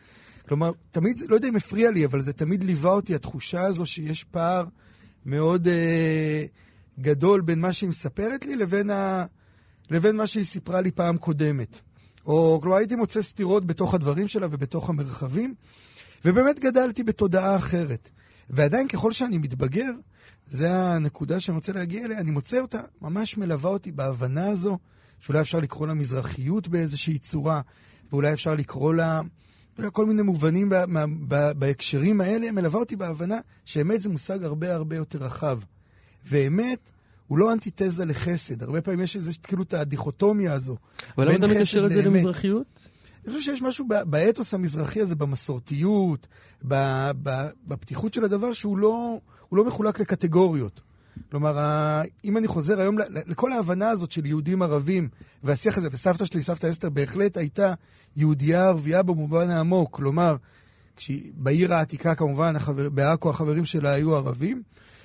כלומר, 0.48 0.72
תמיד, 0.90 1.20
לא 1.28 1.34
יודע 1.34 1.48
אם 1.48 1.56
הפריע 1.56 1.90
לי, 1.90 2.04
אבל 2.04 2.20
זה 2.20 2.32
תמיד 2.32 2.64
ליווה 2.64 2.90
אותי, 2.90 3.14
התחושה 3.14 3.62
הזו 3.62 3.86
שיש 3.86 4.24
פער 4.24 4.64
מאוד 5.26 5.68
אה, 5.68 6.44
גדול 7.00 7.40
בין 7.40 7.60
מה 7.60 7.72
שהיא 7.72 7.88
מספרת 7.88 8.46
לי 8.46 8.56
לבין, 8.56 8.90
ה, 8.90 9.24
לבין 9.90 10.16
מה 10.16 10.26
שהיא 10.26 10.44
סיפרה 10.44 10.80
לי 10.80 10.90
פעם 10.90 11.18
קודמת. 11.18 11.80
או, 12.26 12.58
כלומר, 12.62 12.76
הייתי 12.76 12.96
מוצא 12.96 13.22
סתירות 13.22 13.66
בתוך 13.66 13.94
הדברים 13.94 14.28
שלה 14.28 14.46
ובתוך 14.50 14.90
המרחבים, 14.90 15.54
ובאמת 16.24 16.58
גדלתי 16.58 17.02
בתודעה 17.02 17.56
אחרת. 17.56 18.08
ועדיין, 18.50 18.88
ככל 18.88 19.12
שאני 19.12 19.38
מתבגר, 19.38 19.90
זה 20.46 20.72
הנקודה 20.74 21.40
שאני 21.40 21.54
רוצה 21.54 21.72
להגיע 21.72 22.04
אליה, 22.04 22.18
אני 22.18 22.30
מוצא 22.30 22.60
אותה, 22.60 22.80
ממש 23.02 23.38
מלווה 23.38 23.70
אותי 23.70 23.92
בהבנה 23.92 24.48
הזו, 24.48 24.78
שאולי 25.20 25.40
אפשר 25.40 25.60
לקרוא 25.60 25.86
לה 25.86 25.94
מזרחיות 25.94 26.68
באיזושהי 26.68 27.18
צורה, 27.18 27.60
ואולי 28.12 28.32
אפשר 28.32 28.54
לקרוא 28.54 28.94
לה... 28.94 29.20
כל 29.92 30.06
מיני 30.06 30.22
מובנים 30.22 30.68
ב- 30.68 30.84
מה- 30.84 31.06
ב- 31.06 31.52
בהקשרים 31.52 32.20
האלה, 32.20 32.52
מלווה 32.52 32.80
אותי 32.80 32.96
בהבנה 32.96 33.38
שאמת 33.64 34.00
זה 34.00 34.08
מושג 34.08 34.44
הרבה 34.44 34.74
הרבה 34.74 34.96
יותר 34.96 35.18
רחב. 35.18 35.58
ואמת 36.26 36.90
הוא 37.26 37.38
לא 37.38 37.52
אנטיתזה 37.52 38.04
לחסד. 38.04 38.62
הרבה 38.62 38.80
פעמים 38.80 39.00
יש 39.00 39.16
איזה, 39.16 39.32
כאילו, 39.42 39.62
את 39.62 39.74
הדיכוטומיה 39.74 40.52
הזו. 40.52 40.76
אבל 41.18 41.28
למה 41.28 41.36
אתה 41.36 41.46
מקשר 41.46 41.86
את 41.86 41.90
זה. 41.90 42.02
למזרחיות? 42.02 42.66
אני 43.24 43.34
חושב 43.34 43.50
שיש 43.50 43.62
משהו 43.62 43.86
באתוס 44.06 44.54
המזרחי 44.54 45.00
הזה, 45.00 45.16
במסורתיות, 45.16 46.26
בפתיחות 47.66 48.14
של 48.14 48.24
הדבר, 48.24 48.52
שהוא 48.52 48.78
לא, 48.78 49.20
לא 49.52 49.64
מחולק 49.64 50.00
לקטגוריות. 50.00 50.80
כלומר, 51.30 51.58
אם 52.24 52.36
אני 52.36 52.48
חוזר 52.48 52.80
היום 52.80 52.98
לכל 53.08 53.52
ההבנה 53.52 53.90
הזאת 53.90 54.12
של 54.12 54.26
יהודים 54.26 54.62
ערבים, 54.62 55.08
והשיח 55.42 55.78
הזה, 55.78 55.88
וסבתא 55.92 56.24
שלי, 56.24 56.42
סבתא 56.42 56.70
אסתר, 56.70 56.90
בהחלט 56.90 57.36
הייתה 57.36 57.74
יהודייה 58.16 58.68
ערבייה 58.68 59.02
במובן 59.02 59.50
העמוק. 59.50 59.96
כלומר, 59.96 60.36
כשהיא, 60.96 61.32
בעיר 61.34 61.74
העתיקה 61.74 62.14
כמובן, 62.14 62.56
החבר, 62.56 62.90
בעכו 62.90 63.30
החברים 63.30 63.64
שלה 63.64 63.90
היו 63.90 64.16
ערבים, 64.16 64.62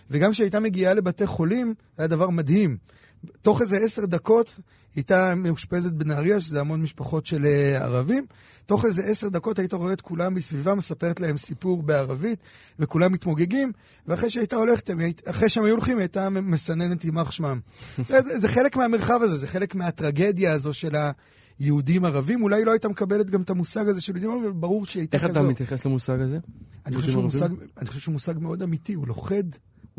וגם 0.10 0.32
כשהייתה 0.32 0.60
מגיעה 0.60 0.94
לבתי 0.94 1.28
חולים, 1.28 1.68
זה 1.68 2.04
היה 2.04 2.08
דבר 2.08 2.30
מדהים. 2.30 2.78
תוך 3.42 3.62
איזה 3.62 3.78
עשר 3.78 4.06
דקות 4.06 4.60
הייתה 4.96 5.36
מאושפזת 5.36 5.92
בנהריה, 5.92 6.42
שזה 6.42 6.60
המון 6.60 6.82
משפחות 6.82 7.26
של 7.26 7.46
אה, 7.46 7.84
ערבים. 7.84 8.26
תוך 8.66 8.86
איזה 8.86 9.04
עשר 9.04 9.30
דקות 9.30 9.60
היית 9.60 9.74
רואה 9.74 9.94
את 9.94 10.02
כולם 10.02 10.34
מסביבה, 10.34 10.76
מספרת 10.76 11.20
להם 11.20 11.38
סיפור 11.38 11.84
בערבית, 11.84 12.40
וכולם 12.80 13.12
מתמוגגים, 13.12 13.72
ואחרי 14.08 14.30
שהייתה 14.30 14.56
הולכת, 14.56 14.90
אחרי 15.26 15.50
שהם 15.50 15.64
היו 15.64 15.74
הולכים, 15.74 15.98
היא 15.98 16.02
הייתה 16.02 16.30
מסננת 16.30 17.06
יימח 17.06 17.32
שמם. 17.32 17.60
זה, 18.10 18.40
זה, 18.40 18.48
חלק 18.48 18.76
מהמרחב 18.76 19.20
הזה, 19.22 19.38
זה 19.38 19.48
חלק 19.48 19.76
מהטרגדיה 19.76 20.54
הזו 20.54 20.74
של 20.74 20.92
היהודים 21.60 22.06
ערבים. 22.06 22.44
אולי 22.44 22.66
לא 22.66 22.72
הייתה 22.72 22.90
מקבלת 22.90 23.30
גם 23.30 23.42
את 23.42 23.50
המושג 23.50 23.88
הזה 23.88 24.02
של 24.02 24.12
יהודים 24.12 24.30
ערבים, 24.30 24.46
אבל 24.46 24.60
ברור 24.60 24.86
שהיא 24.86 25.02
הייתה 25.02 25.18
איך. 25.18 25.26
אתה 25.26 25.42
מתייחס 25.42 25.86
למושג 25.86 26.20
הזה? 26.20 26.40
אני 26.86 26.96
חושב, 26.96 27.12
שהוא 27.12 27.24
מושג, 27.24 27.50
אני 27.78 27.88
חושב 27.88 28.00
שהוא 28.00 28.14
מושג 28.14 28.34
מאוד 28.40 28.64
אמיתי, 28.64 28.94
הוא 28.94 29.08
לוכד, 29.08 29.44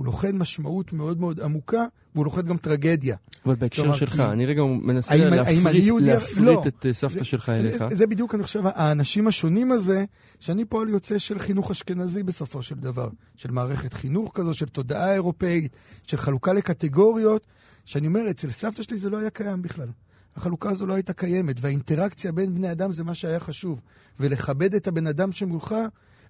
הוא 0.01 0.07
לוכד 0.07 0.34
משמעות 0.34 0.92
מאוד 0.92 1.20
מאוד 1.20 1.40
עמוקה, 1.40 1.84
והוא 2.14 2.24
לוכד 2.24 2.46
גם 2.46 2.57
טרגדיה. 2.57 3.16
אבל 3.46 3.55
בהקשר 3.55 3.82
כלומר, 3.82 3.96
שלך, 3.96 4.16
כי- 4.16 4.22
אני 4.22 4.46
רגע 4.46 4.62
מנסה 4.64 5.14
האם- 5.14 5.22
האם 5.32 5.32
להפריט 5.64 5.84
יהודי? 5.84 6.07
להפריט 6.07 6.38
לא. 6.38 6.62
את 6.66 6.86
אה, 6.86 6.94
סבתא 6.94 7.18
זה- 7.18 7.24
שלך 7.24 7.48
אליך. 7.48 7.84
זה 7.92 8.07
בדיוק, 8.07 8.34
אני 8.34 8.42
חושב, 8.42 8.62
האנשים 8.64 9.26
השונים 9.28 9.72
הזה, 9.72 10.05
שאני 10.38 10.64
פועל 10.64 10.88
יוצא 10.88 11.18
של 11.18 11.38
חינוך 11.38 11.70
אשכנזי 11.70 12.22
בסופו 12.22 12.62
של 12.62 12.74
דבר, 12.74 13.09
של 13.36 13.51
מערכת 13.51 13.92
חינוך 13.92 14.30
כזו, 14.34 14.55
של 14.55 14.66
תודעה 14.66 15.14
אירופאית, 15.14 15.76
של 16.07 16.16
חלוקה 16.16 16.53
לקטגוריות, 16.53 17.46
שאני 17.84 18.07
אומר, 18.07 18.30
אצל 18.30 18.51
סבתא 18.51 18.82
שלי 18.82 18.98
זה 18.98 19.11
לא 19.11 19.18
היה 19.18 19.30
קיים 19.30 19.62
בכלל. 19.62 19.88
החלוקה 20.36 20.70
הזו 20.70 20.86
לא 20.86 20.94
הייתה 20.94 21.12
קיימת, 21.12 21.57
והאינטראקציה 21.61 22.32
בין 22.32 22.55
בני 22.55 22.72
אדם 22.72 22.92
זה 22.92 23.05
מה 23.05 23.14
שהיה 23.14 23.40
חשוב. 23.40 23.80
ולכבד 24.20 24.74
את 24.74 24.88
הבן 24.88 25.07
אדם 25.07 25.32
שמולך, 25.32 25.74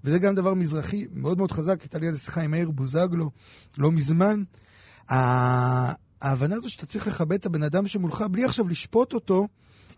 וזה 0.05 0.19
גם 0.19 0.35
דבר 0.35 0.55
מזרחי 0.55 1.07
מאוד 1.13 1.39
מאוד 1.39 1.53
חזק, 1.53 1.81
הייתה 1.83 1.99
לי 1.99 2.07
על 2.07 2.13
זה 2.13 2.19
שיחה 2.19 2.41
עם 2.41 2.51
מאיר 2.51 2.71
בוזגלו 2.71 3.31
לא 3.79 3.93
מזמן. 3.93 4.43
ההבנה 5.09 6.55
הזו 6.55 6.71
שאתה 6.71 6.87
צריך 6.87 7.07
לכבד 7.07 7.33
את 7.33 7.47
הבן 7.47 7.63
אדם 7.63 7.89
שמולך, 7.89 8.25
בלי 8.31 8.45
עכשיו 8.45 8.69
לשפוט 8.69 9.13
אותו, 9.13 9.49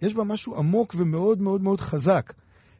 יש 0.03 0.15
בה 0.15 0.25
משהו 0.25 0.57
עמוק 0.57 0.95
ומאוד 0.99 1.41
מאוד 1.41 1.63
מאוד 1.63 1.81
חזק. 1.81 2.33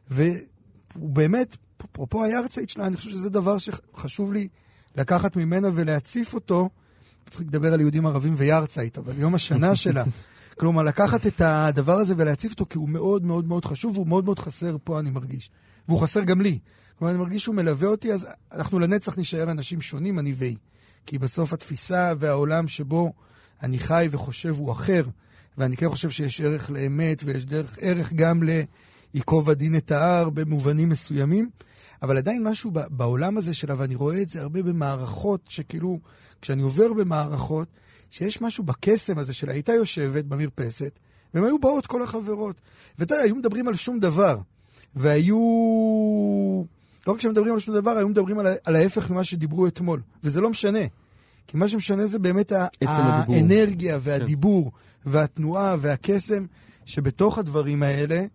והוא 0.09 1.09
באמת, 1.09 1.55
אפרופו 1.91 2.23
היארצייט 2.23 2.69
שלה, 2.69 2.87
אני 2.87 2.97
חושב 2.97 3.09
שזה 3.09 3.29
דבר 3.29 3.57
שחשוב 3.57 4.33
לי 4.33 4.47
לקחת 4.95 5.35
ממנה 5.35 5.69
ולהציף 5.73 6.33
אותו. 6.33 6.69
צריך 7.29 7.41
לדבר 7.41 7.73
על 7.73 7.79
יהודים 7.79 8.05
ערבים 8.05 8.33
ויארצייט, 8.37 8.97
אבל 8.97 9.13
יום 9.17 9.35
השנה 9.35 9.75
שלה. 9.83 10.03
כלומר, 10.59 10.83
לקחת 10.83 11.27
את 11.27 11.41
הדבר 11.41 11.93
הזה 11.93 12.13
ולהציף 12.17 12.51
אותו, 12.51 12.65
כי 12.69 12.77
הוא 12.77 12.89
מאוד 12.89 13.25
מאוד 13.25 13.47
מאוד 13.47 13.65
חשוב, 13.65 13.93
והוא 13.97 14.07
מאוד 14.07 14.25
מאוד 14.25 14.39
חסר 14.39 14.77
פה, 14.83 14.99
אני 14.99 15.09
מרגיש. 15.09 15.49
והוא 15.87 16.01
חסר 16.01 16.23
גם 16.23 16.41
לי. 16.41 16.59
כלומר, 17.03 17.15
אני 17.15 17.23
מרגיש 17.23 17.43
שהוא 17.43 17.55
מלווה 17.55 17.87
אותי, 17.87 18.13
אז 18.13 18.27
אנחנו 18.51 18.79
לנצח 18.79 19.17
נישאר 19.17 19.51
אנשים 19.51 19.81
שונים, 19.81 20.19
אני 20.19 20.33
והיא. 20.37 20.57
כי 21.05 21.17
בסוף 21.17 21.53
התפיסה 21.53 22.13
והעולם 22.19 22.67
שבו 22.67 23.13
אני 23.63 23.79
חי 23.79 24.07
וחושב 24.11 24.55
הוא 24.57 24.71
אחר, 24.71 25.03
ואני 25.57 25.77
כן 25.77 25.89
חושב 25.89 26.09
שיש 26.09 26.41
ערך 26.41 26.69
לאמת, 26.69 27.21
ויש 27.25 27.45
דרך, 27.45 27.77
ערך 27.81 28.13
גם 28.13 28.43
לייקוב 29.13 29.49
הדין 29.49 29.77
את 29.77 29.91
ההר 29.91 30.29
במובנים 30.29 30.89
מסוימים, 30.89 31.49
אבל 32.01 32.17
עדיין 32.17 32.43
משהו 32.43 32.71
בעולם 32.89 33.37
הזה 33.37 33.53
שלה, 33.53 33.75
ואני 33.77 33.95
רואה 33.95 34.21
את 34.21 34.29
זה 34.29 34.41
הרבה 34.41 34.63
במערכות, 34.63 35.41
שכאילו, 35.49 35.99
כשאני 36.41 36.61
עובר 36.61 36.93
במערכות, 36.93 37.67
שיש 38.09 38.41
משהו 38.41 38.63
בקסם 38.63 39.17
הזה 39.17 39.33
שלה. 39.33 39.53
הייתה 39.53 39.73
יושבת 39.73 40.25
במרפסת, 40.25 40.99
והן 41.33 41.43
היו 41.43 41.59
באות 41.59 41.87
כל 41.87 42.03
החברות. 42.03 42.61
ואתה 42.99 43.15
יודע, 43.15 43.23
היו 43.23 43.35
מדברים 43.35 43.67
על 43.67 43.75
שום 43.75 43.99
דבר. 43.99 44.37
והיו... 44.95 45.37
לא 47.07 47.13
רק 47.13 47.21
שמדברים 47.21 47.53
על 47.53 47.59
שום 47.59 47.75
דבר, 47.75 47.91
היו 47.91 48.09
מדברים 48.09 48.39
על, 48.39 48.47
על 48.63 48.75
ההפך 48.75 49.09
ממה 49.09 49.23
שדיברו 49.23 49.67
אתמול. 49.67 50.01
וזה 50.23 50.41
לא 50.41 50.49
משנה. 50.49 50.79
כי 51.47 51.57
מה 51.57 51.67
שמשנה 51.69 52.05
זה 52.05 52.19
באמת. 52.19 52.51
האנרגיה 52.81 53.99
והדיבור 54.01 54.71
והתנועה 55.05 55.75
והקסם 55.79 56.45
שבתוך 56.85 57.37
הדברים 57.37 57.83
האלה. 57.83 58.25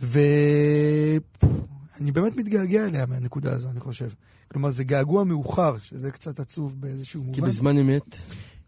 ואני 0.00 1.20
באמת 2.12 2.36
מתגעגע 2.36 2.86
אליה 2.86 3.06
מהנקודה 3.06 3.52
הזו, 3.52 3.68
אני 3.68 3.80
חושב. 3.80 4.08
כלומר, 4.48 4.70
זה 4.70 4.84
געגוע 4.84 5.24
מאוחר, 5.24 5.78
שזה 5.78 6.10
קצת 6.10 6.40
עצוב 6.40 6.80
באיזשהו 6.80 7.22
מובן. 7.22 7.34
כי 7.34 7.40
בזמן 7.40 7.78
אמת, 7.78 8.16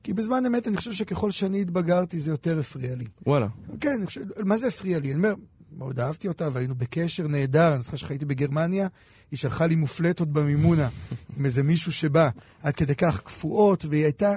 כי 0.02 0.12
בזמן 0.12 0.46
אמת 0.46 0.68
אני 0.68 0.76
חושב 0.76 0.92
שככל 0.92 1.30
שאני 1.30 1.60
התבגרתי 1.60 2.20
זה 2.20 2.30
יותר 2.30 2.58
הפריע 2.58 2.94
לי. 2.94 3.04
וואלה. 3.26 3.48
כן, 3.80 4.00
חושב, 4.04 4.20
מה 4.44 4.56
זה 4.56 4.68
הפריע 4.68 4.98
לי? 4.98 5.08
אני 5.08 5.16
אומר, 5.16 5.34
מאוד 5.76 6.00
אהבתי 6.00 6.28
אותה 6.28 6.48
והיינו 6.52 6.74
בקשר 6.74 7.28
נהדר. 7.28 7.74
אני 7.74 7.82
זוכר 7.82 7.96
שחייתי 7.96 8.24
בגרמניה, 8.24 8.88
היא 9.30 9.38
שלחה 9.38 9.66
לי 9.66 9.74
מופלטות 9.74 10.32
במימונה 10.32 10.88
עם 11.36 11.44
איזה 11.44 11.62
מישהו 11.62 11.92
שבא, 11.92 12.30
עד 12.62 12.74
כדי 12.74 12.94
כך 12.94 13.20
קפואות, 13.20 13.84
והיא 13.84 14.04
הייתה... 14.04 14.36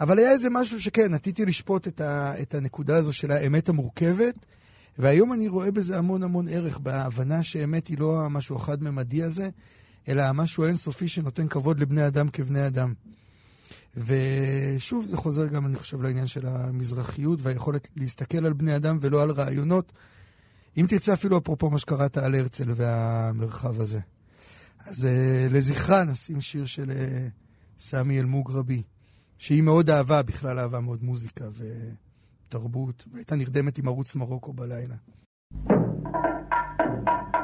אבל 0.00 0.18
היה 0.18 0.30
איזה 0.30 0.50
משהו 0.50 0.80
שכן, 0.80 1.14
נטיתי 1.14 1.44
לשפוט 1.44 1.88
את, 1.88 2.00
ה, 2.00 2.34
את 2.42 2.54
הנקודה 2.54 2.96
הזו 2.96 3.12
של 3.12 3.30
האמת 3.30 3.68
המורכבת, 3.68 4.34
והיום 4.98 5.32
אני 5.32 5.48
רואה 5.48 5.70
בזה 5.70 5.98
המון 5.98 6.22
המון 6.22 6.48
ערך, 6.48 6.78
בהבנה 6.78 7.42
שאמת 7.42 7.86
היא 7.86 7.98
לא 7.98 8.22
המשהו 8.22 8.56
החד-ממדי 8.56 9.22
הזה, 9.22 9.48
אלא 10.08 10.22
המשהו 10.22 10.64
האינסופי 10.64 11.08
שנותן 11.08 11.48
כבוד 11.48 11.80
לבני 11.80 12.06
אדם 12.06 12.28
כבני 12.28 12.66
אדם. 12.66 12.94
ושוב, 13.96 15.06
זה 15.06 15.16
חוזר 15.16 15.46
גם, 15.46 15.66
אני 15.66 15.76
חושב, 15.76 16.02
לעניין 16.02 16.26
של 16.26 16.46
המזרחיות 16.46 17.38
והיכולת 17.42 17.88
להסתכל 17.96 18.46
על 18.46 18.52
בני 18.52 18.76
אדם 18.76 18.98
ולא 19.00 19.22
על 19.22 19.30
רעיונות. 19.30 19.92
אם 20.76 20.86
תרצה 20.88 21.14
אפילו 21.14 21.38
אפרופו 21.38 21.70
מה 21.70 21.78
שקראת 21.78 22.16
על 22.16 22.34
הרצל 22.34 22.70
והמרחב 22.76 23.80
הזה. 23.80 24.00
אז 24.86 25.04
uh, 25.04 25.52
לזכרה 25.52 26.04
נשים 26.04 26.40
שיר 26.40 26.64
של 26.64 26.90
uh, 26.90 26.94
סמי 27.78 28.20
אל-מוגרבי, 28.20 28.82
שהיא 29.38 29.62
מאוד 29.62 29.90
אהבה, 29.90 30.22
בכלל 30.22 30.58
אהבה 30.58 30.80
מאוד 30.80 31.04
מוזיקה 31.04 31.44
ותרבות, 32.48 33.06
והייתה 33.12 33.36
נרדמת 33.36 33.78
עם 33.78 33.88
ערוץ 33.88 34.14
מרוקו 34.14 34.52
בלילה. 34.52 34.94
thank 35.66 37.34
you 37.34 37.43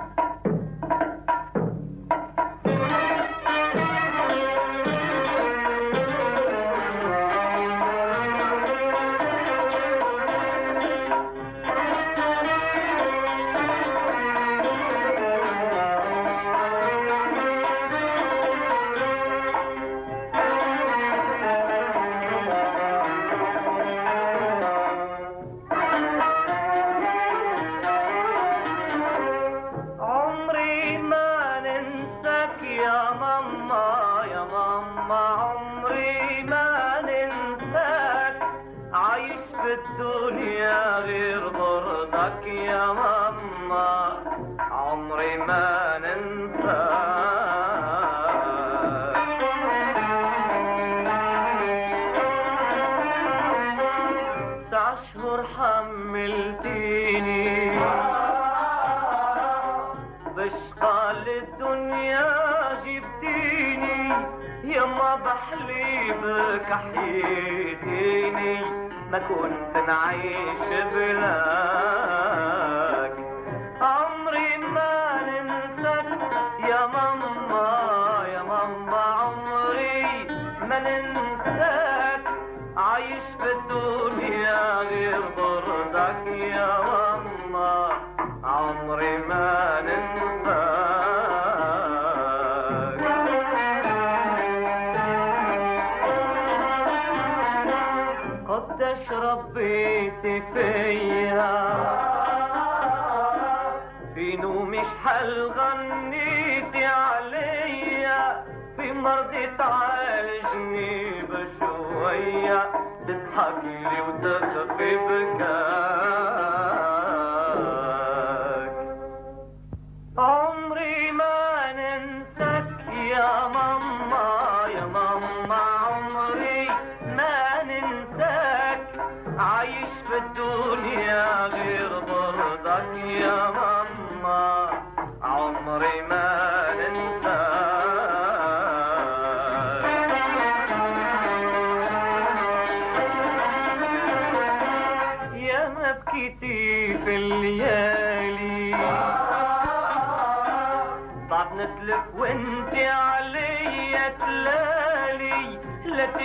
مكون 69.12 69.50
بنعيش 69.74 70.68
بلا 70.94 71.59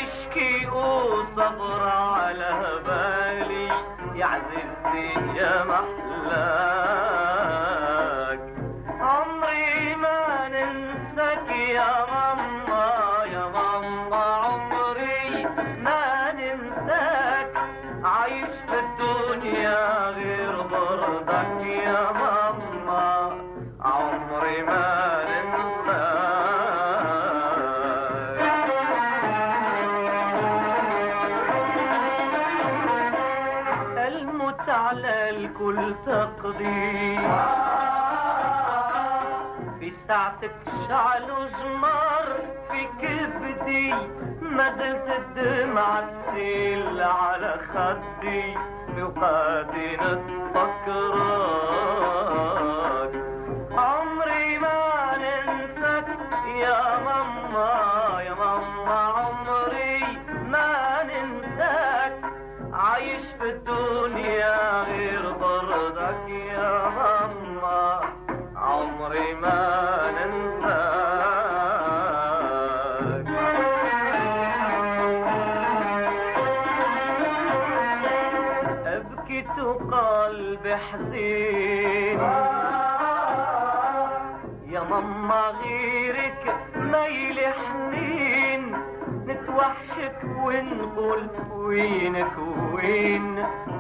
تشكي 0.06 0.68
وصبر 0.68 1.90
على 1.90 2.82
بالي 2.86 3.68
يا 4.20 4.26
عزيزتي 4.26 5.25
تقضي 36.60 37.18
في 39.80 39.92
ساعتك 40.08 40.52
شعل 40.90 41.24
وجمر 41.32 42.28
في 42.72 42.88
كبدي 43.02 43.94
ما 44.42 44.70
زلت 44.78 45.08
الدمعة 45.20 46.08
تسيل 46.32 47.02
على 47.02 47.60
خدي 47.74 48.58
بوقاتي 48.96 49.88
نتفكرك 49.98 50.26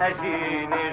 وين 0.00 0.83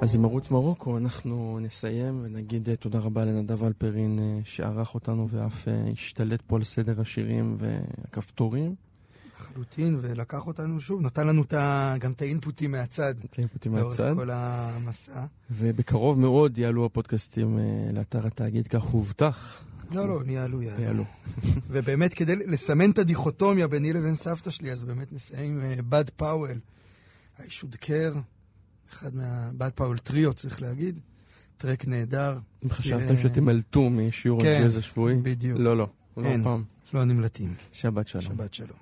אז 0.00 0.14
עם 0.14 0.24
ערוץ 0.24 0.50
מרוקו 0.50 0.98
אנחנו 0.98 1.58
נסיים 1.62 2.20
ונגיד 2.24 2.68
אה, 2.68 2.76
תודה 2.76 2.98
רבה 2.98 3.24
לנדב 3.24 3.64
אלפרין 3.64 4.18
אה, 4.18 4.40
שערך 4.44 4.94
אותנו 4.94 5.28
ואף 5.30 5.68
אה, 5.68 5.90
השתלט 5.92 6.42
פה 6.46 6.56
על 6.56 6.64
סדר 6.64 7.00
השירים 7.00 7.56
והכפתורים. 7.60 8.74
לחלוטין, 9.40 9.98
ולקח 10.00 10.46
אותנו 10.46 10.80
שוב, 10.80 11.00
נתן 11.00 11.26
לנו 11.26 11.44
ה- 11.56 11.94
גם 11.98 12.12
את 12.12 12.22
האינפוטים 12.22 12.72
מהצד. 12.72 13.14
את 13.24 13.38
האינפוטים 13.38 13.76
לאורך 13.76 14.00
מהצד. 14.00 14.14
כל 14.16 14.30
המסע. 14.32 15.24
ובקרוב 15.50 16.18
מאוד 16.18 16.58
יעלו 16.58 16.84
הפודקאסטים 16.84 17.58
לאתר 17.92 18.26
התאגיד, 18.26 18.66
כך 18.68 18.82
הובטח. 18.82 19.64
לא, 19.90 20.08
לא, 20.08 20.20
יעלו, 20.26 20.62
יעלו. 20.62 20.82
יעלו. 20.82 21.04
ובאמת, 21.70 22.14
כדי 22.14 22.36
לסמן 22.36 22.90
את 22.90 22.98
הדיכוטומיה 22.98 23.68
ביני 23.68 23.92
לבין 23.92 24.14
סבתא 24.14 24.50
שלי, 24.50 24.72
אז 24.72 24.84
באמת 24.84 25.12
נסיים 25.12 25.60
עם 25.60 25.90
בד 25.90 26.10
פאוול. 26.16 26.58
I 27.38 27.40
should 27.40 27.84
care, 27.84 28.18
אחד 28.92 29.14
מה... 29.14 29.50
בד 29.52 29.70
פאוול 29.74 29.98
טריו, 29.98 30.34
צריך 30.34 30.62
להגיד. 30.62 30.98
טרק 31.56 31.86
נהדר. 31.86 32.38
אם 32.64 32.70
חשבתם 32.70 33.14
אה, 33.14 33.20
שתמלטו 33.20 33.90
משיעור 33.90 34.42
כן, 34.42 34.54
הג'אז 34.58 34.76
השבועי, 34.76 35.16
בדיוק. 35.16 35.58
לא, 35.60 35.76
לא, 35.76 35.86
לא. 36.16 36.28
הפעם. 36.28 36.64
לא 36.94 37.04
נמלטים. 37.04 37.54
שבת 37.72 38.06
שלום. 38.06 38.24
שבת 38.24 38.54
שלום. 38.54 38.78